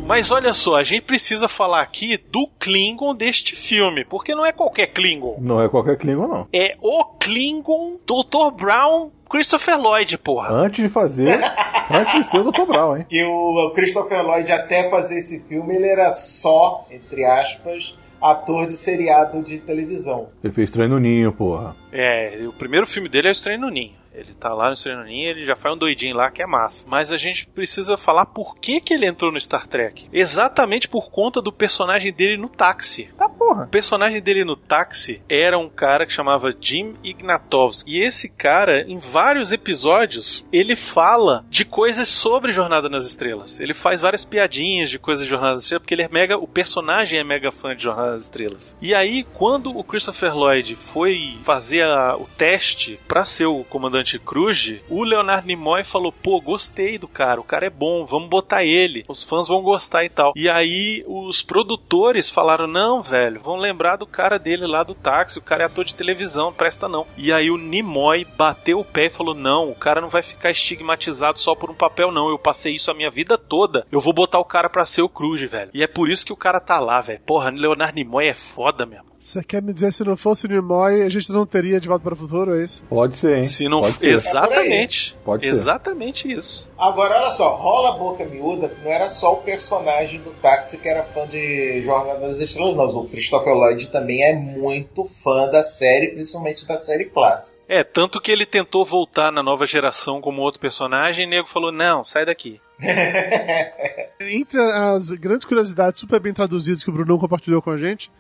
Mas 0.07 0.31
olha 0.31 0.53
só, 0.53 0.77
a 0.77 0.85
gente 0.85 1.03
precisa 1.03 1.49
falar 1.49 1.81
aqui 1.81 2.17
do 2.17 2.49
Klingon 2.59 3.15
deste 3.15 3.55
filme, 3.57 4.05
porque 4.05 4.35
não 4.35 4.45
é 4.45 4.53
qualquer 4.53 4.89
Klingon. 4.89 5.37
Não 5.41 5.63
é 5.63 5.69
qualquer 5.69 5.97
Klingon, 5.97 6.27
não. 6.27 6.49
É 6.53 6.77
o 6.81 7.05
Klingon 7.05 7.99
Dr. 8.05 8.51
Brown 8.55 9.11
Christopher 9.31 9.81
Lloyd, 9.81 10.19
porra. 10.19 10.53
Antes 10.53 10.85
de 10.85 10.91
fazer, 10.91 11.41
antes 11.91 12.25
de 12.25 12.31
ser 12.31 12.41
o 12.41 12.51
Dr. 12.53 12.67
Brown, 12.67 12.99
hein? 12.99 13.07
E 13.11 13.25
o 13.25 13.71
Christopher 13.75 14.23
Lloyd, 14.23 14.53
até 14.53 14.91
fazer 14.91 15.17
esse 15.17 15.41
filme, 15.41 15.75
ele 15.75 15.87
era 15.87 16.11
só, 16.11 16.87
entre 16.91 17.25
aspas, 17.25 17.97
ator 18.23 18.67
de 18.67 18.77
seriado 18.77 19.43
de 19.43 19.59
televisão. 19.59 20.29
Ele 20.43 20.53
fez 20.53 20.71
Estranho 20.71 20.91
no 20.91 20.99
Ninho, 20.99 21.33
porra. 21.33 21.75
É, 21.93 22.39
o 22.47 22.53
primeiro 22.53 22.87
filme 22.87 23.09
dele 23.09 23.29
é 23.29 23.31
o 23.31 23.33
Estranho 23.33 23.61
no 23.61 23.69
Ninho. 23.69 24.03
Ele 24.15 24.35
tá 24.35 24.53
lá 24.53 24.69
no 24.69 24.75
Estranho 24.75 24.99
no 24.99 25.05
Ninho, 25.05 25.31
ele 25.31 25.45
já 25.45 25.57
faz 25.57 25.75
um 25.75 25.79
doidinho 25.79 26.15
lá 26.15 26.31
que 26.31 26.43
é 26.43 26.47
massa. 26.47 26.87
Mas 26.89 27.11
a 27.11 27.17
gente 27.17 27.47
precisa 27.47 27.97
falar 27.97 28.27
por 28.27 28.57
que, 28.57 28.81
que 28.81 28.93
ele 28.93 29.07
entrou 29.07 29.33
no 29.33 29.41
Star 29.41 29.67
Trek. 29.67 30.09
Exatamente 30.13 30.89
por 30.89 31.11
conta 31.11 31.41
do 31.41 31.53
personagem 31.53 32.13
dele 32.13 32.37
no 32.37 32.49
táxi. 32.49 33.09
Tá 33.17 33.29
porra. 33.55 33.65
O 33.65 33.69
personagem 33.69 34.21
dele 34.21 34.45
no 34.45 34.57
táxi 34.57 35.21
era 35.29 35.59
um 35.59 35.69
cara 35.69 36.07
que 36.07 36.13
chamava 36.13 36.55
Jim 36.61 36.95
Ignatovski. 37.03 37.91
E 37.97 38.03
esse 38.03 38.29
cara, 38.29 38.83
em 38.89 38.99
vários 38.99 39.53
episódios, 39.53 40.45
ele 40.53 40.77
fala 40.77 41.45
de 41.49 41.65
coisas 41.65 42.09
sobre 42.09 42.53
Jornada 42.53 42.89
nas 42.89 43.05
Estrelas. 43.07 43.61
Ele 43.61 43.75
faz 43.75 44.01
várias 44.01 44.25
piadinhas 44.25 44.91
de 44.91 44.99
coisas 44.99 45.25
de 45.25 45.31
Jornada 45.31 45.55
nas 45.55 45.65
Estrelas, 45.65 45.83
porque 45.83 45.95
ele 45.95 46.03
é 46.03 46.09
mega. 46.09 46.37
O 46.39 46.47
personagem 46.47 47.19
é 47.19 47.25
mega 47.25 47.51
fã 47.51 47.75
de 47.75 47.83
Jornada 47.83 48.13
nas 48.13 48.23
Estrelas. 48.23 48.77
E 48.81 48.95
aí, 48.95 49.25
quando 49.35 49.77
o 49.77 49.85
Christopher 49.85 50.35
Lloyd 50.37 50.75
foi 50.77 51.37
fazer 51.43 51.83
a- 51.83 52.17
o 52.17 52.27
teste 52.37 52.99
pra 53.09 53.25
ser 53.25 53.47
o 53.47 53.65
comandante 53.65 54.19
Cruz, 54.19 54.75
o 54.89 55.03
Leonardo 55.03 55.47
Nimoy 55.47 55.85
falou: 55.85 56.13
pô, 56.13 56.41
gostei 56.41 56.99
do 56.99 57.09
cara, 57.09 57.41
o 57.41 57.45
cara 57.45 57.67
é 57.67 57.71
bom, 57.71 58.05
vamos 58.05 58.29
botar 58.29 58.65
ele. 58.65 59.05
Os 59.09 59.23
fãs 59.25 59.49
vão 59.49 59.63
gostar 59.63 60.05
e 60.05 60.09
tal. 60.09 60.33
E 60.37 60.49
aí, 60.49 61.05
os 61.07 61.43
produtores 61.43 62.31
falaram: 62.31 62.67
não, 62.67 63.03
velho, 63.03 63.41
vão 63.43 63.57
lembrar 63.57 63.97
do 63.97 64.07
cara 64.07 64.39
dele 64.39 64.67
lá 64.67 64.83
do 64.83 64.95
táxi, 64.95 65.39
o 65.39 65.43
cara 65.43 65.65
é 65.65 65.67
ator 65.67 65.85
de 65.85 65.95
televisão, 65.95 66.47
não 66.47 66.53
presta 66.53 66.89
não. 66.89 67.07
E 67.17 67.33
aí, 67.33 67.51
o 67.51 67.57
Nimoy 67.57 68.25
bateu 68.37 68.81
o 68.81 68.85
pé 68.85 69.07
e 69.07 69.11
falou: 69.11 69.35
não, 69.35 69.71
o 69.71 69.75
cara 69.75 70.01
não 70.01 70.09
vai 70.09 70.23
ficar 70.23 70.51
estigmatizado 70.51 71.39
só 71.39 71.55
por 71.55 71.71
um 71.71 71.75
papel, 71.75 72.11
não. 72.13 72.29
Eu 72.29 72.39
passei 72.39 72.75
isso 72.75 72.91
a 72.91 72.95
minha 72.95 73.11
vida 73.11 73.37
toda. 73.37 73.87
Eu 73.91 74.01
vou 74.01 74.13
botar 74.13 74.39
o 74.39 74.45
cara 74.45 74.69
pra 74.69 74.85
ser 74.85 75.03
o 75.03 75.09
Cruz, 75.09 75.41
velho. 75.51 75.71
E 75.75 75.83
é 75.83 75.87
por 75.87 76.09
isso 76.09 76.25
que 76.25 76.33
o 76.33 76.37
cara 76.37 76.61
tá 76.61 76.79
lá, 76.79 77.01
velho. 77.01 77.21
Porra, 77.27 77.51
Leonardo 77.51 77.95
Nimoy 77.95 78.27
é 78.27 78.35
foda 78.35 78.87
mesmo. 78.87 79.12
Você 79.23 79.41
quer 79.41 79.63
me 79.63 79.73
dizer 79.73 79.87
que 79.87 79.93
se 79.93 80.05
não 80.05 80.17
fosse 80.17 80.47
o 80.47 80.49
Nimoy, 80.49 81.03
a 81.03 81.09
gente 81.09 81.31
não 81.31 81.47
teria 81.47 81.79
de 81.79 81.87
volta 81.87 82.03
para 82.03 82.15
o 82.15 82.17
futuro, 82.17 82.57
é 82.57 82.65
isso? 82.65 82.83
Pode 82.89 83.15
ser, 83.15 83.37
hein? 83.37 83.45
Se 83.45 83.69
não 83.69 83.81
Pode 83.81 83.99
ser. 83.99 84.09
Exatamente. 84.09 85.17
Pode 85.25 85.45
ser. 85.45 85.51
Exatamente 85.53 86.33
isso. 86.33 86.69
Agora, 86.77 87.21
olha 87.21 87.31
só, 87.31 87.55
rola 87.55 87.91
a 87.91 87.99
boca 87.99 88.25
miúda, 88.25 88.69
que 88.69 88.83
não 88.83 88.91
era 88.91 89.09
só 89.09 89.35
o 89.35 89.37
personagem 89.37 90.21
do 90.21 90.33
táxi 90.43 90.77
que 90.77 90.89
era 90.89 91.05
fã 91.05 91.25
de 91.29 91.83
Jornada 91.83 92.19
das 92.19 92.41
Estrelas, 92.41 92.75
não. 92.75 93.03
O 93.03 93.09
Christopher 93.09 93.55
Lloyd 93.55 93.91
também 93.91 94.25
é 94.25 94.35
muito 94.35 95.05
fã 95.05 95.49
da 95.49 95.63
série, 95.63 96.09
principalmente 96.09 96.67
da 96.67 96.77
série 96.77 97.05
clássica. 97.05 97.57
É, 97.69 97.85
tanto 97.85 98.21
que 98.21 98.33
ele 98.33 98.45
tentou 98.45 98.85
voltar 98.85 99.31
na 99.31 99.41
nova 99.43 99.65
geração 99.65 100.21
como 100.21 100.43
outro 100.43 100.61
personagem 100.61 101.25
e 101.25 101.29
o 101.29 101.31
nego 101.31 101.47
falou: 101.47 101.71
não, 101.71 102.03
sai 102.03 102.27
daqui. 102.27 102.61
Entre 104.21 104.61
as 104.61 105.11
grandes 105.13 105.45
curiosidades 105.45 106.01
super 106.01 106.21
bem 106.21 106.33
traduzidas 106.33 106.83
que 106.83 106.91
o 106.91 106.93
Brunão 106.93 107.19
compartilhou 107.19 107.63
com 107.63 107.71
a 107.71 107.77
gente, 107.77 108.11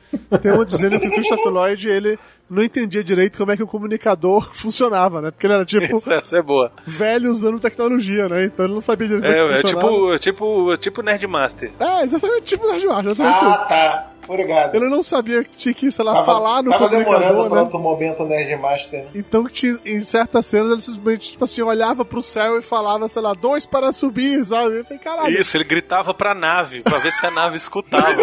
tem 0.41 0.53
uma 0.53 0.65
dizendo 0.65 0.99
que 1.01 1.09
o 1.09 1.11
Christopher 1.11 1.53
Lloyd, 1.53 1.89
ele 1.89 2.19
não 2.53 2.63
entendia 2.63 3.03
direito 3.03 3.39
como 3.39 3.51
é 3.53 3.57
que 3.57 3.63
o 3.63 3.67
comunicador 3.67 4.51
funcionava, 4.55 5.21
né? 5.23 5.31
Porque 5.31 5.47
ele 5.47 5.55
era 5.55 5.65
tipo 5.65 5.97
Essa, 5.97 6.15
essa 6.15 6.37
é 6.39 6.43
boa. 6.43 6.71
velho 6.87 7.31
usando 7.31 7.59
tecnologia, 7.59 8.29
né? 8.29 8.45
Então 8.45 8.67
ele 8.67 8.75
não 8.75 8.81
sabia 8.81 9.09
direito 9.09 9.25
como 9.27 9.37
é 9.37 9.49
É, 9.49 9.53
é 9.53 9.57
funcionava. 9.61 9.89
tipo, 9.89 10.19
tipo, 10.19 10.77
tipo 10.77 11.03
Nerdmaster. 11.03 11.71
É, 11.81 12.03
exatamente 12.05 12.43
tipo 12.43 12.67
Nerd 12.71 12.87
Mar, 12.87 13.05
exatamente 13.07 13.45
Ah, 13.45 13.51
isso. 13.51 13.69
tá. 13.69 14.09
Obrigado. 14.29 14.73
Ele 14.77 14.89
não 14.89 15.03
sabia 15.03 15.43
que 15.43 15.57
tinha 15.57 15.75
que, 15.75 15.91
sei 15.91 16.05
lá, 16.05 16.13
Tava, 16.15 16.25
falar 16.25 16.63
no 16.63 16.71
tava 16.71 16.89
demorando 16.89 17.09
comunicador, 17.09 17.47
pra 17.49 17.57
né? 17.57 17.63
outro 17.65 17.79
momento 17.81 18.25
Nerdmaster. 18.25 19.07
Então, 19.17 19.47
em 19.85 20.01
certas 20.01 20.47
cenas, 20.47 20.71
ele 20.71 20.81
simplesmente, 20.81 21.33
tipo 21.33 21.43
assim, 21.43 21.61
olhava 21.61 22.05
pro 22.05 22.23
céu 22.23 22.57
e 22.57 22.63
falava, 22.63 23.09
sei 23.09 23.21
lá, 23.21 23.35
dois 23.35 23.67
para 23.67 23.93
subir, 23.93 24.45
sabe? 24.45 24.79
Eu 24.79 24.85
falei, 24.85 24.99
caralho. 25.01 25.41
Isso, 25.41 25.57
ele 25.57 25.65
gritava 25.65 26.15
pra 26.15 26.35
nave, 26.37 26.83
pra 26.83 26.99
ver 26.99 27.11
se 27.11 27.27
a 27.27 27.33
nave 27.33 27.57
escutava. 27.57 28.15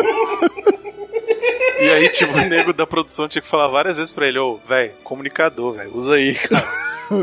E 1.80 1.90
aí, 1.90 2.10
tipo, 2.10 2.34
o 2.34 2.42
nego 2.46 2.74
da 2.74 2.86
produção 2.86 3.28
tinha 3.28 3.42
que 3.42 3.48
falar 3.48 3.68
várias 3.70 3.96
vezes 3.98 4.14
pra 4.14 4.28
ele, 4.28 4.40
ô, 4.40 4.58
velho, 4.68 4.92
comunicador, 5.04 5.74
velho, 5.76 5.92
usa 5.96 6.14
aí, 6.16 6.36
cara. 6.36 6.66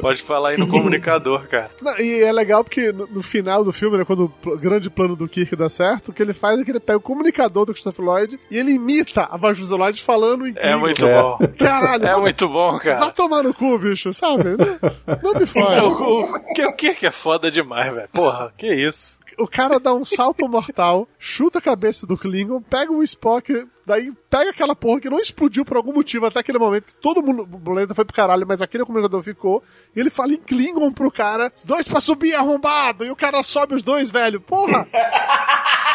Pode 0.01 0.21
falar 0.25 0.49
aí 0.49 0.57
no 0.57 0.67
comunicador, 0.67 1.47
cara. 1.47 1.71
Não, 1.81 1.97
E 2.01 2.21
é 2.25 2.33
legal 2.33 2.65
porque 2.65 2.91
no, 2.91 3.07
no 3.07 3.23
final 3.23 3.63
do 3.63 3.73
filme, 3.73 3.97
né, 3.97 4.05
quando 4.05 4.25
o 4.25 4.29
pl- 4.29 4.57
grande 4.57 4.91
plano 4.91 5.15
do 5.15 5.29
Kirk 5.29 5.55
dá 5.55 5.69
certo, 5.69 6.09
o 6.09 6.13
que 6.13 6.21
ele 6.21 6.33
faz 6.33 6.59
é 6.59 6.65
que 6.65 6.73
ele 6.73 6.81
pega 6.81 6.99
o 6.99 7.01
comunicador 7.01 7.65
do 7.65 7.73
Christopher 7.73 8.05
Lloyd 8.05 8.37
e 8.51 8.59
ele 8.59 8.73
imita 8.73 9.29
a 9.31 9.37
voz 9.37 9.57
do 9.57 9.77
Lloyd 9.77 10.03
falando 10.03 10.45
em 10.45 10.55
É 10.57 10.75
muito 10.77 11.07
É. 11.07 11.23
bom. 11.23 11.39
Caralho, 11.57 12.05
É 12.05 12.13
vai- 12.15 12.21
muito 12.21 12.49
bom, 12.49 12.73
Vai 12.73 12.81
cara. 12.81 13.11
tomar 13.13 13.45
no 13.45 13.55
cu, 13.55 13.79
bicho, 13.79 14.13
sabe? 14.13 14.57
Não, 14.57 15.19
não 15.23 15.39
me 15.41 15.47
fode. 15.47 15.77
O, 15.87 15.89
o, 15.89 16.35
o 16.35 16.55
que, 16.55 16.67
o 16.67 16.73
que 16.73 16.95
que 16.95 17.07
é 17.07 17.11
foda 17.13 17.49
demais, 17.49 17.95
velho? 17.95 18.09
Porra, 18.13 18.53
que 18.59 18.67
isso? 18.67 19.21
O 19.39 19.47
cara 19.47 19.79
dá 19.79 19.93
um 19.93 20.03
salto 20.05 20.49
mortal, 20.49 21.07
chuta 21.19 21.59
a 21.59 21.63
cabeça 21.63 22.07
do 22.07 22.17
Klingon, 22.17 22.63
pega 22.63 22.91
o 22.91 23.03
Spock, 23.03 23.67
daí 23.85 24.11
pega 24.31 24.51
aquela 24.51 24.75
porra 24.75 25.01
que 25.01 25.11
não 25.11 25.19
explodiu 25.19 25.63
por 25.63 25.77
algum 25.77 25.93
motivo 25.93 26.25
até 26.25 26.41
aquele 26.41 26.59
momento, 26.59 26.87
que 26.87 26.95
todo 26.95 27.23
mundo, 27.23 27.43
o 27.43 27.61
planeta 27.61 27.95
foi 27.95 28.07
pro 28.07 28.17
caralho, 28.17 28.47
mas 28.47 28.63
aquele 28.63 28.85
comunicador 28.85 29.23
ficou, 29.23 29.63
e 29.95 30.01
ele 30.01 30.09
fala 30.09 30.33
em 30.33 30.39
Klingon 30.39 30.91
pro 30.91 31.11
cara, 31.11 31.53
dois 31.67 31.87
pra 31.87 32.01
subir, 32.01 32.35
arrombado, 32.35 33.05
e 33.05 33.11
o 33.11 33.17
cara 33.17 33.43
sobe 33.43 33.75
os 33.75 33.83
dois, 33.83 34.11
velho. 34.11 34.41
Porra! 34.41 34.89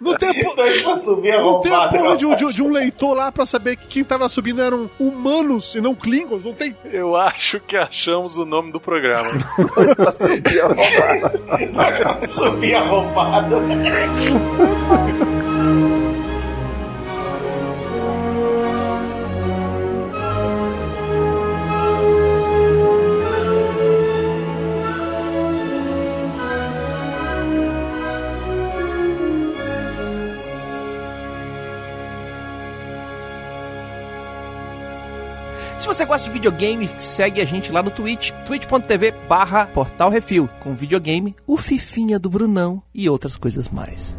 Não 0.00 0.14
tem, 0.14 0.30
a 0.30 0.34
po- 0.44 0.54
Dois 0.54 0.82
pra 0.82 0.96
subir 0.98 1.32
não 1.38 1.60
tem 1.60 1.72
a 1.72 1.76
arrombado. 1.78 1.98
porra 2.04 2.16
de 2.16 2.26
um, 2.26 2.36
de 2.36 2.46
de 2.54 2.62
um 2.62 2.70
leitor 2.70 3.14
lá 3.16 3.30
pra 3.30 3.46
saber 3.46 3.76
que 3.76 3.86
quem 3.86 4.04
tava 4.04 4.28
subindo 4.28 4.60
eram 4.62 4.90
humanos 4.98 5.74
e 5.74 5.80
não 5.80 5.94
Klingons, 5.94 6.44
não 6.44 6.52
tem... 6.54 6.74
Eu 6.84 7.16
acho 7.16 7.60
que 7.60 7.76
achamos 7.76 8.38
o 8.38 8.44
nome 8.44 8.72
do 8.72 8.80
programa. 8.80 9.30
Dois 9.74 9.94
pra 9.94 10.12
subir 10.12 10.60
a 10.60 10.66
roubada. 10.68 11.38
Dois 11.72 11.98
pra 11.98 12.26
subir 12.26 12.74
arrombado. 12.74 13.56
você 35.92 36.04
gosta 36.04 36.28
de 36.28 36.32
videogame, 36.32 36.88
segue 37.00 37.40
a 37.40 37.44
gente 37.44 37.72
lá 37.72 37.82
no 37.82 37.90
Twitch, 37.90 38.30
twitch.tv 38.46 39.10
barra 39.28 39.68
com 40.60 40.72
videogame, 40.72 41.34
o 41.48 41.56
Fifinha 41.56 42.16
do 42.16 42.30
Brunão 42.30 42.80
e 42.94 43.10
outras 43.10 43.36
coisas 43.36 43.68
mais. 43.68 44.16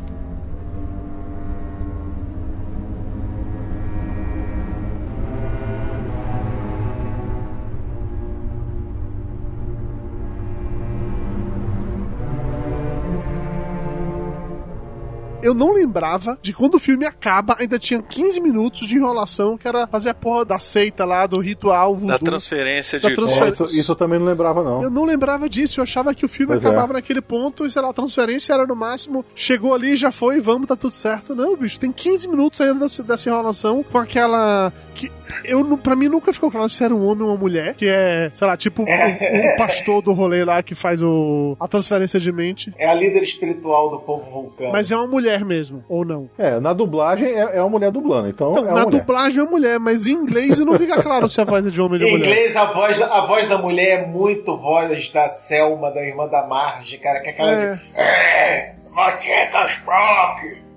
Eu 15.42 15.54
não 15.54 15.74
lembrava 15.74 16.38
de 16.42 16.54
quando 16.54 16.76
o 16.76 16.80
filme 16.80 17.06
acaba, 17.06 17.56
ainda 17.60 17.80
tinha 17.80 18.02
15 18.02 18.40
minutos 18.42 18.88
de 18.88 18.96
enrolação, 18.96 19.58
que 19.58 19.68
era 19.68 19.88
fazer 19.88 20.10
a 20.10 20.14
porra 20.14 20.46
da 20.46 20.60
seita 20.60 21.04
lá, 21.06 21.26
do 21.26 21.40
ritual 21.40 21.96
voodoo. 21.96 22.10
Da 22.10 22.20
transferência 22.20 23.00
Da 23.00 23.10
de 23.10 23.16
transfer- 23.16 23.48
É, 23.48 23.50
isso, 23.50 23.64
isso 23.66 23.92
eu 23.92 23.96
também 23.96 24.20
não 24.20 24.26
lembrava, 24.26 24.64
não. 24.64 24.84
Eu 24.84 24.90
não 24.90 25.04
lembrava 25.04 25.50
disso, 25.50 25.80
eu 25.80 25.84
achava 25.84 26.14
que 26.14 26.26
o 26.26 26.30
filme 26.30 26.54
Pois 26.54 26.66
acabava 26.66 26.94
é. 26.94 26.96
naquele 26.96 27.22
ponto 27.22 27.66
e, 27.66 27.72
sei 27.72 27.82
lá, 27.82 27.90
a 27.90 27.94
transferência 27.94 28.54
era 28.54 28.66
no 28.66 28.76
máximo, 28.76 29.26
chegou 29.36 29.74
ali, 29.74 29.96
já 29.96 30.12
foi, 30.12 30.40
vamos, 30.40 30.68
tá 30.68 30.76
tudo 30.76 30.94
certo. 30.94 31.36
Não, 31.36 31.56
bicho, 31.56 31.80
tem 31.80 31.92
15 31.92 32.28
minutos 32.28 32.60
ainda 32.62 32.80
dessa, 32.82 33.04
dessa 33.04 33.30
enrolação 33.30 33.84
com 33.84 33.98
aquela. 33.98 34.72
que 34.96 35.12
eu, 35.46 35.62
Pra 35.78 35.96
mim 35.96 36.08
nunca 36.10 36.32
ficou 36.34 36.52
claro 36.52 36.68
se 36.70 36.84
era 36.84 36.94
um 36.94 37.06
homem 37.08 37.24
ou 37.24 37.30
uma 37.30 37.38
mulher, 37.38 37.74
que 37.74 37.88
é, 37.88 38.30
sei 38.34 38.46
lá, 38.48 38.56
tipo 38.58 38.84
o, 38.84 38.86
o 38.86 39.58
pastor 39.58 40.02
do 40.02 40.12
rolê 40.14 40.44
lá 40.44 40.62
que 40.62 40.76
faz 40.76 41.02
o, 41.02 41.56
a 41.60 41.68
transferência 41.68 42.20
de 42.20 42.32
mente. 42.32 42.74
É 42.78 42.88
a 42.90 42.94
líder 42.94 43.24
espiritual 43.24 43.90
do 43.90 44.00
povo 44.02 44.30
vulcano. 44.30 44.72
Mas 44.72 44.92
é 44.92 44.96
uma 44.96 45.08
mulher 45.08 45.31
mesmo, 45.40 45.84
ou 45.90 46.04
não? 46.06 46.30
É, 46.38 46.60
na 46.60 46.74
dublagem 46.74 47.30
é, 47.30 47.58
é 47.58 47.62
uma 47.62 47.70
mulher 47.70 47.92
dublando, 47.92 48.28
então, 48.30 48.52
Então, 48.52 48.64
é 48.68 48.74
na 48.74 48.84
mulher. 48.86 49.00
dublagem 49.00 49.44
é 49.44 49.48
mulher, 49.48 49.80
mas 49.80 50.08
em 50.08 50.14
inglês 50.14 50.60
não 50.60 50.78
fica 50.78 51.02
claro 51.02 51.28
se 51.30 51.40
a 51.40 51.44
voz 51.44 51.66
é 51.66 51.70
de 51.70 51.80
homem 51.82 51.94
ou 51.94 52.00
de 52.00 52.06
Em 52.06 52.12
mulher. 52.18 52.28
inglês, 52.30 52.56
a 52.56 52.66
voz, 52.66 53.02
a 53.02 53.26
voz 53.26 53.48
da 53.48 53.58
mulher 53.58 54.02
é 54.02 54.06
muito 54.08 54.58
voz 54.58 55.10
da 55.12 55.28
Selma, 55.28 55.92
da 55.92 56.02
irmã 56.06 56.28
da 56.28 56.46
Marge, 56.46 56.98
cara, 56.98 57.20
que 57.22 57.30
é 57.30 57.32
aquela 57.32 57.52
É. 57.52 57.76
de. 57.76 57.82
É, 57.96 58.76
você, 58.94 59.32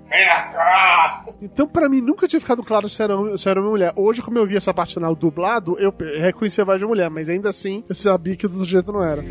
vem 0.09 0.25
cá. 0.53 1.25
Então, 1.41 1.67
pra 1.67 1.89
mim, 1.89 1.99
nunca 2.01 2.27
tinha 2.27 2.39
ficado 2.39 2.63
claro 2.63 2.87
se 2.87 3.01
era, 3.01 3.15
se 3.37 3.49
era 3.49 3.59
uma 3.59 3.69
mulher. 3.69 3.91
Hoje, 3.95 4.21
como 4.21 4.37
eu 4.37 4.45
vi 4.45 4.55
essa 4.55 4.73
parte 4.73 4.93
final 4.93 5.15
dublado, 5.15 5.75
eu 5.79 5.93
reconheci 6.21 6.61
a 6.61 6.63
voz 6.63 6.79
de 6.79 6.85
mulher, 6.85 7.09
mas 7.09 7.29
ainda 7.29 7.49
assim, 7.49 7.83
eu 7.89 7.95
sabia 7.95 8.35
que 8.35 8.47
do 8.47 8.63
jeito 8.63 8.91
não 8.93 9.03
era. 9.03 9.23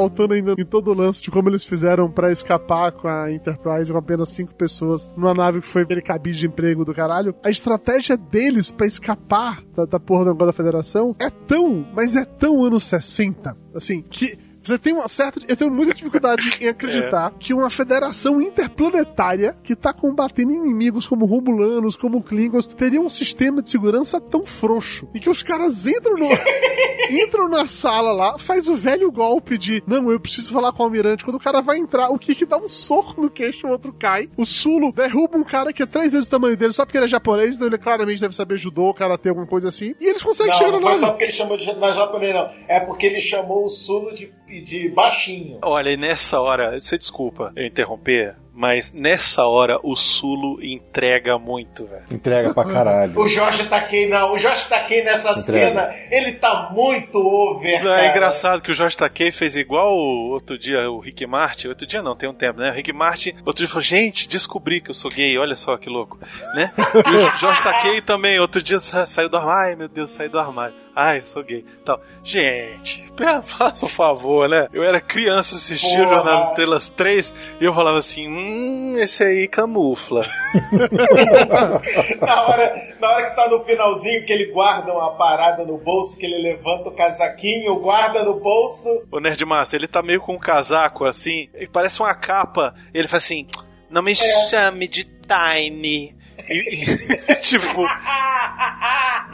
Voltando 0.00 0.32
ainda 0.32 0.54
em 0.56 0.64
todo 0.64 0.90
o 0.90 0.94
lance 0.94 1.22
de 1.22 1.30
como 1.30 1.50
eles 1.50 1.62
fizeram 1.62 2.10
pra 2.10 2.32
escapar 2.32 2.90
com 2.92 3.06
a 3.06 3.30
Enterprise 3.30 3.92
com 3.92 3.98
apenas 3.98 4.30
cinco 4.30 4.54
pessoas 4.54 5.10
numa 5.14 5.34
nave 5.34 5.60
que 5.60 5.66
foi 5.66 5.82
aquele 5.82 6.00
cabide 6.00 6.38
de 6.38 6.46
emprego 6.46 6.86
do 6.86 6.94
caralho, 6.94 7.34
a 7.44 7.50
estratégia 7.50 8.16
deles 8.16 8.70
pra 8.70 8.86
escapar 8.86 9.62
da, 9.76 9.84
da 9.84 10.00
porra 10.00 10.24
do 10.24 10.30
negócio 10.30 10.46
da 10.46 10.52
federação 10.54 11.14
é 11.18 11.28
tão, 11.28 11.86
mas 11.94 12.16
é 12.16 12.24
tão 12.24 12.64
anos 12.64 12.84
60, 12.84 13.54
assim, 13.74 14.02
que 14.02 14.38
você 14.62 14.78
tem 14.78 14.92
uma 14.92 15.08
certa. 15.08 15.40
Eu 15.48 15.56
tenho 15.56 15.70
muita 15.70 15.94
dificuldade 15.94 16.56
em 16.60 16.68
acreditar 16.68 17.32
que 17.38 17.54
uma 17.54 17.70
federação 17.70 18.40
interplanetária 18.40 19.56
que 19.62 19.74
tá 19.76 19.92
combatendo 19.92 20.52
inimigos 20.52 21.06
como 21.06 21.26
Romulanos, 21.26 21.96
como 21.96 22.22
Klingons, 22.22 22.66
teria 22.66 23.00
um 23.00 23.08
sistema 23.08 23.62
de 23.62 23.70
segurança 23.70 24.20
tão 24.20 24.44
frouxo. 24.44 25.08
E 25.14 25.20
que 25.20 25.30
os 25.30 25.42
caras 25.42 25.86
entram 25.86 26.14
no. 26.16 26.26
entram 27.10 27.48
na 27.48 27.66
sala 27.66 28.12
lá, 28.12 28.38
faz 28.38 28.68
o 28.68 28.76
velho 28.76 29.10
golpe 29.10 29.58
de 29.58 29.82
não, 29.86 30.10
eu 30.10 30.20
preciso 30.20 30.52
falar 30.52 30.72
com 30.72 30.82
o 30.82 30.86
almirante. 30.86 31.24
Quando 31.24 31.36
o 31.36 31.40
cara 31.40 31.60
vai 31.60 31.78
entrar, 31.78 32.10
o 32.10 32.18
Kiki 32.18 32.44
dá 32.46 32.56
um 32.56 32.68
soco 32.68 33.20
no 33.20 33.30
queixo, 33.30 33.66
o 33.66 33.70
outro 33.70 33.92
cai. 33.92 34.28
O 34.36 34.44
Sulo 34.44 34.92
derruba 34.92 35.36
um 35.36 35.44
cara 35.44 35.72
que 35.72 35.82
é 35.82 35.86
três 35.86 36.12
vezes 36.12 36.26
o 36.26 36.30
tamanho 36.30 36.56
dele, 36.56 36.72
só 36.72 36.84
porque 36.84 36.98
ele 36.98 37.06
é 37.06 37.08
japonês, 37.08 37.56
então 37.56 37.66
ele 37.66 37.78
claramente 37.78 38.20
deve 38.20 38.34
saber 38.34 38.56
judô, 38.58 38.92
karatê, 38.94 39.28
alguma 39.28 39.46
coisa 39.46 39.68
assim. 39.68 39.94
E 40.00 40.06
eles 40.06 40.22
conseguem 40.22 40.54
chegar 40.54 40.70
Não, 40.70 40.80
no 40.80 40.86
não 40.86 40.92
foi 40.92 41.00
nome. 41.00 41.06
só 41.06 41.10
porque 41.10 41.24
ele 41.24 41.32
chamou 41.32 41.56
de 41.56 41.66
não 41.72 41.88
é 41.88 41.94
japonês, 41.94 42.34
não. 42.34 42.50
É 42.68 42.80
porque 42.80 43.06
ele 43.06 43.20
chamou 43.20 43.64
o 43.64 43.68
Sulo 43.68 44.14
de, 44.14 44.32
de 44.60 44.88
baixinho. 44.88 45.58
Olha, 45.62 45.90
e 45.90 45.96
nessa 45.96 46.40
hora, 46.40 46.80
você 46.80 46.96
desculpa 46.98 47.52
eu 47.54 47.66
interromper, 47.66 48.34
mas 48.52 48.92
nessa 48.92 49.44
hora 49.46 49.78
o 49.82 49.94
Sulo 49.96 50.62
entrega 50.62 51.38
muito, 51.38 51.86
velho. 51.86 52.04
Entrega 52.10 52.52
pra 52.52 52.64
caralho. 52.64 53.18
O 53.18 53.26
Josh 53.26 53.66
Takei, 53.68 54.08
não. 54.08 54.32
O 54.32 54.36
Josh 54.38 54.64
Takei 54.66 55.02
nessa 55.04 55.30
Entrega. 55.30 55.44
cena, 55.70 55.94
ele 56.10 56.32
tá 56.32 56.68
muito 56.72 57.16
over, 57.18 57.82
Não, 57.82 57.90
cara. 57.92 58.06
é 58.06 58.10
engraçado 58.10 58.60
que 58.60 58.70
o 58.70 58.74
Jorge 58.74 58.96
Takei 58.96 59.30
fez 59.32 59.56
igual 59.56 59.94
o 59.94 60.30
outro 60.32 60.58
dia 60.58 60.90
o 60.90 60.98
Rick 60.98 61.26
Martin. 61.26 61.68
Outro 61.68 61.86
dia 61.86 62.02
não, 62.02 62.16
tem 62.16 62.28
um 62.28 62.34
tempo, 62.34 62.58
né? 62.58 62.70
O 62.70 62.74
Rick 62.74 62.92
Martin, 62.92 63.30
outro 63.46 63.64
dia 63.64 63.68
falou: 63.68 63.80
Gente, 63.82 64.28
descobri 64.28 64.80
que 64.80 64.90
eu 64.90 64.94
sou 64.94 65.10
gay, 65.10 65.38
olha 65.38 65.54
só 65.54 65.76
que 65.78 65.88
louco, 65.88 66.18
né? 66.54 66.70
E 67.06 67.16
o 67.16 67.36
Jorge 67.38 67.62
Takei 67.62 68.02
também, 68.02 68.38
outro 68.40 68.60
dia 68.62 68.78
sa- 68.78 69.06
saiu 69.06 69.28
do 69.28 69.36
armário. 69.36 69.70
Ai, 69.70 69.76
meu 69.76 69.88
Deus, 69.88 70.10
saiu 70.10 70.30
do 70.30 70.38
armário. 70.38 70.74
Ai, 71.02 71.20
eu 71.20 71.26
sou 71.26 71.42
gay. 71.42 71.64
Tal. 71.82 71.98
Gente, 72.22 73.10
faça 73.46 73.86
um 73.86 73.88
favor, 73.88 74.46
né? 74.46 74.68
Eu 74.70 74.84
era 74.84 75.00
criança 75.00 75.56
assistindo 75.56 76.02
o. 76.02 76.12
Jornal 76.12 76.36
das 76.40 76.48
Estrelas 76.48 76.90
3 76.90 77.34
e 77.58 77.64
eu 77.64 77.72
falava 77.72 77.96
assim: 77.98 78.28
Hum, 78.28 78.98
esse 78.98 79.24
aí 79.24 79.48
camufla. 79.48 80.26
na, 82.20 82.42
hora, 82.42 82.94
na 83.00 83.08
hora 83.08 83.30
que 83.30 83.36
tá 83.36 83.48
no 83.48 83.60
finalzinho, 83.60 84.26
que 84.26 84.32
ele 84.32 84.52
guarda 84.52 84.92
uma 84.92 85.16
parada 85.16 85.64
no 85.64 85.78
bolso, 85.78 86.18
que 86.18 86.26
ele 86.26 86.36
levanta 86.36 86.90
o 86.90 86.94
casaquinho, 86.94 87.80
guarda 87.80 88.22
no 88.22 88.38
bolso. 88.38 89.02
O 89.10 89.20
Nerdmaster, 89.20 89.80
ele 89.80 89.88
tá 89.88 90.02
meio 90.02 90.20
com 90.20 90.34
um 90.34 90.38
casaco 90.38 91.06
assim, 91.06 91.48
e 91.54 91.66
parece 91.66 92.00
uma 92.00 92.14
capa. 92.14 92.74
Ele 92.92 93.08
faz 93.08 93.24
assim: 93.24 93.46
Não 93.88 94.02
me 94.02 94.14
chame 94.14 94.86
de 94.86 95.04
Tiny. 95.04 96.20
E, 96.46 96.84
e, 97.32 97.36
tipo, 97.36 97.82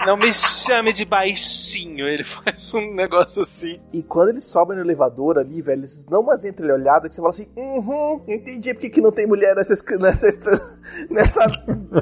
não 0.06 0.16
me 0.16 0.32
chame 0.32 0.92
de 0.92 1.04
baixinho. 1.04 2.06
Ele 2.06 2.22
faz 2.22 2.72
um 2.72 2.94
negócio 2.94 3.42
assim. 3.42 3.80
E 3.92 4.02
quando 4.02 4.28
eles 4.30 4.44
sobem 4.44 4.76
no 4.76 4.84
elevador 4.84 5.38
ali, 5.38 5.60
velho, 5.60 5.80
eles 5.80 6.06
dão 6.06 6.20
umas 6.20 6.44
entreolhadas 6.44 7.08
que 7.08 7.14
você 7.14 7.20
fala 7.20 7.30
assim: 7.30 7.48
Uhum, 7.56 8.22
eu 8.26 8.34
entendi 8.34 8.72
porque 8.72 8.88
que 8.88 9.00
não 9.00 9.10
tem 9.10 9.26
mulher 9.26 9.54
nessa, 9.56 9.74
nessa, 9.98 10.28
nessa, 11.10 11.44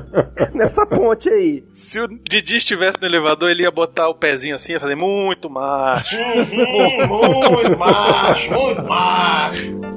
nessa 0.53 0.87
ponte 0.87 1.31
aí. 1.31 1.65
Se 1.73 1.99
o 2.01 2.07
Didi 2.07 2.57
estivesse 2.57 3.01
no 3.01 3.07
elevador, 3.07 3.51
ele 3.51 3.63
ia 3.63 3.71
botar 3.71 4.09
o 4.09 4.15
pezinho 4.15 4.55
assim 4.55 4.75
e 4.75 4.81
fazer 4.81 4.95
muito 4.95 5.49
macho. 5.49 6.15
Uhum, 6.17 7.57
muito 7.57 7.79
macho, 7.79 8.53
muito 8.53 8.83
macho. 8.83 9.94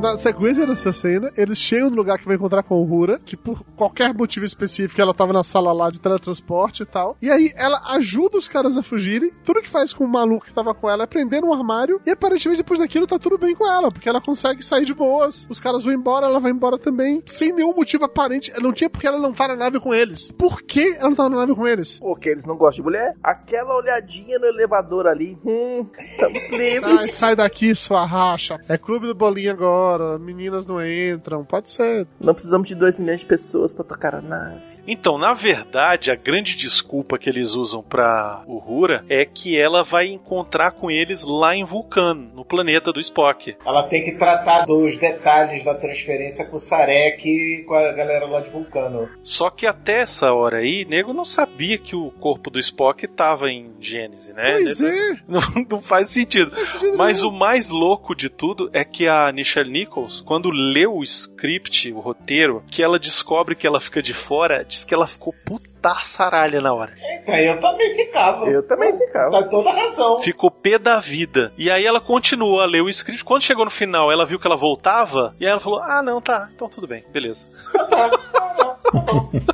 Na 0.00 0.16
sequência 0.16 0.64
dessa 0.64 0.92
cena, 0.92 1.32
eles 1.36 1.58
chegam 1.58 1.90
no 1.90 1.96
lugar 1.96 2.18
que 2.18 2.24
vai 2.24 2.36
encontrar 2.36 2.62
com 2.62 2.80
o 2.80 2.84
Rura, 2.84 3.18
que 3.18 3.36
por 3.36 3.64
qualquer 3.76 4.14
motivo 4.14 4.46
específico 4.46 5.00
ela 5.00 5.12
tava 5.12 5.32
na 5.32 5.42
sala 5.42 5.72
lá 5.72 5.90
de 5.90 5.98
teletransporte 5.98 6.84
e 6.84 6.86
tal. 6.86 7.16
E 7.20 7.28
aí 7.28 7.52
ela 7.56 7.82
ajuda 7.88 8.38
os 8.38 8.46
caras 8.46 8.76
a 8.76 8.82
fugirem. 8.82 9.32
Tudo 9.42 9.60
que 9.60 9.68
faz 9.68 9.92
com 9.92 10.04
o 10.04 10.08
maluco 10.08 10.46
que 10.46 10.54
tava 10.54 10.72
com 10.72 10.88
ela 10.88 11.02
é 11.02 11.06
prender 11.06 11.42
no 11.42 11.52
armário. 11.52 12.00
E 12.06 12.10
aparentemente 12.10 12.62
depois 12.62 12.78
daquilo 12.78 13.08
tá 13.08 13.18
tudo 13.18 13.36
bem 13.36 13.56
com 13.56 13.66
ela, 13.66 13.90
porque 13.90 14.08
ela 14.08 14.20
consegue 14.20 14.64
sair 14.64 14.84
de 14.84 14.94
boas. 14.94 15.48
Os 15.50 15.58
caras 15.58 15.82
vão 15.82 15.92
embora, 15.92 16.26
ela 16.26 16.38
vai 16.38 16.52
embora 16.52 16.78
também. 16.78 17.20
Sem 17.26 17.52
nenhum 17.52 17.74
motivo 17.74 18.04
aparente. 18.04 18.52
Não 18.62 18.72
tinha 18.72 18.88
porque 18.88 19.06
ela 19.06 19.18
não 19.18 19.32
tá 19.32 19.48
na 19.48 19.56
nave 19.56 19.80
com 19.80 19.92
eles. 19.92 20.30
Por 20.30 20.62
que 20.62 20.94
ela 20.94 21.08
não 21.08 21.16
tá 21.16 21.28
na 21.28 21.38
nave 21.38 21.56
com 21.56 21.66
eles? 21.66 21.98
Porque 21.98 22.28
eles 22.28 22.44
não 22.44 22.56
gostam 22.56 22.84
de 22.84 22.90
mulher. 22.90 23.16
Aquela 23.20 23.74
olhadinha 23.74 24.38
no 24.38 24.46
elevador 24.46 25.08
ali. 25.08 25.36
Hum, 25.44 25.88
estamos 25.98 26.48
livres. 26.50 26.98
Ai, 27.00 27.08
sai 27.08 27.34
daqui, 27.34 27.74
sua 27.74 28.06
racha. 28.06 28.60
É 28.68 28.78
clube 28.78 29.08
do 29.08 29.14
bolinho 29.14 29.50
agora. 29.50 29.87
Meninas 30.18 30.66
não 30.66 30.84
entram. 30.84 31.44
Pode 31.44 31.70
ser. 31.70 32.06
Não 32.20 32.34
precisamos 32.34 32.68
de 32.68 32.74
2 32.74 32.98
milhões 32.98 33.20
de 33.20 33.26
pessoas 33.26 33.72
pra 33.72 33.84
tocar 33.84 34.14
a 34.14 34.20
nave. 34.20 34.78
Então, 34.86 35.18
na 35.18 35.34
verdade, 35.34 36.10
a 36.10 36.14
grande 36.14 36.56
desculpa 36.56 37.18
que 37.18 37.28
eles 37.28 37.54
usam 37.54 37.82
pra 37.82 38.42
Uhura 38.46 39.04
é 39.08 39.24
que 39.24 39.58
ela 39.58 39.82
vai 39.82 40.06
encontrar 40.06 40.72
com 40.72 40.90
eles 40.90 41.24
lá 41.24 41.54
em 41.54 41.64
Vulcano, 41.64 42.30
no 42.34 42.44
planeta 42.44 42.90
do 42.90 42.98
Spock. 42.98 43.54
Ela 43.66 43.86
tem 43.88 44.04
que 44.04 44.18
tratar 44.18 44.64
dos 44.64 44.96
detalhes 44.96 45.62
da 45.62 45.74
transferência 45.74 46.46
com 46.46 46.56
o 46.56 46.60
Sarek 46.60 47.28
e 47.28 47.64
com 47.64 47.74
a 47.74 47.92
galera 47.92 48.26
lá 48.26 48.40
de 48.40 48.48
Vulcano. 48.48 49.08
Só 49.22 49.50
que 49.50 49.66
até 49.66 50.00
essa 50.00 50.32
hora 50.32 50.58
aí, 50.58 50.86
nego 50.88 51.12
não 51.12 51.24
sabia 51.24 51.76
que 51.76 51.94
o 51.94 52.10
corpo 52.12 52.48
do 52.48 52.58
Spock 52.58 53.06
tava 53.08 53.50
em 53.50 53.72
Gênese, 53.80 54.32
né? 54.32 54.52
Pois 54.52 54.80
é. 54.80 55.18
Não, 55.28 55.40
não 55.70 55.80
faz 55.80 56.08
sentido. 56.08 56.50
Faz 56.50 56.68
sentido 56.70 56.96
Mas 56.96 57.22
o 57.22 57.30
mais 57.30 57.68
louco 57.68 58.14
de 58.14 58.28
tudo 58.30 58.70
é 58.72 58.84
que 58.84 59.06
a 59.06 59.30
Nichelle 59.30 59.70
Nichols, 59.78 60.20
quando 60.20 60.50
leu 60.50 60.96
o 60.96 61.04
script, 61.04 61.92
o 61.92 62.00
roteiro, 62.00 62.64
que 62.70 62.82
ela 62.82 62.98
descobre 62.98 63.54
que 63.54 63.66
ela 63.66 63.80
fica 63.80 64.02
de 64.02 64.12
fora, 64.12 64.64
diz 64.64 64.84
que 64.84 64.92
ela 64.92 65.06
ficou 65.06 65.32
putaçaralha 65.44 66.60
na 66.60 66.72
hora. 66.72 66.92
Eu 67.26 67.60
também 67.60 67.94
ficava. 67.94 68.46
Eu 68.46 68.66
também 68.66 68.96
ficava. 68.98 69.30
Tá 69.30 69.42
toda 69.44 69.70
razão. 69.70 70.20
Ficou 70.22 70.50
pé 70.50 70.78
da 70.78 70.98
vida. 70.98 71.52
E 71.56 71.70
aí 71.70 71.86
ela 71.86 72.00
continuou 72.00 72.60
a 72.60 72.66
ler 72.66 72.82
o 72.82 72.88
script. 72.88 73.24
Quando 73.24 73.42
chegou 73.42 73.64
no 73.64 73.70
final, 73.70 74.10
ela 74.10 74.26
viu 74.26 74.40
que 74.40 74.46
ela 74.46 74.56
voltava. 74.56 75.32
E 75.40 75.44
aí 75.44 75.50
ela 75.50 75.60
falou: 75.60 75.80
Ah, 75.82 76.02
não, 76.02 76.20
tá. 76.20 76.48
Então 76.52 76.68
tudo 76.68 76.88
bem, 76.88 77.04
beleza. 77.12 77.56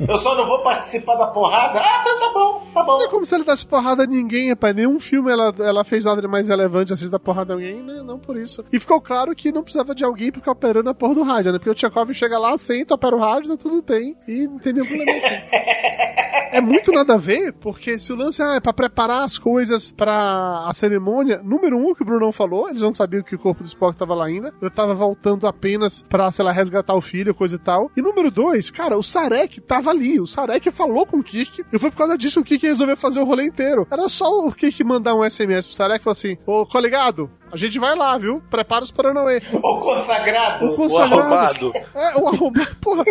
Eu 0.09 0.17
só 0.17 0.35
não 0.37 0.47
vou 0.47 0.63
participar 0.63 1.17
da 1.17 1.27
porrada. 1.29 1.81
Ah, 1.81 2.03
tá, 2.05 2.15
tá 2.21 2.33
bom, 2.33 2.61
tá 2.73 2.83
bom. 2.83 2.99
Não 2.99 3.07
é 3.07 3.09
como 3.09 3.27
se 3.27 3.35
ela 3.35 3.45
desse 3.45 3.67
porrada 3.67 4.05
a 4.05 4.07
ninguém, 4.07 4.51
rapaz. 4.51 4.75
Nenhum 4.75 5.01
filme 5.01 5.31
ela, 5.31 5.53
ela 5.59 5.85
fez 5.85 6.05
nada 6.05 6.21
de 6.21 6.29
mais 6.29 6.49
relevante 6.49 6.93
assim 6.93 7.09
dar 7.09 7.19
porrada 7.19 7.53
a 7.53 7.57
alguém, 7.57 7.83
né? 7.83 8.03
Não 8.03 8.19
por 8.19 8.37
isso. 8.37 8.65
E 8.73 8.79
ficou 8.79 9.01
claro 9.01 9.35
que 9.35 9.53
não 9.53 9.63
precisava 9.63 9.95
de 9.95 10.05
alguém 10.05 10.33
ficar 10.33 10.53
operando 10.53 10.91
a 10.91 10.95
porra 10.95 11.15
do 11.15 11.23
rádio, 11.23 11.53
né? 11.53 11.59
Porque 11.59 11.71
o 11.71 11.75
Tchekov 11.75 12.13
chega 12.13 12.39
lá, 12.39 12.57
senta, 12.57 12.95
opera 12.95 13.17
o 13.17 13.19
rádio, 13.19 13.57
tá 13.57 13.57
tudo 13.57 13.83
bem. 13.83 14.17
E 14.27 14.47
não 14.47 14.59
tem 14.59 14.73
nenhum 14.73 14.87
problema 14.87 15.13
assim. 15.17 15.29
É 16.51 16.61
muito 16.61 16.93
nada 16.93 17.15
a 17.15 17.19
ver, 17.19 17.53
porque 17.55 17.99
se 17.99 18.13
o 18.13 18.17
lance 18.17 18.43
ah, 18.43 18.55
é 18.55 18.61
pra 18.61 18.73
preparar 18.73 19.23
as 19.23 19.39
coisas 19.39 19.91
pra 19.91 20.65
a 20.67 20.73
cerimônia, 20.73 21.41
número 21.43 21.77
um 21.77 21.95
que 21.95 22.03
o 22.03 22.05
Brunão 22.05 22.33
falou, 22.33 22.69
eles 22.69 22.83
não 22.83 22.95
sabiam 22.95 23.23
que 23.23 23.35
o 23.35 23.39
corpo 23.39 23.63
do 23.63 23.67
Spock 23.67 23.97
tava 23.97 24.15
lá 24.15 24.27
ainda. 24.27 24.53
Eu 24.61 24.71
tava 24.71 24.95
voltando 24.95 25.47
apenas 25.47 26.03
pra, 26.03 26.31
sei 26.31 26.45
lá, 26.45 26.53
resgatar 26.53 26.95
o 26.95 27.01
filho, 27.01 27.35
coisa 27.35 27.57
e 27.57 27.59
tal. 27.59 27.91
E 27.97 28.03
número 28.03 28.31
dois, 28.31 28.71
cara, 28.71 28.97
o 28.97 29.03
Sarek 29.03 29.61
tava 29.61 29.91
ali. 29.91 30.21
O 30.21 30.27
Sarek 30.27 30.71
falou 30.71 31.07
com 31.07 31.19
o 31.19 31.25
Kirk 31.25 31.65
e 31.73 31.79
foi 31.79 31.91
por 31.91 31.99
causa 31.99 32.17
disso 32.17 32.43
que 32.43 32.55
o 32.55 32.59
Kirk 32.59 32.67
resolveu 32.67 32.97
fazer 32.97 33.21
o 33.21 33.25
rolê 33.25 33.45
inteiro. 33.45 33.87
Era 33.91 34.09
só 34.09 34.47
o 34.47 34.53
Kirk 34.53 34.83
mandar 34.85 35.15
um 35.15 35.29
SMS 35.29 35.67
pro 35.67 35.77
Sarek 35.77 36.01
e 36.01 36.05
falar 36.05 36.13
assim: 36.13 36.39
Ô, 36.47 36.65
coligado, 36.67 37.31
a 37.55 37.57
gente 37.57 37.79
vai 37.79 37.97
lá, 37.97 38.19
viu? 38.19 38.43
Prepara 38.51 38.83
os 38.85 38.91
Paranauê. 38.91 39.41
O 39.53 39.61
consagrado. 39.81 40.67
O 40.67 40.77
consagrado. 40.77 41.21
arrombado. 41.21 41.73
É, 41.95 42.17
o 42.19 42.29
arrombado. 42.29 42.77
Porra. 42.81 43.05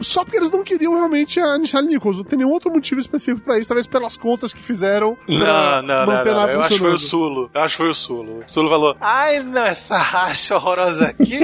Só 0.00 0.24
porque 0.24 0.38
eles 0.38 0.50
não 0.50 0.62
queriam 0.64 0.94
realmente 0.94 1.38
a 1.40 1.58
Michelle 1.58 1.86
Nichols. 1.86 2.16
Não 2.18 2.24
tem 2.24 2.38
nenhum 2.38 2.50
outro 2.50 2.70
motivo 2.70 3.00
específico 3.00 3.44
pra 3.44 3.58
isso. 3.58 3.68
Talvez 3.68 3.86
pelas 3.86 4.16
contas 4.16 4.54
que 4.54 4.60
fizeram. 4.62 5.16
Não, 5.28 5.82
não, 5.82 5.82
não, 5.82 6.06
não. 6.06 6.06
nave 6.06 6.52
Eu 6.54 6.60
acho 6.60 6.68
que 6.68 6.78
foi 6.78 6.92
o. 6.92 6.98
Sulo. 6.98 7.50
Eu 7.52 7.60
acho 7.62 7.74
que 7.76 7.82
foi 7.82 7.90
o 7.90 7.94
Sulo. 7.94 8.38
O 8.46 8.50
Sulo 8.50 8.70
falou: 8.70 8.96
Ai, 9.00 9.40
não, 9.42 9.62
essa 9.62 9.98
racha 9.98 10.54
horrorosa 10.56 11.06
aqui. 11.06 11.40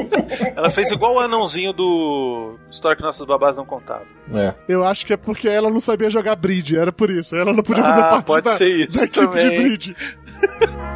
Ela 0.56 0.70
fez 0.70 0.90
igual 0.90 1.14
o 1.14 1.20
anãozinho 1.20 1.72
do 1.72 2.56
História 2.70 2.96
que 2.96 3.02
Nossas 3.02 3.26
Babás 3.26 3.56
Não 3.56 3.64
Contavam. 3.66 4.06
É. 4.32 4.54
Eu 4.68 4.84
acho 4.84 5.04
que 5.04 5.12
é 5.12 5.16
porque 5.16 5.48
ela 5.48 5.68
não 5.70 5.80
sabia 5.80 6.08
jogar 6.08 6.36
bridge. 6.36 6.76
Era 6.76 6.92
por 6.92 7.10
isso. 7.10 7.34
Ela 7.36 7.52
não 7.52 7.62
podia 7.62 7.82
Ah, 7.84 7.88
fazer 7.90 8.02
parte 8.02 8.24
pode 8.26 8.44
da, 8.44 8.50
ser 8.56 8.68
isso 8.68 8.98
da 8.98 9.04
equipe 9.04 9.38
de 9.38 9.42
também. 9.44 9.58
bridge. 9.62 9.96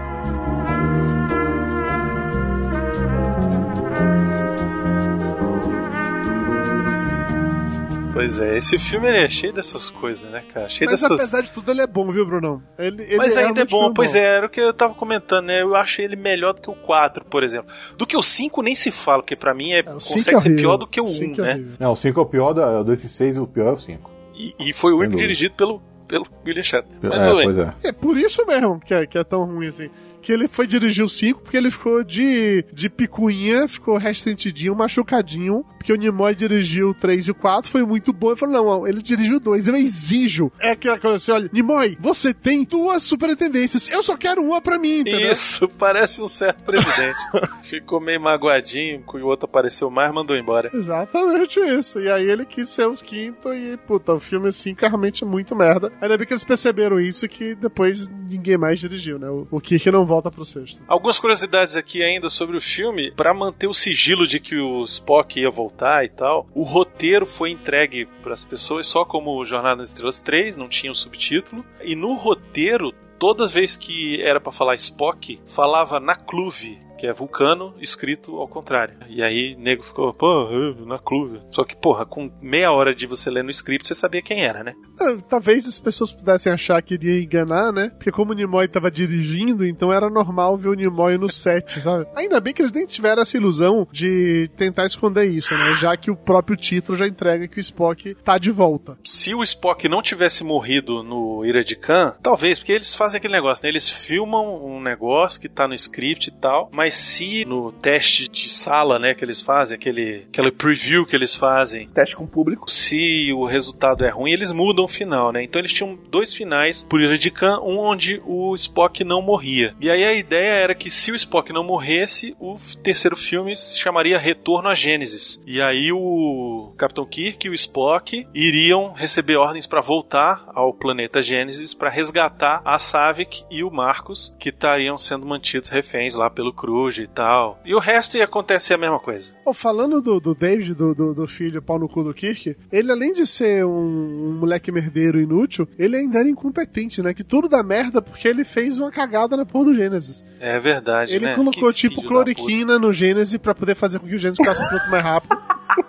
Pois 8.15 8.39
é, 8.39 8.57
esse 8.57 8.79
filme 8.79 9.09
ele 9.09 9.19
é 9.25 9.29
cheio 9.29 9.53
dessas 9.53 9.91
coisas, 9.91 10.31
né, 10.31 10.41
cara? 10.55 10.69
Cheio 10.69 10.89
Mas 10.89 11.01
dessas. 11.01 11.21
apesar 11.21 11.41
de 11.43 11.53
tudo, 11.53 11.69
ele 11.73 11.81
é 11.83 11.87
bom, 11.87 12.09
viu, 12.13 12.25
Brunão? 12.25 12.63
Ele, 12.79 13.03
ele 13.03 13.17
Mas 13.17 13.37
ainda 13.37 13.63
é 13.63 13.65
bom, 13.65 13.93
pois 13.93 14.15
é, 14.15 14.37
era 14.37 14.47
o 14.47 14.49
que 14.49 14.61
eu 14.61 14.73
tava 14.73 14.95
comentando, 14.95 15.47
né? 15.47 15.61
Eu 15.61 15.75
achei 15.75 16.05
ele 16.05 16.15
melhor 16.15 16.55
do 16.55 16.63
que 16.63 16.71
o 16.71 16.75
4, 16.77 17.25
por 17.25 17.43
exemplo. 17.43 17.75
Do 17.99 18.07
que 18.07 18.17
o 18.17 18.23
5 18.23 18.63
nem 18.63 18.75
se 18.77 18.93
fala, 18.93 19.21
porque 19.21 19.35
pra 19.35 19.53
mim 19.53 19.73
é, 19.73 19.81
o 19.81 20.01
cinco 20.01 20.15
consegue 20.15 20.37
é 20.37 20.41
ser 20.41 20.49
horrível. 20.49 20.57
pior 20.63 20.77
do 20.77 20.87
que 20.87 21.01
o 21.01 21.05
O 21.05 21.07
1, 21.07 21.11
cinco 21.11 21.41
é 21.41 21.45
né? 21.45 21.53
horrível. 21.55 21.77
Não, 21.81 21.93
o 21.93 21.97
5 21.97 22.21
é 22.21 22.23
o 22.23 22.27
pior, 22.27 22.53
da, 22.53 22.83
desses 22.85 23.11
6 23.11 23.37
o 23.39 23.47
pior 23.49 23.67
é 23.71 23.73
o 23.73 23.79
5. 23.81 24.11
E, 24.37 24.55
e 24.61 24.73
foi 24.73 24.93
o 24.93 24.99
único 24.99 25.17
dirigido 25.17 25.55
pelo, 25.57 25.83
pelo 26.07 26.25
William 26.47 26.63
Shatner. 26.63 26.97
Mas 27.03 27.13
É, 27.21 27.43
pois 27.43 27.59
é. 27.59 27.75
É 27.83 27.93
por 27.93 28.17
isso 28.17 28.47
mesmo 28.47 28.79
que 28.81 28.95
é, 28.95 29.07
que 29.07 29.19
é 29.19 29.25
tão 29.25 29.45
ruim 29.45 29.67
assim. 29.67 29.91
Que 30.25 30.33
ele 30.33 30.49
foi 30.49 30.67
dirigir 30.67 31.05
o 31.05 31.09
5 31.09 31.43
porque 31.43 31.55
ele 31.55 31.71
ficou 31.71 32.03
de, 32.03 32.65
de 32.73 32.89
picuinha, 32.89 33.69
ficou 33.69 33.99
ressentidinho, 33.99 34.75
machucadinho. 34.75 35.67
Porque 35.77 35.93
o 35.93 35.97
Nimoy 35.97 36.35
dirigiu 36.35 36.89
o 36.89 36.95
3 36.95 37.29
e 37.29 37.31
o 37.31 37.35
4, 37.35 37.71
foi 37.71 37.85
muito 37.85 38.11
bom. 38.11 38.31
Ele 38.31 38.39
falou: 38.39 38.55
não, 38.55 38.89
ele 38.89 39.03
dirigiu 39.03 39.37
o 39.37 39.41
2, 39.41 39.69
eu 39.69 39.77
exijo. 39.77 40.51
É 40.59 40.71
aquela 40.71 40.99
coisa 40.99 41.17
assim: 41.17 41.31
olha, 41.31 41.51
Nimoy, 41.53 41.99
você 42.01 42.33
tem 42.33 42.65
duas 42.65 43.03
superintendências, 43.03 43.91
eu 43.91 44.03
só 44.03 44.17
quero 44.17 44.43
uma 44.43 44.63
pra 44.63 44.79
mim, 44.79 45.01
entendeu? 45.01 45.31
Isso, 45.31 45.69
parece 45.79 46.23
um 46.23 46.29
certo 46.29 46.65
presidente. 46.65 47.19
Ficou 47.69 48.01
meio 48.01 48.19
magoadinho, 48.19 49.03
que 49.03 49.19
o 49.19 49.27
outro 49.27 49.45
apareceu 49.45 49.91
mais, 49.91 50.11
mandou 50.11 50.35
embora. 50.35 50.71
Exatamente 50.73 51.61
isso. 51.61 52.01
E 52.01 52.11
aí 52.11 52.31
ele 52.31 52.47
quis 52.47 52.71
ser 52.71 52.87
o 52.87 52.95
quinto 52.95 53.53
e, 53.53 53.77
puta, 53.77 54.15
o 54.15 54.21
filme 54.21 54.51
5 54.51 54.83
é 54.83 54.89
realmente 54.89 55.23
muito 55.23 55.55
merda. 55.55 55.93
Ainda 56.01 56.17
bem 56.17 56.27
que 56.27 56.33
eles 56.33 56.45
perceberam 56.45 56.99
isso 56.99 57.29
que 57.29 57.55
depois 57.55 58.09
ninguém 58.09 58.57
mais 58.57 58.81
dirigiu, 58.81 59.19
né? 59.19 59.29
O, 59.29 59.47
o 59.51 59.61
Kirk 59.61 59.91
não 59.91 60.07
volta 60.07 60.14
pro 60.23 60.45
sexto. 60.45 60.83
Algumas 60.89 61.19
curiosidades 61.19 61.77
aqui 61.77 62.03
ainda 62.03 62.29
sobre 62.29 62.57
o 62.57 62.61
filme, 62.61 63.13
Pra 63.13 63.35
manter 63.35 63.67
o 63.67 63.75
sigilo 63.75 64.27
de 64.27 64.41
que 64.41 64.57
o 64.57 64.85
Spock 64.85 65.39
ia 65.39 65.51
voltar 65.51 66.05
e 66.05 66.09
tal. 66.09 66.47
O 66.55 66.63
roteiro 66.63 67.27
foi 67.27 67.51
entregue 67.51 68.07
pras 68.23 68.45
pessoas 68.45 68.87
só 68.87 69.05
como 69.05 69.45
Jornada 69.45 69.77
nas 69.77 69.89
Estrelas 69.89 70.21
3, 70.21 70.57
não 70.57 70.69
tinha 70.69 70.93
o 70.93 70.95
subtítulo. 70.95 71.65
E 71.83 71.95
no 71.95 72.15
roteiro, 72.15 72.93
todas 73.19 73.47
as 73.47 73.53
vezes 73.53 73.77
que 73.77 74.21
era 74.23 74.41
pra 74.41 74.53
falar 74.53 74.75
Spock, 74.75 75.41
falava 75.47 76.01
na 76.01 76.15
Cluve, 76.15 76.79
que 77.05 77.09
é 77.09 77.13
vulcano, 77.13 77.75
escrito 77.83 78.37
ao 78.39 78.49
contrário. 78.49 78.97
E 79.11 79.23
aí, 79.23 79.55
nego 79.59 79.83
ficou, 79.83 80.15
pô, 80.15 80.49
na 80.87 80.99
Cluve. 80.99 81.41
Só 81.51 81.63
que, 81.63 81.77
porra, 81.77 82.07
com 82.07 82.31
meia 82.41 82.73
hora 82.73 82.95
de 82.95 83.07
você 83.07 83.31
ler 83.31 83.45
no 83.45 83.51
script, 83.51 83.87
você 83.87 83.95
sabia 83.95 84.23
quem 84.23 84.43
era, 84.43 84.65
né? 84.65 84.73
Ah, 84.99 85.19
Talvez 85.29 85.69
as 85.69 85.79
pessoas 85.79 86.11
pudessem 86.13 86.51
achar 86.51 86.81
que 86.81 86.95
iria 86.95 87.23
enganar, 87.23 87.73
né? 87.73 87.91
Porque 87.91 88.11
como 88.11 88.33
o 88.33 88.35
Nimoy 88.35 88.67
tava 88.69 88.91
dirigindo, 88.91 89.67
então 89.67 89.93
era 89.93 90.09
normal 90.09 90.57
ver 90.57 90.69
o 90.71 90.75
Nimoy 90.75 91.19
no 91.19 91.29
set, 91.29 91.79
sabe? 91.81 92.07
Ainda 92.17 92.41
bem 92.41 92.55
que 92.55 92.63
eles 92.63 92.73
nem 92.73 92.87
tiveram 92.87 93.21
essa 93.21 93.37
ilusão 93.37 93.87
de 93.93 94.49
tentar 94.57 94.87
esconder 94.87 95.25
isso, 95.25 95.53
né? 95.55 95.75
Já 95.77 95.95
que 95.99 96.11
o 96.11 96.17
próprio 96.17 96.57
título 96.57 96.97
já 96.97 97.07
entrega 97.07 97.47
que 97.49 97.59
o 97.59 97.61
Spock 97.61 98.15
tá 98.25 98.39
de 98.39 98.51
volta. 98.51 98.97
se 99.05 99.35
o 99.35 99.43
Spock 99.43 99.89
não 99.91 100.01
tivesse 100.01 100.43
morrido 100.43 101.03
no 101.03 101.45
Ira 101.45 101.63
de 101.63 101.77
Khan, 101.77 102.17
talvez, 102.23 102.59
porque 102.59 102.73
eles 102.73 102.95
fazem 102.95 103.19
aquele 103.19 103.35
negócio, 103.35 103.63
né? 103.63 103.69
Eles 103.69 103.91
filmam 103.91 104.65
um 104.65 104.81
negócio 104.81 105.39
que 105.39 105.51
tá 105.51 105.69
no 105.69 105.75
script 105.75 106.29
e 106.29 106.33
tal, 106.33 106.71
mas 106.73 106.94
se 106.95 107.45
no 107.45 107.73
teste 107.73 108.29
de 108.29 108.49
sala, 108.49 108.99
né, 108.99 109.15
que 109.15 109.25
eles 109.25 109.41
fazem, 109.41 109.77
aquele, 109.77 110.25
aquele 110.29 110.51
preview 110.51 111.07
que 111.07 111.15
eles 111.15 111.37
fazem, 111.37 111.89
Teste 111.89 112.17
com 112.17 112.25
o 112.25 112.29
público. 112.29 112.71
se 112.71 113.33
o 113.33 113.45
resultado 113.45 114.05
é 114.05 114.09
ruim, 114.09 114.33
eles 114.33 114.53
mudam 114.53 114.85
o 114.85 114.89
final, 114.89 115.33
né? 115.33 115.43
Então 115.43 115.61
eles 115.61 115.73
tinham 115.73 115.99
dois 116.11 116.35
finais 116.35 116.85
por 116.85 117.01
Ira 117.01 117.19
de 117.19 117.31
Khan, 117.31 117.61
um 117.61 117.79
onde 117.79 118.21
o 118.25 118.55
Spock 118.55 119.05
não 119.05 119.21
morria. 119.21 119.75
E 119.81 119.91
aí 119.91 120.05
a 120.05 120.13
ideia 120.13 120.55
era 120.55 120.75
que 120.75 120.91
se 120.91 121.11
o 121.11 121.15
Spock 121.15 121.53
não 121.53 121.65
morresse, 121.65 122.37
o 122.39 122.57
terceiro 122.83 123.17
filme 123.17 123.57
se 123.57 123.79
chamaria 123.79 124.19
Retorno 124.19 124.69
a 124.69 124.75
Gênesis. 124.75 125.43
E 125.47 125.61
aí 125.61 125.93
o 125.93 126.73
Capitão 126.77 127.07
Kirk 127.07 127.47
e 127.47 127.51
o 127.51 127.55
Spock 127.55 128.27
iriam 128.35 128.93
receber 128.93 129.37
ordens 129.37 129.67
para 129.67 129.81
voltar 129.81 130.45
ao 130.55 130.73
planeta 130.73 131.23
Gênesis 131.23 131.75
para 131.75 131.91
resgatar 131.91 132.63
a 132.65 132.79
Savik 132.79 133.45
e 133.51 133.63
o 133.63 133.71
Marcos, 133.71 134.35
que 134.39 134.49
estariam 134.49 134.99
sendo 134.99 135.27
mantidos 135.27 135.69
reféns 135.69 136.15
lá 136.15 136.31
pelo 136.31 136.53
crew 136.53 136.74
coruja 136.75 137.03
e 137.03 137.07
tal. 137.07 137.61
E 137.65 137.73
o 137.75 137.79
resto 137.79 138.17
ia 138.17 138.25
acontecer 138.25 138.75
a 138.75 138.79
mesma 138.79 138.99
coisa. 138.99 139.33
Oh, 139.45 139.55
falando 139.55 140.01
do, 140.01 140.19
do 140.19 140.35
David, 140.35 140.75
do, 140.75 140.95
do, 140.95 141.15
do 141.15 141.29
filho 141.29 141.63
pau 141.63 141.79
no 141.79 141.89
cu 141.89 142.03
do 142.03 142.13
Kirk, 142.13 142.57
ele 142.73 142.91
além 142.91 143.13
de 143.13 143.27
ser 143.27 143.65
um, 143.65 143.71
um 143.71 144.39
moleque 144.41 144.73
merdeiro 144.73 145.21
inútil, 145.21 145.69
ele 145.79 145.97
ainda 145.97 146.19
era 146.19 146.29
incompetente, 146.29 147.01
né? 147.01 147.15
Que 147.15 147.23
tudo 147.23 147.49
dá 147.49 147.63
merda 147.63 148.03
porque 148.03 148.27
ele 148.27 148.45
fez 148.45 148.81
uma 148.81 148.91
cagada 148.91 149.37
na 149.37 149.47
porra 149.47 149.67
do 149.67 149.75
Gênesis. 149.75 150.25
É 150.41 150.59
verdade, 150.59 151.15
Ele 151.15 151.27
né? 151.27 151.35
colocou 151.37 151.69
Que 151.71 151.75
tipo 151.75 152.03
cloriquina 152.03 152.79
no 152.79 152.93
Gênesis 152.93 153.37
pra 153.39 153.55
poder 153.55 153.77
fazer 153.77 154.01
com 154.01 154.09
que 154.09 154.17
o 154.17 154.19
Gênesis 154.19 154.39
ficasse 154.39 154.69
pronto 154.69 154.91
mais 154.91 155.03
rápido. 155.03 155.37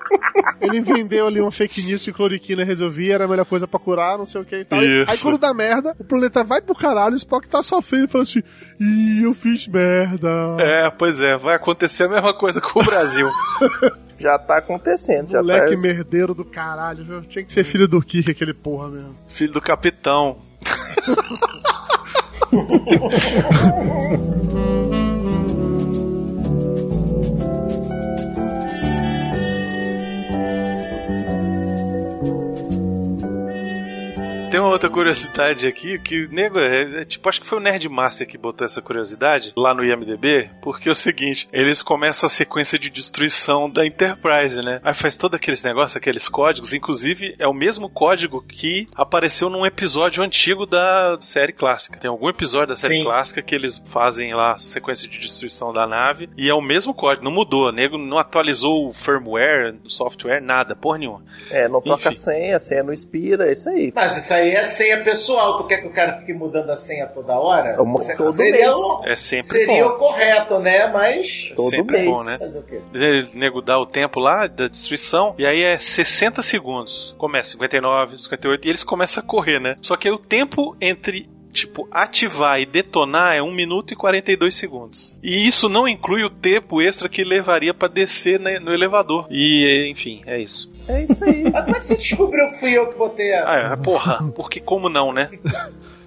Ele 0.62 0.82
vendeu 0.82 1.28
ali 1.28 1.42
uma 1.42 1.52
fake 1.52 1.82
news 1.84 2.04
que 2.04 2.12
cloriquina 2.12 2.64
resolvia, 2.64 3.16
era 3.16 3.26
a 3.26 3.28
melhor 3.28 3.46
coisa 3.46 3.68
pra 3.68 3.80
curar, 3.80 4.18
não 4.18 4.26
sei 4.26 4.42
o 4.42 4.46
que 4.46 4.58
e 4.58 4.66
tal. 4.66 4.82
Isso. 4.82 5.12
Aí 5.12 5.18
quando 5.18 5.38
dá 5.38 5.54
merda, 5.54 5.96
o 6.00 6.04
planeta 6.04 6.44
vai 6.44 6.62
pro 6.62 6.76
caralho, 6.76 7.14
o 7.14 7.18
Spock 7.18 7.48
tá 7.48 7.64
sofrendo 7.64 8.06
e 8.06 8.08
fala 8.08 8.24
assim: 8.24 8.42
Ih, 8.80 9.24
eu 9.24 9.34
fiz 9.34 9.68
merda. 9.68 10.30
É, 10.60 10.90
pois 10.90 11.20
é, 11.22 11.38
vai 11.38 11.56
acontecer 11.56 12.04
a 12.04 12.10
mesma 12.10 12.34
coisa 12.34 12.62
com 12.62 12.80
o 12.80 12.84
Brasil. 12.84 13.30
Já 14.18 14.40
tá 14.40 14.60
acontecendo, 14.60 15.30
já 15.30 15.42
Moleque 15.42 15.76
tá. 15.76 15.82
merdeiro 15.82 16.34
do 16.34 16.46
caralho, 16.46 17.04
viu? 17.04 17.22
Tinha 17.24 17.44
que 17.44 17.52
ser 17.52 17.66
filho 17.66 17.86
do 17.86 18.02
Kirk, 18.02 18.32
aquele 18.32 18.54
porra 18.54 18.88
mesmo. 18.88 19.14
Filho 19.28 19.52
do 19.52 19.60
capitão. 19.60 20.38
Tem 34.56 34.62
uma 34.62 34.72
outra 34.72 34.90
curiosidade 34.90 35.68
aqui 35.68 36.00
que, 36.00 36.30
nego, 36.32 36.58
é, 36.58 37.02
é 37.02 37.04
tipo, 37.04 37.28
acho 37.28 37.42
que 37.42 37.46
foi 37.46 37.58
o 37.58 37.62
Nerdmaster 37.62 38.26
que 38.26 38.38
botou 38.38 38.64
essa 38.64 38.82
curiosidade 38.82 39.52
lá 39.54 39.74
no 39.74 39.84
IMDB, 39.84 40.50
porque 40.62 40.88
é 40.88 40.92
o 40.94 40.96
seguinte, 40.96 41.50
eles 41.52 41.84
começam 41.84 42.26
a 42.26 42.30
sequência 42.30 42.80
de 42.80 42.90
destruição 42.90 43.70
da 43.70 43.86
Enterprise, 43.86 44.62
né? 44.62 44.80
Aí 44.82 44.94
faz 44.94 45.18
todos 45.18 45.36
aqueles 45.36 45.62
negócios, 45.62 45.98
aqueles 45.98 46.30
códigos, 46.30 46.74
inclusive 46.74 47.36
é 47.38 47.46
o 47.46 47.54
mesmo 47.54 47.90
código 47.90 48.42
que 48.48 48.88
apareceu 48.96 49.50
num 49.50 49.66
episódio 49.66 50.24
antigo 50.24 50.66
da 50.66 51.18
série 51.20 51.52
clássica. 51.52 52.00
Tem 52.00 52.10
algum 52.10 52.30
episódio 52.30 52.70
da 52.70 52.78
série 52.78 53.00
Sim. 53.00 53.04
clássica 53.04 53.42
que 53.42 53.54
eles 53.54 53.84
fazem 53.88 54.34
lá 54.34 54.54
a 54.54 54.60
sequência 54.60 55.06
de 55.06 55.20
destruição 55.20 55.74
da 55.74 55.86
nave 55.86 56.30
e 56.38 56.50
é 56.50 56.54
o 56.54 56.62
mesmo 56.62 56.94
código, 56.94 57.26
não 57.26 57.32
mudou, 57.32 57.74
nego 57.74 57.98
não 57.98 58.18
atualizou 58.18 58.88
o 58.88 58.94
firmware, 58.94 59.76
o 59.84 59.90
software, 59.90 60.40
nada, 60.40 60.78
porra 60.78 61.00
nenhuma. 61.00 61.26
É, 61.52 61.68
não 61.68 61.82
troca 61.82 62.08
a 62.08 62.12
Enfim. 62.14 62.22
senha, 62.22 62.56
a 62.56 62.60
senha 62.62 62.84
não 62.84 62.94
expira, 62.94 63.50
é 63.50 63.52
isso 63.52 63.68
aí. 63.68 63.92
Mas 63.94 64.16
isso 64.16 64.34
aí 64.34 64.45
é 64.52 64.64
senha 64.64 65.04
pessoal. 65.04 65.58
Tu 65.58 65.66
quer 65.68 65.78
que 65.82 65.88
o 65.88 65.92
cara 65.92 66.18
fique 66.20 66.34
mudando 66.34 66.70
a 66.70 66.76
senha 66.76 67.08
toda 67.08 67.38
hora? 67.40 67.82
Uma- 67.82 68.00
todo 68.16 68.32
seria 68.32 68.66
mês. 68.68 68.76
o, 68.76 69.02
É 69.06 69.16
sempre 69.16 69.48
seria 69.48 69.84
bom. 69.84 69.90
o 69.92 69.98
correto, 69.98 70.60
né? 70.60 70.88
Mas. 70.92 71.54
Todo 71.56 71.70
sempre 71.70 72.00
mês. 72.00 72.10
bom, 72.12 72.24
né? 72.24 72.38
Fazer 72.38 72.60
o 72.60 72.64
quê? 72.64 72.80
Nego 73.34 73.62
dá 73.62 73.78
o 73.80 73.86
tempo 73.86 74.20
lá 74.20 74.48
da 74.48 74.68
destruição, 74.68 75.36
e 75.38 75.46
aí 75.46 75.62
é 75.64 75.78
60 75.78 76.42
segundos. 76.42 77.16
Começa 77.18 77.52
59, 77.52 78.18
58, 78.18 78.66
e 78.66 78.70
eles 78.70 78.84
começam 78.84 79.24
a 79.24 79.26
correr, 79.26 79.60
né? 79.60 79.76
Só 79.82 79.96
que 79.96 80.08
aí 80.08 80.14
o 80.14 80.18
tempo 80.20 80.76
entre. 80.82 81.30
Tipo, 81.56 81.88
ativar 81.90 82.60
e 82.60 82.66
detonar 82.66 83.34
é 83.34 83.42
1 83.42 83.50
minuto 83.50 83.94
e 83.94 83.96
42 83.96 84.54
segundos. 84.54 85.16
E 85.24 85.48
isso 85.48 85.70
não 85.70 85.88
inclui 85.88 86.22
o 86.26 86.30
tempo 86.30 86.82
extra 86.82 87.08
que 87.08 87.24
levaria 87.24 87.74
pra 87.74 87.88
descer 87.88 88.38
né, 88.38 88.60
no 88.60 88.74
elevador. 88.74 89.26
E, 89.32 89.90
enfim, 89.90 90.22
é 90.26 90.38
isso. 90.38 90.70
É 90.86 91.06
isso 91.06 91.24
aí. 91.24 91.44
Mas 91.50 91.64
como 91.64 91.78
é 91.78 91.80
que 91.80 91.86
você 91.86 91.96
descobriu 91.96 92.50
que 92.52 92.60
fui 92.60 92.78
eu 92.78 92.88
que 92.88 92.98
botei 92.98 93.34
a. 93.34 93.50
Ah, 93.50 93.74
é, 93.74 93.84
porra, 93.84 94.30
porque 94.36 94.60
como 94.60 94.90
não, 94.90 95.14
né? 95.14 95.30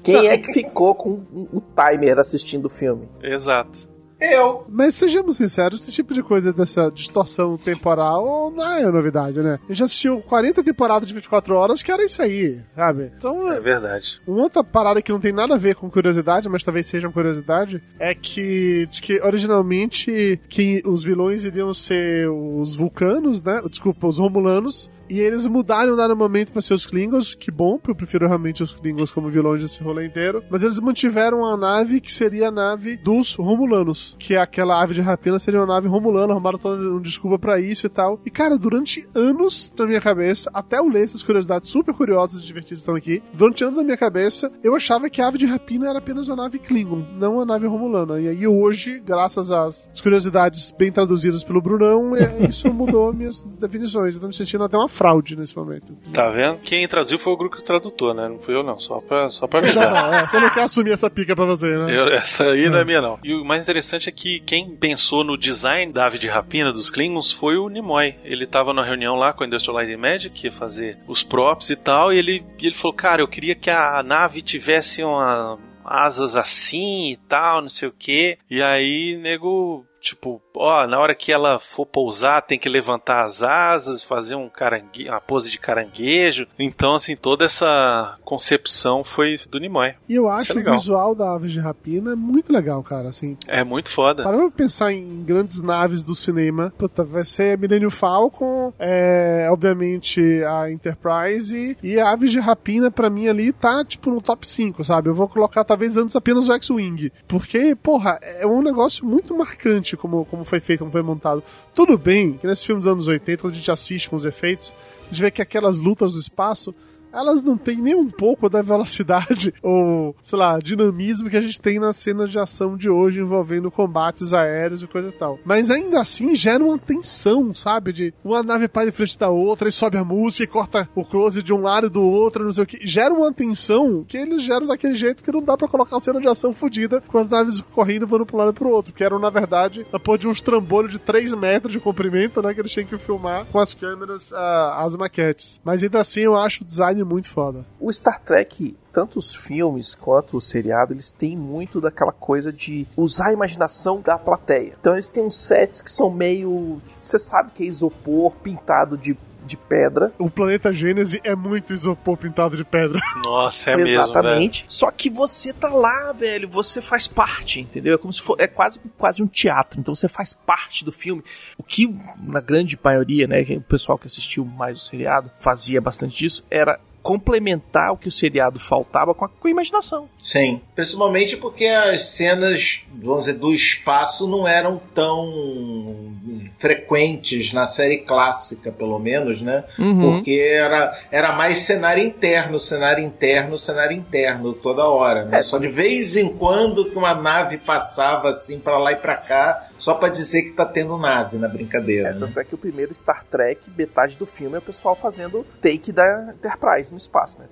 Quem 0.02 0.28
é 0.28 0.36
que 0.36 0.52
ficou 0.52 0.94
com 0.94 1.10
o 1.10 1.62
timer 1.74 2.18
assistindo 2.18 2.66
o 2.66 2.70
filme? 2.70 3.08
Exato. 3.22 3.88
Eu. 4.20 4.64
Mas 4.68 4.94
sejamos 4.94 5.36
sinceros, 5.36 5.80
esse 5.82 5.92
tipo 5.92 6.12
de 6.12 6.22
coisa 6.22 6.52
dessa 6.52 6.90
distorção 6.90 7.56
temporal 7.56 8.50
não 8.54 8.66
é 8.72 8.90
novidade, 8.90 9.40
né? 9.40 9.58
A 9.68 9.72
gente 9.72 9.84
assistiu 9.84 10.20
40 10.22 10.62
temporadas 10.64 11.06
de 11.06 11.14
24 11.14 11.54
horas 11.54 11.82
que 11.82 11.92
era 11.92 12.04
isso 12.04 12.20
aí, 12.20 12.58
sabe? 12.74 13.12
Então, 13.16 13.52
É 13.52 13.60
verdade. 13.60 14.20
uma 14.26 14.42
outra 14.42 14.64
parada 14.64 15.00
que 15.00 15.12
não 15.12 15.20
tem 15.20 15.32
nada 15.32 15.54
a 15.54 15.58
ver 15.58 15.76
com 15.76 15.88
curiosidade, 15.90 16.48
mas 16.48 16.64
talvez 16.64 16.86
seja 16.86 17.06
uma 17.06 17.12
curiosidade, 17.12 17.80
é 17.98 18.14
que 18.14 18.86
diz 18.88 18.98
que 19.00 19.20
originalmente 19.22 20.40
que 20.48 20.82
os 20.84 21.02
vilões 21.02 21.44
iriam 21.44 21.72
ser 21.72 22.28
os 22.28 22.74
vulcanos, 22.74 23.42
né? 23.42 23.60
Desculpa, 23.68 24.06
os 24.06 24.18
romulanos. 24.18 24.90
E 25.08 25.20
eles 25.20 25.46
mudaram 25.46 25.94
em 25.94 25.96
dado 25.96 26.16
momento 26.16 26.52
pra 26.52 26.60
ser 26.62 26.74
os 26.74 26.86
Klingons, 26.86 27.34
que 27.34 27.50
bom, 27.50 27.76
porque 27.78 27.90
eu 27.90 27.94
prefiro 27.94 28.26
realmente 28.26 28.62
os 28.62 28.74
Klingons 28.74 29.10
como 29.10 29.28
vilões 29.28 29.62
desse 29.62 29.82
rolê 29.82 30.06
inteiro. 30.06 30.42
Mas 30.50 30.62
eles 30.62 30.78
mantiveram 30.78 31.44
a 31.44 31.56
nave 31.56 32.00
que 32.00 32.12
seria 32.12 32.48
a 32.48 32.50
nave 32.50 32.96
dos 32.98 33.34
Romulanos, 33.34 34.16
que 34.18 34.34
é 34.34 34.40
aquela 34.40 34.82
ave 34.82 34.94
de 34.94 35.00
rapina, 35.00 35.38
seria 35.38 35.60
uma 35.60 35.66
nave 35.66 35.88
romulana, 35.88 36.32
arrumaram 36.32 36.58
toda 36.58 36.80
uma 36.82 37.00
desculpa 37.00 37.38
pra 37.38 37.60
isso 37.60 37.86
e 37.86 37.88
tal. 37.88 38.20
E 38.24 38.30
cara, 38.30 38.56
durante 38.58 39.06
anos 39.14 39.72
na 39.78 39.86
minha 39.86 40.00
cabeça, 40.00 40.50
até 40.52 40.78
eu 40.78 40.88
ler 40.88 41.04
essas 41.04 41.22
curiosidades 41.22 41.70
super 41.70 41.94
curiosas 41.94 42.42
e 42.42 42.46
divertidas 42.46 42.80
estão 42.80 42.94
aqui, 42.94 43.22
durante 43.32 43.64
anos 43.64 43.76
na 43.76 43.84
minha 43.84 43.96
cabeça, 43.96 44.50
eu 44.62 44.74
achava 44.74 45.08
que 45.08 45.20
a 45.22 45.28
ave 45.28 45.38
de 45.38 45.46
rapina 45.46 45.88
era 45.88 45.98
apenas 45.98 46.28
uma 46.28 46.36
nave 46.36 46.58
Klingon, 46.58 47.04
não 47.18 47.34
uma 47.36 47.44
nave 47.44 47.66
romulana. 47.66 48.20
E 48.20 48.28
aí 48.28 48.46
hoje, 48.46 49.00
graças 49.00 49.50
às 49.50 49.90
curiosidades 50.02 50.70
bem 50.76 50.90
traduzidas 50.92 51.42
pelo 51.44 51.60
Brunão, 51.62 52.14
é- 52.16 52.46
isso 52.48 52.72
mudou 52.72 53.12
minhas 53.12 53.42
definições. 53.58 54.18
Tô 54.18 54.26
me 54.26 54.34
sentindo 54.34 54.64
até 54.64 54.76
uma 54.76 54.88
fraude 54.98 55.36
nesse 55.36 55.56
momento. 55.56 55.96
Tá 56.12 56.28
vendo? 56.30 56.58
Quem 56.60 56.86
traduziu 56.88 57.18
foi 57.18 57.32
o 57.32 57.36
grupo 57.36 57.62
tradutor, 57.62 58.14
né? 58.14 58.26
Não 58.28 58.38
fui 58.40 58.54
eu, 58.54 58.64
não. 58.64 58.80
Só 58.80 59.00
pra, 59.00 59.30
só 59.30 59.46
pra 59.46 59.60
avisar. 59.60 59.90
não, 59.92 60.14
é, 60.18 60.26
você 60.26 60.40
não 60.40 60.50
quer 60.50 60.62
assumir 60.64 60.90
essa 60.90 61.08
pica 61.08 61.36
pra 61.36 61.44
você, 61.44 61.76
né? 61.78 61.96
Eu- 61.96 62.08
essa 62.08 62.44
aí 62.50 62.68
não 62.68 62.78
é 62.78 62.84
minha, 62.84 63.00
não. 63.00 63.18
E 63.22 63.32
o 63.32 63.44
mais 63.44 63.62
interessante 63.62 64.08
é 64.08 64.12
que 64.12 64.40
quem 64.40 64.74
pensou 64.76 65.22
no 65.22 65.36
design 65.38 65.92
da 65.92 66.06
ave 66.06 66.18
de 66.18 66.26
rapina 66.26 66.72
dos 66.72 66.90
Klingons 66.90 67.30
foi 67.30 67.56
o 67.56 67.68
Nimoy. 67.68 68.16
Ele 68.24 68.46
tava 68.46 68.74
na 68.74 68.82
reunião 68.82 69.14
lá 69.14 69.32
com 69.32 69.44
a 69.44 69.46
Industrial 69.46 69.76
Light 69.76 69.92
and 69.94 69.98
Magic, 69.98 70.44
ia 70.44 70.50
fazer 70.52 70.96
os 71.06 71.22
props 71.22 71.70
e 71.70 71.76
tal, 71.76 72.12
e 72.12 72.18
ele, 72.18 72.44
ele 72.60 72.74
falou, 72.74 72.92
cara, 72.96 73.22
eu 73.22 73.28
queria 73.28 73.54
que 73.54 73.70
a 73.70 74.02
nave 74.02 74.42
tivesse 74.42 75.02
uma 75.04 75.58
asas 75.84 76.36
assim 76.36 77.12
e 77.12 77.16
tal, 77.28 77.62
não 77.62 77.68
sei 77.68 77.88
o 77.88 77.92
que. 77.96 78.36
E 78.50 78.62
aí, 78.62 79.16
nego, 79.22 79.84
tipo, 80.00 80.40
ó, 80.56 80.86
na 80.86 80.98
hora 80.98 81.14
que 81.14 81.32
ela 81.32 81.58
for 81.58 81.86
pousar, 81.86 82.42
tem 82.42 82.58
que 82.58 82.68
levantar 82.68 83.24
as 83.24 83.42
asas, 83.42 84.02
fazer 84.02 84.34
um 84.34 84.48
carangue 84.48 85.08
uma 85.08 85.20
pose 85.20 85.50
de 85.50 85.58
caranguejo. 85.58 86.46
Então, 86.58 86.94
assim, 86.94 87.16
toda 87.16 87.44
essa 87.44 88.16
concepção 88.24 89.04
foi 89.04 89.38
do 89.48 89.58
Nimoy. 89.58 89.94
E 90.08 90.14
eu 90.14 90.28
acho 90.28 90.58
é 90.58 90.60
o 90.60 90.72
visual 90.72 91.14
da 91.14 91.34
ave 91.34 91.48
de 91.48 91.60
rapina 91.60 92.14
muito 92.14 92.52
legal, 92.52 92.82
cara, 92.82 93.08
assim. 93.08 93.36
É 93.46 93.64
muito 93.64 93.88
foda. 93.88 94.22
Parando 94.22 94.50
pra 94.50 94.64
pensar 94.64 94.92
em 94.92 95.24
grandes 95.24 95.60
naves 95.60 96.04
do 96.04 96.14
cinema, 96.14 96.72
puta, 96.76 97.04
vai 97.04 97.24
ser 97.24 97.58
Millennium 97.58 97.90
Falcon, 97.90 98.72
é, 98.78 99.48
obviamente 99.50 100.20
a 100.44 100.70
Enterprise 100.70 101.76
e 101.82 101.98
a 101.98 102.10
Aves 102.12 102.30
de 102.30 102.38
Rapina 102.38 102.90
pra 102.90 103.10
mim 103.10 103.28
ali 103.28 103.52
tá 103.52 103.84
tipo 103.84 104.10
no 104.10 104.20
top 104.20 104.46
5, 104.46 104.84
sabe? 104.84 105.08
Eu 105.08 105.14
vou 105.14 105.28
colocar 105.28 105.64
talvez 105.64 105.96
antes 105.96 106.16
apenas 106.16 106.48
o 106.48 106.52
X-Wing, 106.52 107.10
porque, 107.26 107.74
porra, 107.74 108.18
é 108.22 108.46
um 108.46 108.62
negócio 108.62 109.04
muito 109.04 109.36
marcante 109.36 109.87
como, 109.96 110.24
como 110.24 110.44
foi 110.44 110.60
feito, 110.60 110.80
como 110.80 110.90
foi 110.90 111.02
montado. 111.02 111.42
Tudo 111.74 111.96
bem 111.96 112.34
que 112.34 112.46
nesse 112.46 112.66
filme 112.66 112.80
dos 112.80 112.88
anos 112.88 113.06
80, 113.06 113.42
quando 113.42 113.52
a 113.52 113.56
gente 113.56 113.70
assiste 113.70 114.08
com 114.08 114.16
os 114.16 114.24
efeitos, 114.24 114.72
a 115.06 115.08
gente 115.08 115.22
vê 115.22 115.30
que 115.30 115.42
aquelas 115.42 115.78
lutas 115.78 116.12
do 116.12 116.20
espaço 116.20 116.74
elas 117.12 117.42
não 117.42 117.56
têm 117.56 117.76
nem 117.76 117.94
um 117.94 118.08
pouco 118.08 118.48
da 118.48 118.62
velocidade 118.62 119.52
ou, 119.62 120.14
sei 120.22 120.38
lá, 120.38 120.58
dinamismo 120.58 121.30
que 121.30 121.36
a 121.36 121.40
gente 121.40 121.60
tem 121.60 121.78
nas 121.78 121.96
cenas 121.96 122.30
de 122.30 122.38
ação 122.38 122.76
de 122.76 122.88
hoje 122.88 123.20
envolvendo 123.20 123.70
combates 123.70 124.32
aéreos 124.32 124.82
e 124.82 124.86
coisa 124.86 125.08
e 125.08 125.12
tal. 125.12 125.38
Mas 125.44 125.70
ainda 125.70 126.00
assim 126.00 126.34
gera 126.34 126.62
uma 126.62 126.78
tensão, 126.78 127.54
sabe? 127.54 127.92
De 127.92 128.14
uma 128.24 128.42
nave 128.42 128.68
para 128.68 128.88
em 128.88 128.92
frente 128.92 129.18
da 129.18 129.28
outra 129.28 129.68
e 129.68 129.72
sobe 129.72 129.96
a 129.96 130.04
música 130.04 130.44
e 130.44 130.46
corta 130.46 130.88
o 130.94 131.04
close 131.04 131.42
de 131.42 131.52
um 131.52 131.60
lado 131.60 131.86
e 131.86 131.90
do 131.90 132.02
outro, 132.02 132.44
não 132.44 132.52
sei 132.52 132.64
o 132.64 132.66
que. 132.66 132.86
Gera 132.86 133.12
uma 133.12 133.32
tensão 133.32 134.04
que 134.06 134.16
eles 134.16 134.42
geram 134.42 134.66
daquele 134.66 134.94
jeito 134.94 135.22
que 135.22 135.32
não 135.32 135.42
dá 135.42 135.56
pra 135.56 135.68
colocar 135.68 135.96
uma 135.96 136.00
cena 136.00 136.20
de 136.20 136.28
ação 136.28 136.52
fodida 136.52 137.02
com 137.06 137.18
as 137.18 137.28
naves 137.28 137.60
correndo 137.60 138.06
voando 138.06 138.26
pro 138.26 138.36
lado 138.36 138.50
e 138.50 138.54
pro 138.54 138.70
outro. 138.70 138.92
Que 138.92 139.04
eram, 139.04 139.18
na 139.18 139.30
verdade, 139.30 139.86
a 139.92 139.98
porra 139.98 140.18
de 140.18 140.28
uns 140.28 140.40
trambolhos 140.40 140.92
de 140.92 140.98
3 140.98 141.32
metros 141.34 141.72
de 141.72 141.80
comprimento, 141.80 142.42
né? 142.42 142.54
Que 142.54 142.60
eles 142.60 142.72
tinham 142.72 142.86
que 142.86 142.98
filmar 142.98 143.44
com 143.46 143.58
as 143.58 143.74
câmeras, 143.74 144.32
ah, 144.32 144.82
as 144.84 144.94
maquetes. 144.94 145.60
Mas 145.64 145.82
ainda 145.82 146.00
assim 146.00 146.20
eu 146.22 146.36
acho 146.36 146.62
o 146.62 146.66
design 146.66 147.02
muito 147.08 147.30
foda. 147.30 147.64
O 147.80 147.92
Star 147.92 148.20
Trek, 148.20 148.76
tanto 148.92 149.18
os 149.18 149.34
filmes 149.34 149.94
quanto 149.94 150.36
o 150.36 150.40
seriado, 150.40 150.92
eles 150.92 151.10
têm 151.10 151.36
muito 151.36 151.80
daquela 151.80 152.12
coisa 152.12 152.52
de 152.52 152.86
usar 152.96 153.28
a 153.28 153.32
imaginação 153.32 154.00
da 154.00 154.18
plateia. 154.18 154.74
Então 154.78 154.92
eles 154.92 155.08
têm 155.08 155.22
uns 155.22 155.36
sets 155.36 155.80
que 155.80 155.90
são 155.90 156.10
meio. 156.10 156.80
Você 157.00 157.18
sabe 157.18 157.50
que 157.54 157.62
é 157.62 157.66
isopor 157.66 158.32
pintado 158.42 158.98
de, 158.98 159.16
de 159.46 159.56
pedra. 159.56 160.12
O 160.18 160.28
planeta 160.28 160.72
Gênese 160.72 161.20
é 161.22 161.34
muito 161.34 161.72
isopor 161.72 162.16
pintado 162.16 162.56
de 162.56 162.64
pedra. 162.64 163.00
Nossa, 163.24 163.70
é 163.70 163.76
mesmo, 163.76 163.86
velho. 163.86 164.00
Exatamente. 164.00 164.64
Só 164.68 164.90
que 164.90 165.08
você 165.08 165.52
tá 165.52 165.68
lá, 165.68 166.12
velho. 166.12 166.48
Você 166.48 166.82
faz 166.82 167.06
parte, 167.06 167.60
entendeu? 167.60 167.94
É 167.94 167.98
como 167.98 168.12
se 168.12 168.20
for. 168.20 168.36
É 168.40 168.46
quase, 168.46 168.80
quase 168.96 169.22
um 169.22 169.26
teatro. 169.26 169.80
Então 169.80 169.94
você 169.94 170.08
faz 170.08 170.32
parte 170.32 170.84
do 170.84 170.92
filme. 170.92 171.22
O 171.56 171.62
que, 171.62 171.88
na 172.20 172.40
grande 172.40 172.78
maioria, 172.82 173.26
né? 173.26 173.42
O 173.56 173.60
pessoal 173.60 173.96
que 173.96 174.06
assistiu 174.06 174.44
mais 174.44 174.78
o 174.78 174.80
seriado 174.80 175.30
fazia 175.38 175.80
bastante 175.80 176.16
disso 176.18 176.44
era 176.50 176.80
complementar 177.08 177.90
o 177.90 177.96
que 177.96 178.06
o 178.06 178.10
seriado 178.10 178.60
faltava 178.60 179.14
com 179.14 179.24
a, 179.24 179.28
com 179.30 179.48
a 179.48 179.50
imaginação. 179.50 180.10
Sim. 180.22 180.60
Principalmente 180.74 181.38
porque 181.38 181.64
as 181.64 182.02
cenas, 182.02 182.84
vamos 182.92 183.24
dizer, 183.24 183.38
do 183.38 183.50
espaço 183.50 184.28
não 184.28 184.46
eram 184.46 184.78
tão 184.94 186.12
frequentes 186.58 187.50
na 187.54 187.64
série 187.64 187.98
clássica, 187.98 188.70
pelo 188.70 188.98
menos, 188.98 189.40
né? 189.40 189.64
Uhum. 189.78 190.16
Porque 190.16 190.32
era, 190.32 191.00
era 191.10 191.32
mais 191.32 191.60
cenário 191.60 192.04
interno, 192.04 192.58
cenário 192.58 193.02
interno, 193.02 193.56
cenário 193.56 193.96
interno 193.96 194.52
toda 194.52 194.86
hora, 194.86 195.24
né? 195.24 195.40
Só 195.40 195.58
de 195.58 195.68
vez 195.68 196.14
em 196.14 196.28
quando 196.28 196.90
que 196.90 196.98
uma 196.98 197.14
nave 197.14 197.56
passava 197.56 198.28
assim 198.28 198.58
pra 198.58 198.76
lá 198.76 198.92
e 198.92 198.96
pra 198.96 199.16
cá, 199.16 199.67
só 199.78 199.94
para 199.94 200.08
dizer 200.08 200.42
que 200.42 200.52
tá 200.52 200.66
tendo 200.66 200.98
nave 200.98 201.38
na 201.38 201.48
brincadeira. 201.48 202.08
É, 202.08 202.12
né? 202.12 202.18
tanto 202.20 202.40
é 202.40 202.44
que 202.44 202.54
o 202.54 202.58
primeiro 202.58 202.92
Star 202.94 203.24
Trek, 203.24 203.70
metade 203.76 204.18
do 204.18 204.26
filme, 204.26 204.56
é 204.56 204.58
o 204.58 204.62
pessoal 204.62 204.94
fazendo 204.94 205.46
take 205.62 205.92
da 205.92 206.34
Enterprise 206.34 206.92
no 206.92 206.98
espaço, 206.98 207.38
né? 207.38 207.46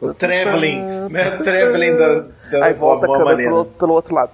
O 0.00 0.12
traveling, 0.12 0.82
né? 1.10 1.36
O 1.36 1.42
traveling 1.42 1.96
da, 1.96 2.24
da 2.50 2.66
Aí 2.66 2.74
volta 2.74 3.06
a 3.06 3.16
câmera 3.16 3.36
pelo, 3.36 3.64
pelo, 3.64 3.92
outro 3.92 4.14
lado. 4.14 4.32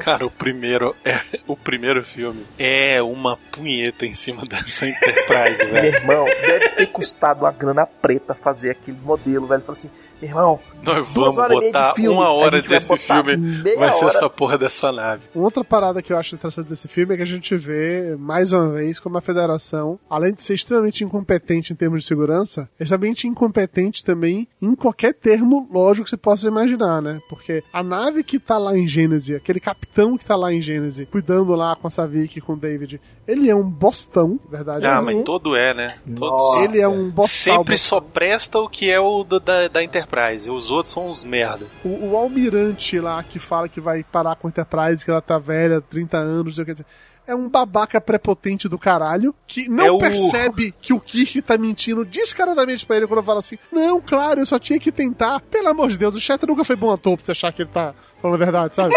Cara, 0.00 0.26
o 0.26 0.30
primeiro 0.30 0.94
é 1.04 1.20
o 1.46 1.56
primeiro 1.56 2.02
filme 2.02 2.44
é 2.58 3.00
uma 3.00 3.36
punheta 3.52 4.04
em 4.04 4.14
cima 4.14 4.44
dessa 4.44 4.86
Enterprise, 4.86 5.64
velho. 5.64 5.72
Meu 5.72 5.84
irmão, 5.84 6.24
deve 6.24 6.68
ter 6.70 6.86
custado 6.86 7.44
uma 7.44 7.52
grana 7.52 7.86
preta 7.86 8.34
fazer 8.34 8.70
aquele 8.70 8.98
modelo, 9.02 9.46
velho. 9.46 9.62
Falou 9.62 9.76
assim, 9.76 9.90
irmão, 10.22 10.58
Nós 10.82 11.06
Duas 11.12 11.34
vamos 11.34 11.38
horas 11.38 11.56
e 11.56 11.60
meia 11.60 11.72
de 11.72 11.72
botar 11.78 11.94
filme, 11.94 12.16
uma 12.16 12.30
hora 12.32 12.62
desse 12.62 12.96
filme, 12.98 13.62
vai 13.76 13.92
ser 13.92 14.04
hora. 14.04 14.14
essa 14.16 14.30
porra 14.30 14.58
dessa 14.58 14.92
nave. 14.92 15.22
Uma 15.34 15.44
outra 15.44 15.64
parada 15.64 16.02
que 16.02 16.12
eu 16.12 16.18
acho 16.18 16.34
interessante 16.34 16.68
desse 16.68 16.88
filme 16.88 17.14
é 17.14 17.16
que 17.16 17.22
a 17.22 17.26
gente 17.26 17.56
vê, 17.56 18.16
mais 18.18 18.52
uma 18.52 18.68
vez, 18.70 18.98
como 19.00 19.16
a 19.18 19.20
federação, 19.20 19.98
além 20.08 20.32
de 20.32 20.42
ser 20.42 20.54
extremamente 20.54 21.04
incompetente 21.04 21.72
em 21.72 21.76
termos 21.76 22.02
de 22.02 22.06
segurança, 22.08 22.68
é 22.78 22.82
extremamente 22.82 23.26
incompetente 23.26 24.04
também 24.04 24.46
em 24.60 24.74
qualquer 24.74 25.14
termo 25.14 25.68
lógico 25.72 26.04
que 26.04 26.10
você 26.10 26.16
possa 26.16 26.46
imaginar, 26.48 27.00
né? 27.02 27.20
Porque 27.28 27.62
a 27.72 27.82
nave 27.82 28.22
que 28.22 28.38
tá 28.38 28.58
lá 28.58 28.76
em 28.76 28.86
Gênese, 28.86 29.34
aquele 29.34 29.60
capitão 29.60 30.16
que 30.16 30.24
tá 30.24 30.36
lá 30.36 30.52
em 30.52 30.60
Gênese, 30.60 31.06
cuidando 31.06 31.54
lá 31.54 31.74
com 31.76 31.86
a 31.86 31.90
Savik 31.90 32.38
e 32.38 32.40
com 32.40 32.52
o 32.54 32.56
David, 32.56 33.00
ele 33.26 33.48
é 33.48 33.54
um 33.54 33.68
bostão, 33.68 34.38
verdade? 34.50 34.86
Ah, 34.86 34.98
é 34.98 35.00
mas 35.00 35.16
todo 35.24 35.54
é, 35.56 35.72
né? 35.74 35.88
Todos. 36.06 36.20
Nossa. 36.20 36.64
Ele 36.64 36.80
é 36.80 36.88
um 36.88 37.08
bostal. 37.10 37.56
Sempre 37.58 37.76
só 37.78 38.00
presta 38.00 38.58
o 38.58 38.68
que 38.68 38.90
é 38.90 38.98
o 39.00 39.22
do- 39.24 39.40
da, 39.40 39.68
da 39.68 39.82
Enterprise. 40.10 40.50
Os 40.50 40.70
outros 40.70 40.92
são 40.92 41.08
uns 41.08 41.24
merda. 41.24 41.66
O, 41.84 42.10
o 42.12 42.16
almirante 42.16 42.98
lá 42.98 43.22
que 43.22 43.38
fala 43.38 43.68
que 43.68 43.80
vai 43.80 44.02
parar 44.04 44.34
com 44.36 44.46
a 44.48 44.50
Enterprise, 44.50 45.04
que 45.04 45.10
ela 45.10 45.22
tá 45.22 45.38
velha, 45.38 45.80
30 45.80 46.16
anos, 46.18 46.44
não 46.46 46.52
sei 46.52 46.62
o 46.62 46.66
que 46.66 46.72
dizer. 46.72 46.86
É 47.26 47.34
um 47.34 47.48
babaca 47.48 48.00
prepotente 48.00 48.68
do 48.68 48.76
caralho 48.76 49.32
que 49.46 49.68
não 49.68 49.84
É 49.86 49.92
o- 49.92 49.98
percebe 49.98 50.74
que 50.82 50.92
o 50.92 50.98
Kirk 50.98 51.40
tá 51.42 51.56
mentindo 51.56 52.04
descaradamente 52.04 52.84
pra 52.84 52.96
ele 52.96 53.06
quando 53.06 53.22
fala 53.22 53.38
assim: 53.38 53.56
Não, 53.70 54.00
claro, 54.00 54.40
eu 54.40 54.46
só 54.46 54.58
tinha 54.58 54.80
que 54.80 54.90
tentar. 54.90 55.38
Pelo 55.42 55.68
amor 55.68 55.90
de 55.90 55.98
Deus, 55.98 56.16
o 56.16 56.20
Chet 56.20 56.44
nunca 56.44 56.64
foi 56.64 56.74
bom 56.74 56.90
ator 56.90 57.16
pra 57.16 57.24
você 57.24 57.30
achar 57.30 57.52
que 57.52 57.62
ele 57.62 57.70
tá 57.72 57.94
falando 58.20 58.34
a 58.34 58.44
verdade, 58.44 58.74
sabe? 58.74 58.94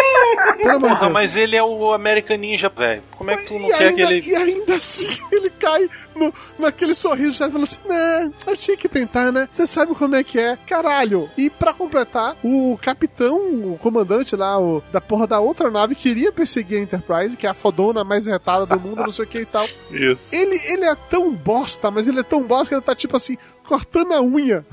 Pelo 0.57 0.77
amor 0.77 0.93
de 0.95 0.99
Deus. 1.01 1.11
mas 1.11 1.35
ele 1.35 1.55
é 1.55 1.61
o 1.63 1.93
American 1.93 2.37
Ninja, 2.37 2.69
velho. 2.69 3.03
Como 3.15 3.29
é 3.29 3.35
que 3.37 3.45
tu 3.45 3.59
não 3.59 3.67
quer 3.67 3.89
ainda, 3.89 4.07
que 4.07 4.13
ele. 4.13 4.29
e 4.31 4.35
ainda 4.35 4.75
assim 4.77 5.07
ele 5.31 5.49
cai 5.51 5.87
no, 6.15 6.33
naquele 6.57 6.95
sorriso 6.95 7.37
já 7.37 7.47
falando 7.47 7.63
assim: 7.65 7.79
Não, 7.87 8.33
eu 8.47 8.57
tinha 8.57 8.77
que 8.77 8.87
tentar, 8.89 9.31
né? 9.31 9.47
Você 9.49 9.65
sabe 9.67 9.93
como 9.95 10.15
é 10.15 10.23
que 10.23 10.39
é, 10.39 10.57
caralho. 10.67 11.29
E 11.37 11.49
pra 11.49 11.73
completar, 11.73 12.35
o 12.43 12.77
capitão, 12.81 13.37
o 13.73 13.77
comandante 13.81 14.35
lá, 14.35 14.59
o, 14.59 14.83
da 14.91 15.01
porra 15.01 15.27
da 15.27 15.39
outra 15.39 15.69
nave, 15.69 15.95
queria 15.95 16.31
perseguir 16.31 16.79
a 16.79 16.81
Enterprise, 16.81 17.37
que 17.37 17.47
é 17.47 17.49
a 17.49 17.53
fodona 17.53 18.03
mais 18.03 18.27
retada 18.27 18.65
do 18.65 18.79
mundo, 18.79 19.03
não 19.03 19.11
sei 19.11 19.25
o 19.25 19.27
que 19.27 19.39
e 19.39 19.45
tal. 19.45 19.67
Isso. 19.91 20.35
Ele, 20.35 20.59
ele 20.65 20.85
é 20.85 20.95
tão 20.95 21.31
bosta, 21.33 21.89
mas 21.91 22.07
ele 22.07 22.19
é 22.19 22.23
tão 22.23 22.41
bosta 22.43 22.67
que 22.69 22.75
ele 22.75 22.81
tá 22.81 22.95
tipo 22.95 23.15
assim, 23.17 23.37
cortando 23.67 24.13
a 24.13 24.21
unha. 24.21 24.65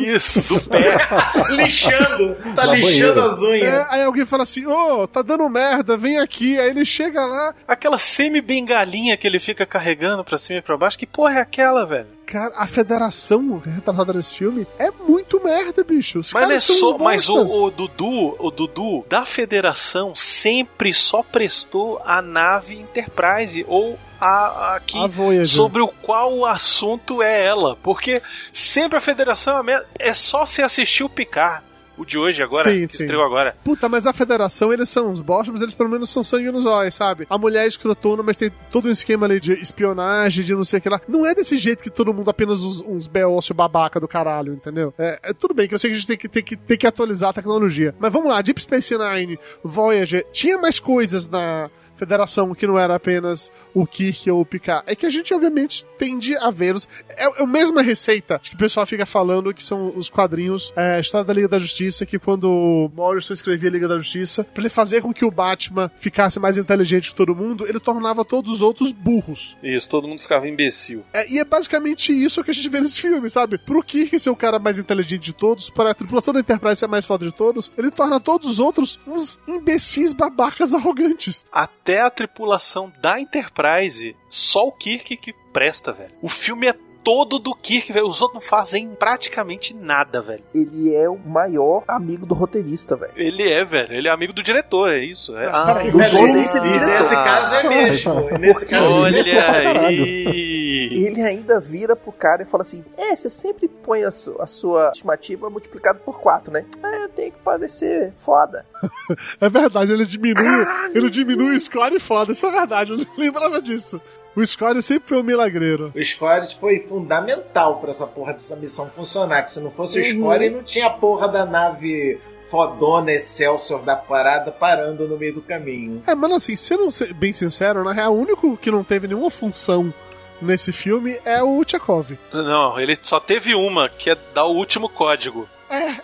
Isso, 0.00 0.40
do 0.52 0.60
pé. 0.68 0.96
lixando, 1.50 2.34
tá 2.56 2.66
Na 2.66 2.72
lixando 2.72 3.20
banheira. 3.20 3.24
as 3.24 3.42
unhas. 3.42 3.62
É, 3.62 3.86
aí 3.88 4.02
alguém 4.02 4.26
fala 4.26 4.42
assim: 4.42 4.66
Ô, 4.66 5.06
tá 5.06 5.22
dando 5.22 5.48
merda, 5.48 5.96
vem 5.96 6.18
aqui. 6.18 6.58
Aí 6.58 6.70
ele 6.70 6.84
chega 6.84 7.24
lá, 7.24 7.54
Aquela 7.68 7.96
semi-bengalinha 7.98 9.16
que 9.16 9.26
ele 9.26 9.38
fica 9.38 9.64
carregando 9.64 10.24
pra 10.24 10.38
cima 10.38 10.58
e 10.58 10.62
pra 10.62 10.75
baixo. 10.78 10.98
Que 10.98 11.06
porra 11.06 11.38
é 11.38 11.40
aquela, 11.40 11.84
velho? 11.84 12.08
Cara, 12.26 12.54
a 12.56 12.66
federação 12.66 13.62
retratada 13.64 14.12
nesse 14.12 14.34
filme 14.34 14.66
é 14.78 14.90
muito 14.90 15.42
merda, 15.42 15.84
bicho. 15.84 16.18
Os 16.18 16.32
Mas 16.32 16.50
é 16.50 16.58
só. 16.58 16.98
Mas 16.98 17.28
o, 17.28 17.66
o 17.66 17.70
Dudu, 17.70 18.36
o 18.38 18.50
Dudu 18.50 19.06
da 19.08 19.24
federação 19.24 20.12
sempre 20.14 20.92
só 20.92 21.22
prestou 21.22 22.02
a 22.04 22.20
nave 22.20 22.74
Enterprise 22.74 23.64
ou 23.68 23.96
a, 24.20 24.74
a 24.74 24.80
que 24.80 24.98
A 24.98 25.46
sobre 25.46 25.82
o 25.82 25.88
qual 25.88 26.34
o 26.34 26.44
assunto 26.44 27.22
é 27.22 27.46
ela. 27.46 27.76
Porque 27.76 28.20
sempre 28.52 28.98
a 28.98 29.00
federação 29.00 29.62
é, 29.68 29.84
é 29.98 30.12
só 30.12 30.44
se 30.44 30.62
assistir 30.62 31.04
o 31.04 31.08
Picard. 31.08 31.65
O 31.96 32.04
de 32.04 32.18
hoje 32.18 32.42
agora, 32.42 32.70
Sim, 32.70 32.86
que 32.86 32.96
sim. 32.96 33.04
estreou 33.04 33.24
agora. 33.24 33.56
Puta, 33.64 33.88
mas 33.88 34.06
a 34.06 34.12
federação, 34.12 34.72
eles 34.72 34.88
são 34.88 35.10
uns 35.10 35.20
bostas, 35.20 35.52
mas 35.52 35.62
eles 35.62 35.74
pelo 35.74 35.88
menos 35.88 36.10
são 36.10 36.22
sangue 36.22 36.50
nos 36.50 36.66
olhos, 36.66 36.94
sabe? 36.94 37.26
A 37.28 37.38
mulher 37.38 37.64
é 37.64 37.66
escrotona, 37.66 38.22
mas 38.22 38.36
tem 38.36 38.50
todo 38.70 38.88
um 38.88 38.90
esquema 38.90 39.26
ali 39.26 39.40
de 39.40 39.52
espionagem, 39.54 40.44
de 40.44 40.54
não 40.54 40.64
sei 40.64 40.78
o 40.78 40.82
que 40.82 40.88
lá. 40.88 41.00
Não 41.08 41.24
é 41.24 41.34
desse 41.34 41.56
jeito 41.56 41.82
que 41.82 41.90
todo 41.90 42.12
mundo 42.12 42.28
apenas 42.28 42.62
uns, 42.62 42.82
uns 42.82 43.06
beócio 43.06 43.54
babaca 43.54 43.98
do 43.98 44.06
caralho, 44.06 44.52
entendeu? 44.52 44.92
É, 44.98 45.18
é 45.22 45.32
tudo 45.32 45.54
bem 45.54 45.66
que 45.66 45.74
eu 45.74 45.78
sei 45.78 45.90
que 45.90 45.96
a 45.96 45.98
gente 45.98 46.08
tem 46.08 46.16
que, 46.18 46.28
tem, 46.28 46.42
que, 46.42 46.56
tem 46.56 46.76
que 46.76 46.86
atualizar 46.86 47.30
a 47.30 47.32
tecnologia. 47.32 47.94
Mas 47.98 48.12
vamos 48.12 48.30
lá, 48.30 48.42
Deep 48.42 48.60
Space 48.60 48.94
Nine, 48.96 49.38
Voyager, 49.62 50.26
tinha 50.32 50.58
mais 50.58 50.78
coisas 50.78 51.28
na 51.28 51.70
federação 51.96 52.54
que 52.54 52.66
não 52.66 52.78
era 52.78 52.94
apenas 52.94 53.52
o 53.74 53.86
Kirk 53.86 54.30
ou 54.30 54.40
o 54.40 54.46
Picard. 54.46 54.84
É 54.86 54.94
que 54.94 55.06
a 55.06 55.10
gente, 55.10 55.32
obviamente, 55.34 55.84
tende 55.98 56.36
a 56.36 56.50
ver-os. 56.50 56.88
É, 57.08 57.26
é 57.26 57.42
a 57.42 57.46
mesma 57.46 57.82
receita 57.82 58.38
que 58.38 58.54
o 58.54 58.58
pessoal 58.58 58.86
fica 58.86 59.06
falando 59.06 59.52
que 59.52 59.62
são 59.62 59.92
os 59.96 60.08
quadrinhos, 60.08 60.72
é, 60.76 60.96
a 60.96 61.00
história 61.00 61.24
da 61.24 61.32
Liga 61.32 61.48
da 61.48 61.58
Justiça, 61.58 62.06
que 62.06 62.18
quando 62.18 62.50
o 62.50 62.90
Morrison 62.94 63.34
escrevia 63.34 63.68
a 63.68 63.72
Liga 63.72 63.88
da 63.88 63.98
Justiça, 63.98 64.44
pra 64.44 64.62
ele 64.62 64.68
fazer 64.68 65.02
com 65.02 65.12
que 65.12 65.24
o 65.24 65.30
Batman 65.30 65.90
ficasse 65.96 66.38
mais 66.38 66.56
inteligente 66.56 67.10
que 67.10 67.16
todo 67.16 67.34
mundo, 67.34 67.66
ele 67.66 67.80
tornava 67.80 68.24
todos 68.24 68.52
os 68.52 68.60
outros 68.60 68.92
burros. 68.92 69.56
Isso, 69.62 69.88
todo 69.88 70.08
mundo 70.08 70.20
ficava 70.20 70.48
imbecil. 70.48 71.04
É, 71.12 71.30
e 71.30 71.38
é 71.38 71.44
basicamente 71.44 72.12
isso 72.12 72.42
que 72.44 72.50
a 72.50 72.54
gente 72.54 72.68
vê 72.68 72.80
nesse 72.80 73.00
filme, 73.00 73.28
sabe? 73.30 73.58
Pro 73.58 73.82
Kirk 73.82 74.18
ser 74.18 74.30
o 74.30 74.36
cara 74.36 74.58
mais 74.58 74.78
inteligente 74.78 75.22
de 75.22 75.32
todos, 75.32 75.70
para 75.70 75.90
a 75.90 75.94
tripulação 75.94 76.34
da 76.34 76.40
Enterprise 76.40 76.76
ser 76.76 76.84
a 76.86 76.88
mais 76.88 77.06
foda 77.06 77.24
de 77.24 77.32
todos, 77.32 77.72
ele 77.76 77.90
torna 77.90 78.20
todos 78.20 78.50
os 78.50 78.58
outros 78.58 79.00
uns 79.06 79.40
imbecis 79.46 80.12
babacas 80.12 80.72
arrogantes. 80.74 81.46
Até 81.52 81.85
a 81.94 82.10
tripulação 82.10 82.92
da 83.00 83.20
Enterprise, 83.20 84.16
só 84.28 84.66
o 84.66 84.72
Kirk 84.72 85.16
que 85.16 85.32
presta, 85.52 85.92
velho. 85.92 86.14
O 86.20 86.28
filme 86.28 86.66
é 86.66 86.72
todo 87.06 87.38
do 87.38 87.54
Kirk, 87.54 87.92
velho. 87.92 88.06
Os 88.06 88.20
outros 88.20 88.42
não 88.42 88.48
fazem 88.50 88.88
praticamente 88.98 89.72
nada, 89.72 90.20
velho. 90.20 90.42
Ele 90.52 90.92
é 90.92 91.08
o 91.08 91.16
maior 91.16 91.84
amigo 91.86 92.26
do 92.26 92.34
roteirista, 92.34 92.96
velho. 92.96 93.12
Ele 93.14 93.48
é, 93.48 93.64
velho. 93.64 93.92
Ele 93.92 94.08
é 94.08 94.10
amigo 94.10 94.32
do 94.32 94.42
diretor, 94.42 94.90
é 94.90 94.98
isso. 95.04 95.36
É. 95.36 95.46
Ah, 95.46 95.66
peraí, 95.66 95.90
do 95.92 96.00
É, 96.02 96.08
roteirista 96.08 96.58
e 96.58 96.66
e 96.68 96.72
diretor. 96.72 96.86
nesse 96.94 97.14
caso 97.14 97.54
é 97.54 97.68
mesmo. 97.68 98.30
E 98.30 98.38
nesse 98.38 98.66
caso 98.66 98.92
é 98.92 99.00
olha 99.00 99.24
caralho. 99.36 99.86
aí. 99.86 100.88
Ele 100.92 101.22
ainda 101.22 101.60
vira 101.60 101.94
pro 101.94 102.10
cara 102.10 102.42
e 102.42 102.46
fala 102.46 102.64
assim: 102.64 102.84
É, 102.96 103.14
você 103.14 103.30
sempre 103.30 103.68
põe 103.68 104.02
a, 104.02 104.10
su- 104.10 104.36
a 104.40 104.46
sua 104.48 104.90
estimativa 104.92 105.48
multiplicada 105.48 106.00
por 106.00 106.18
4, 106.20 106.52
né? 106.52 106.64
É, 106.82 107.04
eu 107.04 107.08
tenho 107.10 107.30
que 107.30 107.38
parecer 107.38 108.12
foda. 108.24 108.66
É 109.40 109.48
verdade, 109.48 109.92
ele 109.92 110.04
diminui, 110.04 110.66
ele 110.92 111.08
diminui 111.10 111.54
o 111.56 111.60
score 111.60 112.00
foda, 112.00 112.32
isso 112.32 112.46
é 112.46 112.50
verdade, 112.50 112.90
eu 112.90 112.96
não 112.98 113.06
lembrava 113.16 113.62
disso. 113.62 114.00
O 114.36 114.44
score 114.46 114.82
sempre 114.82 115.08
foi 115.08 115.18
um 115.18 115.22
milagreiro. 115.22 115.90
O 115.96 116.04
Score 116.04 116.46
foi 116.60 116.80
fundamental 116.86 117.78
pra 117.80 117.90
essa 117.90 118.06
porra 118.06 118.32
dessa 118.34 118.54
missão 118.54 118.90
funcionar. 118.94 119.42
Que 119.42 119.50
se 119.50 119.60
não 119.60 119.70
fosse 119.70 119.98
o 119.98 120.02
Uhum. 120.02 120.20
Score, 120.20 120.50
não 120.50 120.62
tinha 120.62 120.86
a 120.86 120.90
porra 120.90 121.26
da 121.28 121.46
nave 121.46 122.20
fodona 122.50 123.10
Excelsior 123.12 123.82
da 123.82 123.96
parada 123.96 124.52
parando 124.52 125.08
no 125.08 125.16
meio 125.18 125.34
do 125.34 125.40
caminho. 125.42 126.02
É, 126.06 126.14
mano, 126.14 126.34
assim, 126.34 126.54
sendo 126.54 126.90
se- 126.90 127.12
bem 127.14 127.32
sincero, 127.32 127.82
na 127.82 127.92
real, 127.92 128.14
o 128.14 128.20
único 128.20 128.56
que 128.58 128.70
não 128.70 128.84
teve 128.84 129.08
nenhuma 129.08 129.30
função 129.30 129.92
nesse 130.40 130.70
filme 130.70 131.18
é 131.24 131.42
o 131.42 131.64
Tchekov. 131.64 132.16
Não, 132.32 132.78
ele 132.78 132.96
só 133.02 133.18
teve 133.18 133.54
uma, 133.54 133.88
que 133.88 134.10
é 134.10 134.16
dar 134.34 134.44
o 134.44 134.54
último 134.54 134.88
código. 134.88 135.48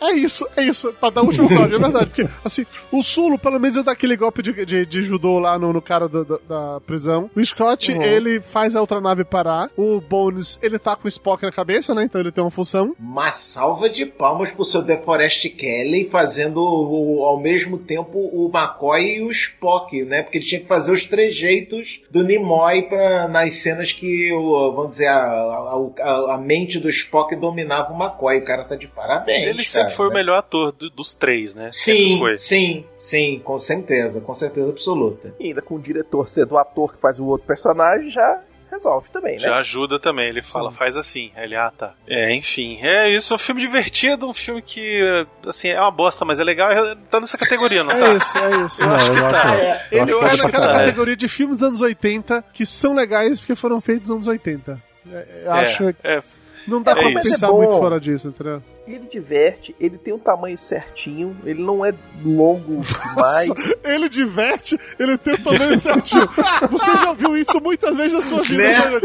É, 0.00 0.10
é 0.10 0.12
isso, 0.14 0.46
é 0.56 0.62
isso, 0.62 0.92
pra 1.00 1.10
dar 1.10 1.22
o 1.22 1.26
último 1.26 1.48
código, 1.48 1.74
é 1.74 1.78
verdade. 1.78 2.06
Porque, 2.06 2.26
assim, 2.44 2.64
o 2.90 3.02
Sulo, 3.02 3.38
pelo 3.38 3.58
menos, 3.58 3.76
ele 3.76 3.84
dá 3.84 3.92
aquele 3.92 4.16
golpe 4.16 4.42
de, 4.42 4.64
de, 4.64 4.86
de 4.86 5.02
judô 5.02 5.38
lá 5.38 5.58
no, 5.58 5.72
no 5.72 5.82
cara 5.82 6.08
da, 6.08 6.22
da, 6.22 6.38
da 6.48 6.80
prisão. 6.80 7.30
O 7.34 7.44
Scott, 7.44 7.92
Uhum. 7.92 8.02
ele 8.02 8.40
faz 8.40 8.76
a 8.76 8.80
outra 8.80 9.00
nave 9.00 9.24
parar. 9.24 9.70
O 9.76 10.00
Bones, 10.00 10.58
ele 10.62 10.78
tá 10.78 10.94
com 10.96 11.06
o 11.06 11.08
Spock 11.08 11.42
na 11.42 11.52
cabeça, 11.52 11.94
né? 11.94 12.04
Então 12.04 12.20
ele 12.20 12.30
tem 12.32 12.42
uma 12.42 12.50
função. 12.50 12.94
Uma 12.98 13.32
salva 13.32 13.88
de 13.88 14.06
palmas 14.06 14.52
pro 14.52 14.64
seu 14.64 14.82
DeForest 14.82 15.48
Kelly 15.50 16.08
fazendo 16.08 16.58
o- 16.58 17.24
ao 17.24 17.40
mesmo 17.40 17.78
tempo 17.78 18.18
o 18.18 18.50
McCoy 18.54 19.16
e 19.18 19.22
o 19.22 19.30
Spock, 19.30 20.02
né? 20.04 20.22
Porque 20.22 20.38
ele 20.38 20.44
tinha 20.44 20.60
que 20.60 20.66
fazer 20.66 20.92
os 20.92 21.06
trejeitos 21.06 22.02
do 22.10 22.22
Nimoy 22.22 22.82
pra, 22.88 23.28
nas 23.28 23.54
cenas 23.54 23.92
que, 23.92 24.32
o, 24.32 24.72
vamos 24.72 24.90
dizer, 24.92 25.08
a, 25.08 25.16
a, 25.16 25.90
a- 26.00 26.34
a 26.34 26.38
mente 26.38 26.78
do 26.78 26.88
Spock 26.88 27.34
dominava 27.36 27.92
o 27.92 27.96
McCoy. 28.00 28.38
O 28.38 28.44
cara 28.44 28.64
tá 28.64 28.76
de 28.76 28.86
parabéns. 28.86 29.48
Ele 29.48 29.64
sempre 29.72 29.86
cara, 29.88 29.96
foi 29.96 30.06
o 30.06 30.10
né? 30.10 30.14
melhor 30.16 30.38
ator 30.38 30.72
do- 30.72 30.90
dos 30.90 31.14
três, 31.14 31.54
né? 31.54 31.70
Sim, 31.72 32.18
foi. 32.18 32.38
sim, 32.38 32.84
sim, 32.98 33.40
com 33.44 33.58
certeza, 33.58 34.20
com 34.20 34.34
certeza 34.34 34.70
absoluta. 34.70 35.34
E 35.40 35.48
ainda 35.48 35.62
com 35.62 35.74
o 35.76 35.80
diretor 35.80 36.28
sendo 36.28 36.52
o 36.52 36.58
ator 36.58 36.92
que 36.94 37.00
faz 37.00 37.18
o 37.18 37.26
outro 37.26 37.46
personagem, 37.46 38.10
já 38.10 38.40
resolve 38.70 39.10
também, 39.10 39.34
né? 39.36 39.40
Já 39.42 39.56
ajuda 39.58 40.00
também, 40.00 40.28
ele 40.30 40.40
fala, 40.40 40.70
faz 40.72 40.96
assim. 40.96 41.30
Ele, 41.36 41.54
ah, 41.54 41.70
tá. 41.76 41.92
É, 42.08 42.34
enfim. 42.34 42.78
É 42.80 43.10
isso, 43.10 43.34
é 43.34 43.36
um 43.36 43.38
filme 43.38 43.60
divertido, 43.60 44.26
um 44.26 44.32
filme 44.32 44.62
que, 44.62 44.98
assim, 45.46 45.68
é 45.68 45.78
uma 45.78 45.90
bosta, 45.90 46.24
mas 46.24 46.40
é 46.40 46.44
legal, 46.44 46.70
é- 46.72 46.96
tá 47.10 47.20
nessa 47.20 47.36
categoria, 47.36 47.84
não 47.84 47.90
tá? 47.90 48.12
É 48.12 48.16
isso, 48.16 48.38
é 48.38 48.64
isso. 48.64 48.82
Eu 48.82 48.86
Não, 48.88 48.94
acho 48.94 49.10
que 49.12 49.18
eu 49.18 49.28
tá. 49.28 49.42
acho- 49.42 49.60
É, 49.62 49.86
eu 49.92 50.02
Ele 50.02 50.12
acho 50.24 50.36
que 50.38 50.42
é 50.42 50.44
naquela 50.46 50.72
categoria 50.78 51.16
de 51.16 51.28
filmes 51.28 51.56
dos 51.58 51.68
anos 51.68 51.82
80 51.82 52.42
que 52.54 52.64
são 52.64 52.94
legais 52.94 53.40
porque 53.40 53.54
foram 53.54 53.78
feitos 53.78 54.08
nos 54.08 54.14
anos 54.14 54.28
80. 54.28 54.80
É, 55.12 55.42
eu 55.44 55.52
acho 55.52 55.84
é, 55.88 55.94
é, 56.04 56.22
não 56.66 56.80
dá 56.80 56.92
é 56.92 56.94
pra 56.94 57.10
isso. 57.10 57.22
pensar 57.30 57.48
É 57.48 57.52
muito 57.52 57.72
fora 57.72 58.00
disso, 58.00 58.28
entendeu? 58.28 58.62
Ele 58.86 59.06
diverte, 59.08 59.74
ele 59.78 59.96
tem 59.96 60.12
um 60.12 60.18
tamanho 60.18 60.58
certinho, 60.58 61.36
ele 61.44 61.62
não 61.62 61.84
é 61.86 61.94
longo 62.24 62.82
demais. 62.82 63.46
Nossa, 63.48 63.78
ele 63.84 64.08
diverte, 64.08 64.78
ele 64.98 65.16
tem 65.16 65.34
o 65.34 65.42
tamanho 65.44 65.76
certinho. 65.76 66.28
Você 66.68 66.96
já 66.96 67.12
viu 67.12 67.36
isso 67.36 67.60
muitas 67.60 67.94
vezes 67.96 68.12
na 68.12 68.22
sua 68.22 68.42
vida, 68.42 68.62
Né? 68.62 68.90
né, 68.90 69.00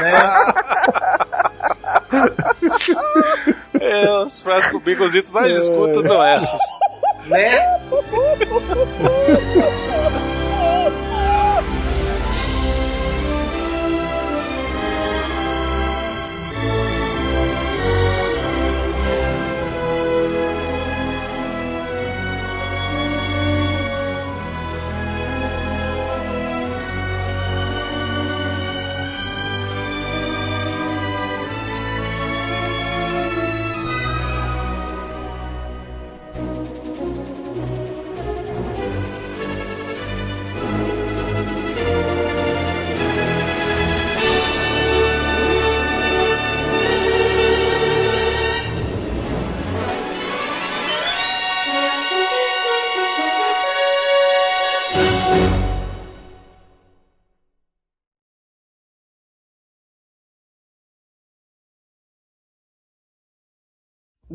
né? 0.00 0.54
é, 3.80 4.10
os 4.22 4.40
frases 4.40 4.70
com 4.70 4.78
baconzitos 4.78 5.30
mais 5.30 5.52
escutas 5.54 6.04
são 6.04 6.22
essas. 6.24 6.60
né? 7.26 7.78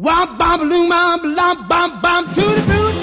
Wop 0.03 0.37
bop 0.37 0.59
loom 0.59 0.89
bop 0.89 1.23
lop 1.23 1.65
bop 1.69 2.01
bop 2.01 2.25
to 2.35 2.41
the 2.41 2.61
boot. 2.67 2.95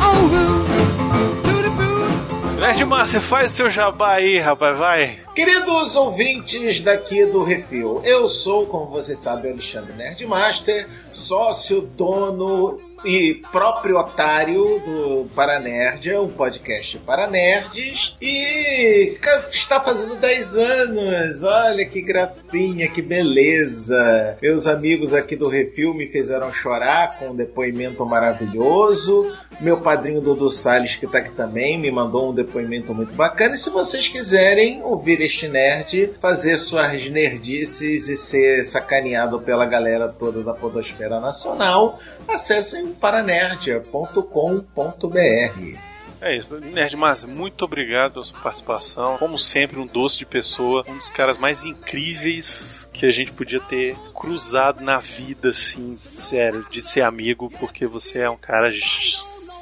Oh 0.00 0.20
root. 0.32 1.42
To 1.44 1.62
the 1.62 1.70
boot. 1.76 2.60
Nerd 2.60 2.84
Márcio, 2.86 3.20
faz 3.20 3.52
o 3.52 3.54
seu 3.54 3.70
jabá 3.70 4.14
aí, 4.14 4.38
rapaz, 4.38 4.78
vai. 4.78 5.18
Queridos 5.34 5.94
ouvintes 5.94 6.80
daqui 6.80 7.26
do 7.26 7.44
Refil, 7.44 8.00
eu 8.02 8.26
sou, 8.28 8.64
como 8.64 8.86
vocês 8.86 9.18
sabem, 9.18 9.52
Alexandre 9.52 9.92
Nerdmaster, 9.92 10.88
sócio, 11.12 11.82
dono 11.82 12.80
e 13.04 13.40
próprio 13.52 13.96
otário 13.96 14.64
do 14.80 15.28
Paranerdia, 15.34 16.20
um 16.20 16.28
podcast 16.28 16.98
para 16.98 17.28
nerds, 17.28 18.16
e 18.20 19.16
está 19.50 19.80
fazendo 19.80 20.16
10 20.16 20.56
anos. 20.56 21.42
Olha 21.42 21.86
que 21.86 22.02
gracinha, 22.02 22.88
que 22.88 23.00
beleza. 23.00 24.36
Meus 24.42 24.66
amigos 24.66 25.12
aqui 25.14 25.36
do 25.36 25.48
Refil 25.48 25.94
me 25.94 26.06
fizeram 26.08 26.52
chorar 26.52 27.18
com 27.18 27.30
um 27.30 27.36
depoimento 27.36 28.04
maravilhoso. 28.04 29.30
Meu 29.60 29.78
padrinho 29.78 30.20
Dudu 30.20 30.50
Salles, 30.50 30.96
que 30.96 31.06
está 31.06 31.18
aqui 31.18 31.30
também, 31.30 31.78
me 31.78 31.90
mandou 31.90 32.30
um 32.30 32.34
depoimento 32.34 32.94
muito 32.94 33.14
bacana. 33.14 33.54
E 33.54 33.58
se 33.58 33.70
vocês 33.70 34.08
quiserem 34.08 34.82
ouvir 34.82 35.20
este 35.20 35.48
nerd, 35.48 36.10
fazer 36.20 36.58
suas 36.58 37.08
nerdices 37.08 38.08
e 38.08 38.16
ser 38.16 38.64
sacaneado 38.64 39.40
pela 39.40 39.66
galera 39.66 40.08
toda 40.08 40.42
da 40.42 40.54
Podosfera 40.54 41.20
Nacional, 41.20 41.98
acessem 42.26 42.87
paranerdia.com.br. 42.94 45.76
É 46.20 46.34
isso, 46.36 46.52
Nerd 46.58 46.96
Márcio, 46.96 47.28
muito 47.28 47.64
obrigado 47.64 48.14
pela 48.14 48.24
sua 48.24 48.40
participação. 48.40 49.16
Como 49.18 49.38
sempre, 49.38 49.78
um 49.78 49.86
doce 49.86 50.18
de 50.18 50.26
pessoa, 50.26 50.82
um 50.88 50.96
dos 50.96 51.10
caras 51.10 51.38
mais 51.38 51.64
incríveis 51.64 52.90
que 52.92 53.06
a 53.06 53.10
gente 53.12 53.30
podia 53.30 53.60
ter 53.60 53.94
cruzado 54.12 54.82
na 54.82 54.98
vida, 54.98 55.50
assim, 55.50 55.96
sério, 55.96 56.66
de 56.70 56.82
ser 56.82 57.02
amigo, 57.02 57.48
porque 57.60 57.86
você 57.86 58.22
é 58.22 58.30
um 58.30 58.36
cara 58.36 58.68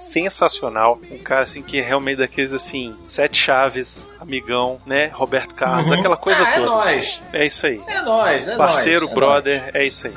sensacional, 0.09 0.99
um 1.11 1.19
cara 1.19 1.43
assim 1.43 1.61
que 1.61 1.79
é 1.79 1.83
realmente 1.83 2.17
daqueles 2.19 2.55
assim, 2.55 2.97
sete 3.05 3.37
chaves, 3.37 4.07
amigão, 4.19 4.81
né? 4.87 5.11
Roberto 5.13 5.55
Carlos, 5.55 5.89
Uhum. 5.89 5.99
aquela 5.99 6.17
coisa 6.17 6.43
Ah, 6.43 6.51
é 6.53 6.57
toda. 6.57 6.71
nóis. 6.71 7.21
É 7.35 7.47
isso 7.47 7.67
aí. 7.67 7.79
É 7.87 8.01
nóis, 8.01 8.49
é 8.49 8.57
Parceiro, 8.57 9.01
nóis, 9.01 9.13
é 9.13 9.15
brother, 9.15 9.71
é 9.75 9.87
isso 9.87 10.07
aí. 10.07 10.15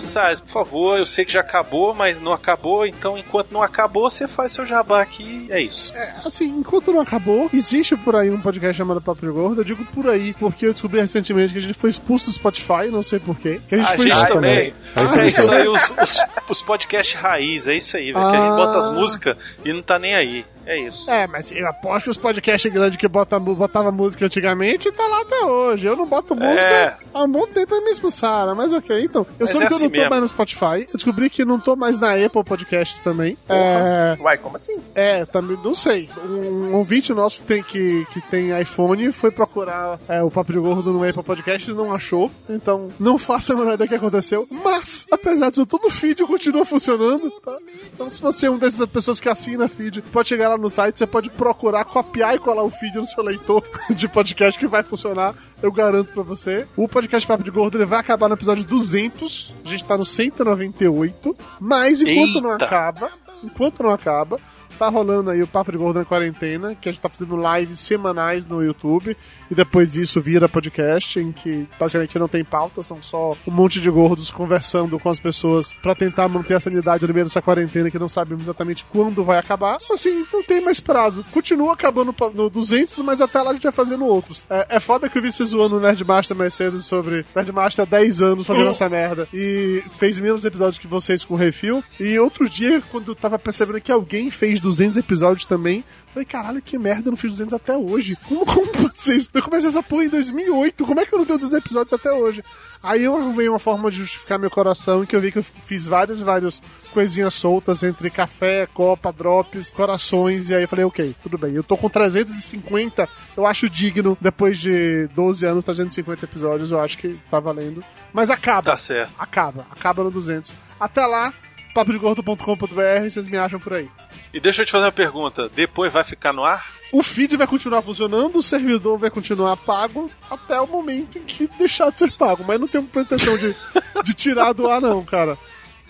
Salles, 0.00 0.40
por 0.40 0.50
favor, 0.50 0.98
eu 0.98 1.06
sei 1.06 1.24
que 1.24 1.32
já 1.32 1.38
acabou, 1.40 1.94
mas 1.94 2.18
não 2.20 2.32
acabou, 2.32 2.84
então 2.84 3.16
enquanto 3.16 3.52
não 3.52 3.62
acabou, 3.62 4.10
você 4.10 4.26
faz 4.26 4.50
seu 4.50 4.66
jabá 4.66 5.00
aqui, 5.00 5.46
é 5.48 5.60
isso. 5.62 5.92
Assim, 6.24 6.46
enquanto 6.48 6.92
não 6.92 7.00
acabou, 7.00 7.48
existe 7.54 7.94
por 7.96 8.16
aí 8.16 8.28
um 8.28 8.40
podcast 8.40 8.76
chamado 8.76 9.00
Papo 9.00 9.24
Gordo. 9.32 9.60
Eu 9.60 9.64
digo 9.64 9.84
por 9.94 10.10
aí 10.10 10.34
porque 10.34 10.66
eu 10.66 10.72
descobri 10.72 11.00
recentemente 11.00 11.52
que 11.52 11.60
a 11.60 11.62
gente 11.62 11.74
foi 11.74 11.90
expulso 11.90 12.26
do 12.26 12.32
Spotify, 12.32 12.88
não 12.90 13.04
sei 13.04 13.20
porquê. 13.20 13.60
Que 13.68 13.76
a 13.76 13.78
gente 13.78 13.92
A 13.92 13.96
foi 13.96 14.08
gente 14.08 14.24
Ah, 14.24 14.26
também. 14.26 14.74
também. 14.96 15.20
É 15.22 15.26
isso 15.28 15.48
aí, 15.48 15.68
os, 15.68 15.90
os, 16.02 16.18
os 16.48 16.62
podcasts 16.62 17.14
raiz, 17.14 17.68
é 17.68 17.76
isso 17.76 17.96
aí, 17.96 18.10
velho. 18.12 18.30
Que 18.30 18.36
a 18.36 18.40
gente 18.40 18.52
Ah. 18.52 18.56
bota 18.56 18.78
as 18.78 18.88
músicas 18.88 19.36
e 19.64 19.72
não 19.72 19.80
tá 19.82 19.96
nem 19.96 20.16
aí. 20.16 20.44
É 20.70 20.78
isso. 20.78 21.10
É, 21.10 21.26
mas 21.26 21.50
eu 21.50 21.66
aposto 21.66 22.04
que 22.04 22.10
os 22.10 22.16
podcasts 22.16 22.72
grandes 22.72 22.96
que 22.96 23.08
bota, 23.08 23.38
botava 23.40 23.90
música 23.90 24.24
antigamente 24.26 24.90
tá 24.92 25.04
lá 25.08 25.22
até 25.22 25.44
hoje. 25.44 25.86
Eu 25.88 25.96
não 25.96 26.06
boto 26.06 26.34
música 26.36 26.60
É. 26.68 26.96
há 27.12 27.24
um 27.24 27.28
bom 27.28 27.44
tempo 27.48 27.74
e 27.74 27.80
me 27.84 27.90
expulsaram, 27.90 28.54
mas 28.54 28.72
ok. 28.72 29.02
Então, 29.04 29.22
eu 29.38 29.46
Mas 29.46 29.50
soube 29.50 29.64
é 29.64 29.66
que 29.68 29.72
eu 29.72 29.76
assim 29.78 29.84
não 29.86 29.90
tô 29.90 29.96
mesmo. 29.98 30.10
mais 30.10 30.22
no 30.22 30.28
Spotify. 30.28 30.86
Eu 30.88 30.94
descobri 30.94 31.28
que 31.28 31.44
não 31.44 31.58
tô 31.58 31.74
mais 31.74 31.98
na 31.98 32.14
Apple 32.14 32.44
Podcasts 32.44 33.00
também. 33.00 33.36
É, 33.48 34.16
Uai, 34.20 34.38
como 34.38 34.56
assim? 34.56 34.76
é, 34.94 35.24
também 35.26 35.58
não 35.64 35.74
sei. 35.74 36.08
Um 36.24 36.74
ouvinte 36.76 37.12
nosso 37.12 37.42
tem, 37.42 37.62
que, 37.64 38.06
que 38.12 38.20
tem 38.30 38.58
iPhone 38.60 39.10
foi 39.10 39.32
procurar 39.32 39.98
é, 40.08 40.22
o 40.22 40.30
Papo 40.30 40.52
de 40.52 40.58
Gordo 40.60 40.92
no 40.92 41.02
Apple 41.08 41.24
Podcast 41.24 41.68
e 41.68 41.74
não 41.74 41.92
achou. 41.92 42.30
Então, 42.48 42.90
não 43.00 43.18
faça 43.18 43.54
a 43.54 43.56
menor 43.56 43.74
ideia 43.74 43.86
do 43.86 43.90
que 43.90 43.94
aconteceu. 43.96 44.46
Mas, 44.62 45.04
apesar 45.10 45.50
disso, 45.50 45.66
todo 45.66 45.88
o 45.88 45.90
feed 45.90 46.22
continua 46.24 46.64
funcionando, 46.64 47.28
tá? 47.40 47.56
Então, 47.92 48.08
se 48.08 48.22
você 48.22 48.46
é 48.46 48.50
uma 48.50 48.58
dessas 48.60 48.86
pessoas 48.86 49.18
que 49.18 49.28
assina 49.28 49.68
feed, 49.68 50.00
pode 50.12 50.28
chegar 50.28 50.48
lá 50.50 50.59
no 50.60 50.70
site, 50.70 50.98
você 50.98 51.06
pode 51.06 51.30
procurar, 51.30 51.84
copiar 51.84 52.36
e 52.36 52.38
colar 52.38 52.62
o 52.62 52.70
feed 52.70 52.96
no 52.96 53.06
seu 53.06 53.22
leitor 53.22 53.62
de 53.90 54.08
podcast 54.08 54.58
que 54.58 54.66
vai 54.66 54.82
funcionar. 54.82 55.34
Eu 55.62 55.72
garanto 55.72 56.12
pra 56.12 56.22
você. 56.22 56.66
O 56.76 56.88
podcast 56.88 57.26
Papo 57.26 57.42
de 57.42 57.50
Gordo 57.50 57.76
ele 57.78 57.84
vai 57.84 57.98
acabar 57.98 58.28
no 58.28 58.34
episódio 58.34 58.64
200. 58.64 59.56
A 59.64 59.68
gente 59.68 59.84
tá 59.84 59.96
no 59.96 60.04
198. 60.04 61.36
Mas 61.58 62.00
enquanto 62.00 62.40
não 62.40 62.52
Eita. 62.52 62.64
acaba, 62.64 63.10
enquanto 63.42 63.82
não 63.82 63.90
acaba, 63.90 64.40
tá 64.78 64.88
rolando 64.88 65.30
aí 65.30 65.42
o 65.42 65.46
Papo 65.46 65.72
de 65.72 65.78
Gordo 65.78 65.98
na 65.98 66.04
quarentena, 66.04 66.74
que 66.74 66.88
a 66.88 66.92
gente 66.92 67.02
tá 67.02 67.08
fazendo 67.08 67.36
lives 67.36 67.80
semanais 67.80 68.46
no 68.46 68.62
YouTube, 68.62 69.16
e 69.50 69.54
depois 69.54 69.96
isso 69.96 70.20
vira 70.20 70.48
podcast, 70.48 71.18
em 71.18 71.32
que 71.32 71.66
basicamente 71.78 72.18
não 72.18 72.28
tem 72.28 72.44
pauta, 72.44 72.82
são 72.82 73.02
só 73.02 73.36
um 73.46 73.50
monte 73.50 73.80
de 73.80 73.90
gordos 73.90 74.30
conversando 74.30 74.98
com 74.98 75.08
as 75.08 75.18
pessoas 75.18 75.72
pra 75.72 75.94
tentar 75.94 76.28
manter 76.28 76.54
a 76.54 76.60
sanidade 76.60 77.06
no 77.06 77.12
meio 77.12 77.26
dessa 77.26 77.42
quarentena 77.42 77.90
que 77.90 77.98
não 77.98 78.08
sabemos 78.08 78.44
exatamente 78.44 78.84
quando 78.84 79.24
vai 79.24 79.38
acabar. 79.38 79.78
Assim, 79.90 80.24
não 80.32 80.42
tem 80.42 80.60
mais 80.60 80.80
prazo. 80.80 81.24
Continua 81.32 81.72
acabando 81.72 82.14
no 82.34 82.48
200, 82.50 82.98
mas 82.98 83.20
até 83.20 83.42
lá 83.42 83.50
a 83.50 83.54
gente 83.54 83.62
vai 83.64 83.72
fazendo 83.72 84.04
outros. 84.04 84.46
É, 84.48 84.76
é 84.76 84.80
foda 84.80 85.08
que 85.08 85.18
eu 85.18 85.22
vi 85.22 85.32
você 85.32 85.44
zoando 85.44 85.76
o 85.76 85.80
Nerdmaster 85.80 86.36
mais 86.36 86.54
cedo 86.54 86.80
sobre 86.80 87.24
Nerdmaster 87.34 87.82
há 87.82 87.86
10 87.86 88.22
anos 88.22 88.46
fazendo 88.46 88.70
essa 88.70 88.88
merda 88.88 89.28
e 89.32 89.82
fez 89.98 90.18
menos 90.18 90.44
episódios 90.44 90.78
que 90.78 90.86
vocês 90.86 91.24
com 91.24 91.34
refil. 91.34 91.82
E 91.98 92.18
outro 92.18 92.48
dia, 92.48 92.82
quando 92.90 93.10
eu 93.10 93.16
tava 93.16 93.38
percebendo 93.38 93.80
que 93.80 93.90
alguém 93.90 94.30
fez 94.30 94.60
200 94.60 94.96
episódios 94.96 95.46
também, 95.46 95.84
falei, 96.12 96.26
caralho, 96.26 96.62
que 96.62 96.78
merda, 96.78 97.08
eu 97.08 97.12
não 97.12 97.16
fiz 97.16 97.30
200 97.32 97.54
até 97.54 97.76
hoje. 97.76 98.16
Como, 98.28 98.44
como 98.44 98.70
isso? 98.94 99.30
Eu 99.40 99.44
comecei 99.44 99.70
essa 99.70 99.82
porra 99.82 100.04
em 100.04 100.08
2008, 100.10 100.84
como 100.84 101.00
é 101.00 101.06
que 101.06 101.14
eu 101.14 101.18
não 101.18 101.24
tenho 101.24 101.38
200 101.38 101.64
episódios 101.64 101.94
até 101.94 102.12
hoje? 102.12 102.44
Aí 102.82 103.04
eu 103.04 103.16
arrumei 103.16 103.48
uma 103.48 103.58
forma 103.58 103.90
de 103.90 103.96
justificar 103.96 104.38
meu 104.38 104.50
coração, 104.50 105.06
que 105.06 105.16
eu 105.16 105.20
vi 105.20 105.32
que 105.32 105.38
eu 105.38 105.42
fiz 105.64 105.86
vários, 105.86 106.20
vários 106.20 106.60
coisinhas 106.92 107.32
soltas 107.32 107.82
entre 107.82 108.10
café, 108.10 108.66
copa, 108.66 109.10
drops, 109.10 109.70
corações, 109.70 110.50
e 110.50 110.54
aí 110.54 110.64
eu 110.64 110.68
falei, 110.68 110.84
ok, 110.84 111.16
tudo 111.22 111.38
bem. 111.38 111.54
Eu 111.54 111.62
tô 111.62 111.74
com 111.74 111.88
350, 111.88 113.08
eu 113.34 113.46
acho 113.46 113.70
digno, 113.70 114.14
depois 114.20 114.58
de 114.58 115.08
12 115.14 115.46
anos, 115.46 115.64
350 115.64 116.26
episódios, 116.26 116.70
eu 116.70 116.78
acho 116.78 116.98
que 116.98 117.18
tá 117.30 117.40
valendo. 117.40 117.82
Mas 118.12 118.28
acaba. 118.28 118.72
Tá 118.72 118.76
certo. 118.76 119.14
Acaba, 119.18 119.66
acaba 119.70 120.04
no 120.04 120.10
200. 120.10 120.52
Até 120.78 121.06
lá, 121.06 121.32
papodegordo.com.br, 121.74 123.08
vocês 123.08 123.26
me 123.26 123.36
acham 123.38 123.58
por 123.60 123.74
aí. 123.74 123.88
E 124.32 124.40
deixa 124.40 124.62
eu 124.62 124.66
te 124.66 124.72
fazer 124.72 124.84
uma 124.84 124.92
pergunta: 124.92 125.48
depois 125.48 125.92
vai 125.92 126.04
ficar 126.04 126.32
no 126.32 126.44
ar? 126.44 126.64
O 126.92 127.02
feed 127.02 127.36
vai 127.36 127.46
continuar 127.46 127.82
funcionando, 127.82 128.36
o 128.38 128.42
servidor 128.42 128.98
vai 128.98 129.10
continuar 129.10 129.56
pago 129.56 130.10
até 130.28 130.60
o 130.60 130.66
momento 130.66 131.18
em 131.18 131.22
que 131.22 131.46
deixar 131.58 131.90
de 131.92 131.98
ser 131.98 132.10
pago. 132.12 132.44
Mas 132.46 132.58
não 132.60 132.66
tenho 132.66 132.84
pretensão 132.84 133.36
de, 133.38 133.54
de 134.04 134.14
tirar 134.14 134.52
do 134.52 134.68
ar, 134.68 134.80
não, 134.80 135.04
cara. 135.04 135.38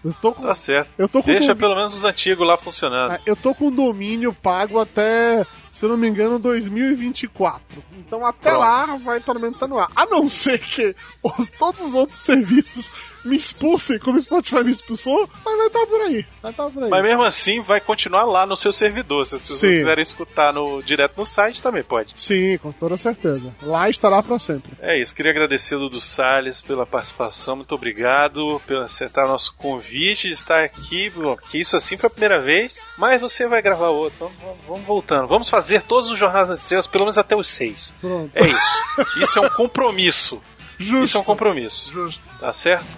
Eu 0.05 0.15
tô 0.15 0.33
com, 0.33 0.43
Tá 0.47 0.55
certo. 0.55 0.91
eu 0.99 1.09
tô 1.09 1.23
com 1.23 1.31
Deixa 1.31 1.49
domi- 1.49 1.61
pelo 1.61 1.75
menos 1.77 1.95
os 1.95 2.05
antigos 2.05 2.47
lá 2.47 2.57
funcionando. 2.57 3.19
eu 3.27 3.37
tô 3.37 3.55
com 3.55 3.71
domínio 3.71 4.33
pago 4.33 4.79
até, 4.81 5.45
se 5.71 5.85
eu 5.85 5.89
não 5.89 5.97
me 5.97 6.09
engano, 6.09 6.39
2024. 6.39 7.63
Então 7.99 8.25
até 8.27 8.51
Pronto. 8.51 8.61
lá 8.61 8.87
vai 8.97 9.21
menos 9.41 9.59
tá 9.59 9.67
no 9.69 9.79
ar. 9.79 9.89
A 9.95 10.07
não 10.07 10.29
ser 10.29 10.59
que 10.59 10.95
os- 11.23 11.49
todos 11.51 11.81
os 11.87 11.95
outros 11.95 12.19
serviços 12.19 12.91
me 13.25 13.37
expulsem, 13.37 13.99
como 13.99 14.17
o 14.17 14.21
Spotify 14.23 14.65
me 14.65 14.71
expulsou, 14.71 15.29
mas 15.45 15.57
vai 15.59 15.67
estar 15.67 15.87
por 15.87 16.01
aí. 16.01 16.27
Vai 16.43 16.51
estar 16.53 16.71
por 16.71 16.83
aí. 16.85 16.89
Mas 16.91 17.03
mesmo 17.03 17.23
assim, 17.23 17.61
vai 17.61 17.79
continuar 17.79 18.25
lá 18.25 18.47
no 18.47 18.57
seu 18.57 18.73
servidor. 18.73 19.27
Se 19.27 19.35
as 19.35 19.43
pessoas 19.43 19.61
Sim. 19.61 19.77
quiserem 19.77 20.03
escutar 20.03 20.55
no, 20.55 20.83
direto 20.83 21.19
no 21.19 21.27
site, 21.27 21.63
também 21.63 21.83
pode. 21.83 22.13
Sim, 22.19 22.57
com 22.59 22.73
toda 22.73 22.97
certeza. 22.97 23.55
Lá 23.63 23.91
estará 23.91 24.23
pra 24.23 24.39
sempre. 24.39 24.73
É 24.81 24.99
isso, 24.99 25.15
queria 25.15 25.33
agradecer 25.33 25.75
o 25.75 25.81
Dudu 25.81 26.01
Salles 26.01 26.63
pela 26.63 26.87
participação, 26.87 27.57
muito 27.57 27.75
obrigado 27.75 28.61
por 28.67 28.79
aceitar 28.79 29.29
nosso 29.29 29.55
convite 29.55 30.29
de 30.29 30.35
estar 30.35 30.65
aqui, 30.65 31.13
que 31.51 31.59
isso 31.61 31.77
assim 31.77 31.99
foi 31.99 32.07
a 32.07 32.11
primeira 32.11 32.41
vez, 32.41 32.81
mas 32.97 33.21
você 33.21 33.47
vai 33.47 33.61
gravar 33.61 33.89
outro, 33.89 34.19
vamos, 34.19 34.35
vamos- 34.43 34.59
vamos 34.67 34.87
voltando. 34.87 35.29
Vamos 35.29 35.51
fazer 35.51 35.60
todos 35.87 36.11
os 36.11 36.19
Jornadas 36.19 36.49
nas 36.49 36.61
Estrelas, 36.61 36.87
pelo 36.87 37.05
menos 37.05 37.19
até 37.19 37.37
os 37.37 37.49
seis. 37.49 37.95
Pronto. 38.01 38.31
É 38.35 38.47
isso. 38.47 39.21
Isso 39.23 39.39
é 39.39 39.43
um 39.43 39.51
compromisso. 39.51 40.43
Justo. 40.79 41.05
Isso 41.05 41.17
é 41.17 41.21
um 41.21 41.25
compromisso. 41.25 41.93
Justo. 41.93 42.23
Tá 42.41 42.53
certo? 42.53 42.97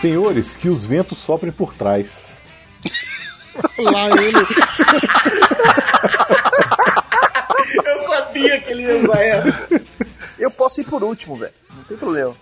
Senhores, 0.00 0.56
que 0.56 0.70
os 0.70 0.86
ventos 0.86 1.18
soprem 1.18 1.52
por 1.52 1.74
trás. 1.74 2.38
Lá 3.78 4.08
ele. 4.08 4.38
Eu 7.84 7.98
sabia 7.98 8.60
que 8.62 8.70
ele 8.70 8.82
ia 8.84 8.96
usar 8.96 9.20
essa. 9.20 9.68
Eu 10.38 10.50
posso 10.50 10.80
ir 10.80 10.84
por 10.84 11.04
último, 11.04 11.36
velho. 11.36 11.52
Não 11.76 11.84
tem 11.84 11.98
problema. 11.98 12.34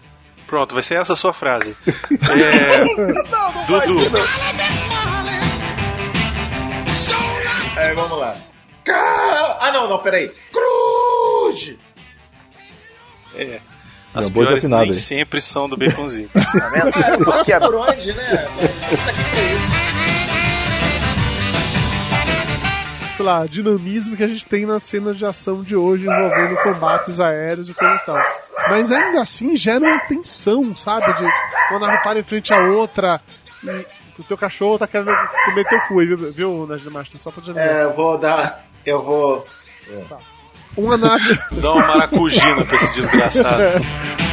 Pronto, 0.49 0.75
vai 0.75 0.83
ser 0.83 0.95
essa 0.99 1.13
a 1.13 1.17
sua 1.17 1.33
frase. 1.33 1.77
É, 1.87 2.85
Não, 3.31 3.53
não 3.53 3.67
Dudu. 3.67 4.11
não. 4.11 4.21
Aí, 7.77 7.95
vamos 7.95 8.19
lá. 8.19 8.35
Ah, 8.91 9.71
não, 9.73 9.89
não, 9.89 9.99
peraí. 9.99 10.33
Cruz! 10.53 11.77
é, 13.37 13.61
as 14.15 14.29
boa 14.31 14.47
piores 14.47 14.63
desafinada, 14.65 14.83
nem 14.85 14.93
hein? 14.93 14.99
sempre 14.99 15.41
são 15.41 15.69
do 15.69 15.77
Baconzitos. 15.77 16.43
Tá 16.59 16.69
vendo? 16.71 16.91
Ah, 16.95 17.37
Luciano, 17.37 17.67
por 17.67 17.75
onde, 17.77 18.13
né? 18.15 18.25
Puta 18.89 19.13
que 19.13 19.25
que 19.25 19.39
é 19.39 19.53
isso? 19.55 20.18
Sei 23.19 23.27
lá, 23.27 23.47
dinamismo 23.47 24.16
que 24.16 24.23
a 24.23 24.29
gente 24.29 24.47
tem 24.47 24.64
nas 24.64 24.85
cenas 24.85 25.19
de 25.19 25.27
ação 25.27 25.61
de 25.61 25.75
hoje 25.75 26.05
envolvendo 26.05 26.55
combates 26.62 27.19
aéreos 27.19 27.69
e 27.69 27.75
coisa 27.75 27.97
e 27.97 28.07
tal. 28.07 28.16
Mas 28.69 28.93
ainda 28.93 29.21
assim 29.21 29.57
gera 29.57 29.81
uma 29.81 29.99
tensão, 30.01 30.77
sabe? 30.77 31.12
De 31.14 31.29
uma 31.73 31.81
nave 31.81 32.01
para 32.05 32.21
em 32.21 32.23
frente 32.23 32.55
à 32.55 32.61
outra 32.61 33.21
e 33.64 33.87
o 34.21 34.23
teu 34.23 34.39
cachorro 34.39 34.79
tá 34.79 34.87
querendo 34.87 35.11
comer 35.47 35.64
teu 35.64 35.81
cu, 35.89 35.97
viu, 35.99 36.16
viu 36.33 36.66
Nerd 36.69 36.89
Master? 36.91 37.21
Só 37.21 37.33
pra 37.33 37.43
te 37.43 37.59
É, 37.59 37.83
eu 37.83 37.93
vou 37.93 38.16
dar. 38.16 38.64
Eu 38.87 39.03
vou. 39.03 39.45
Uma 40.77 40.97
nave. 40.97 41.37
Dá 41.61 41.73
uma 41.73 41.89
maracujina 41.89 42.64
pra 42.64 42.77
esse 42.77 42.95
desgraçado. 42.95 43.62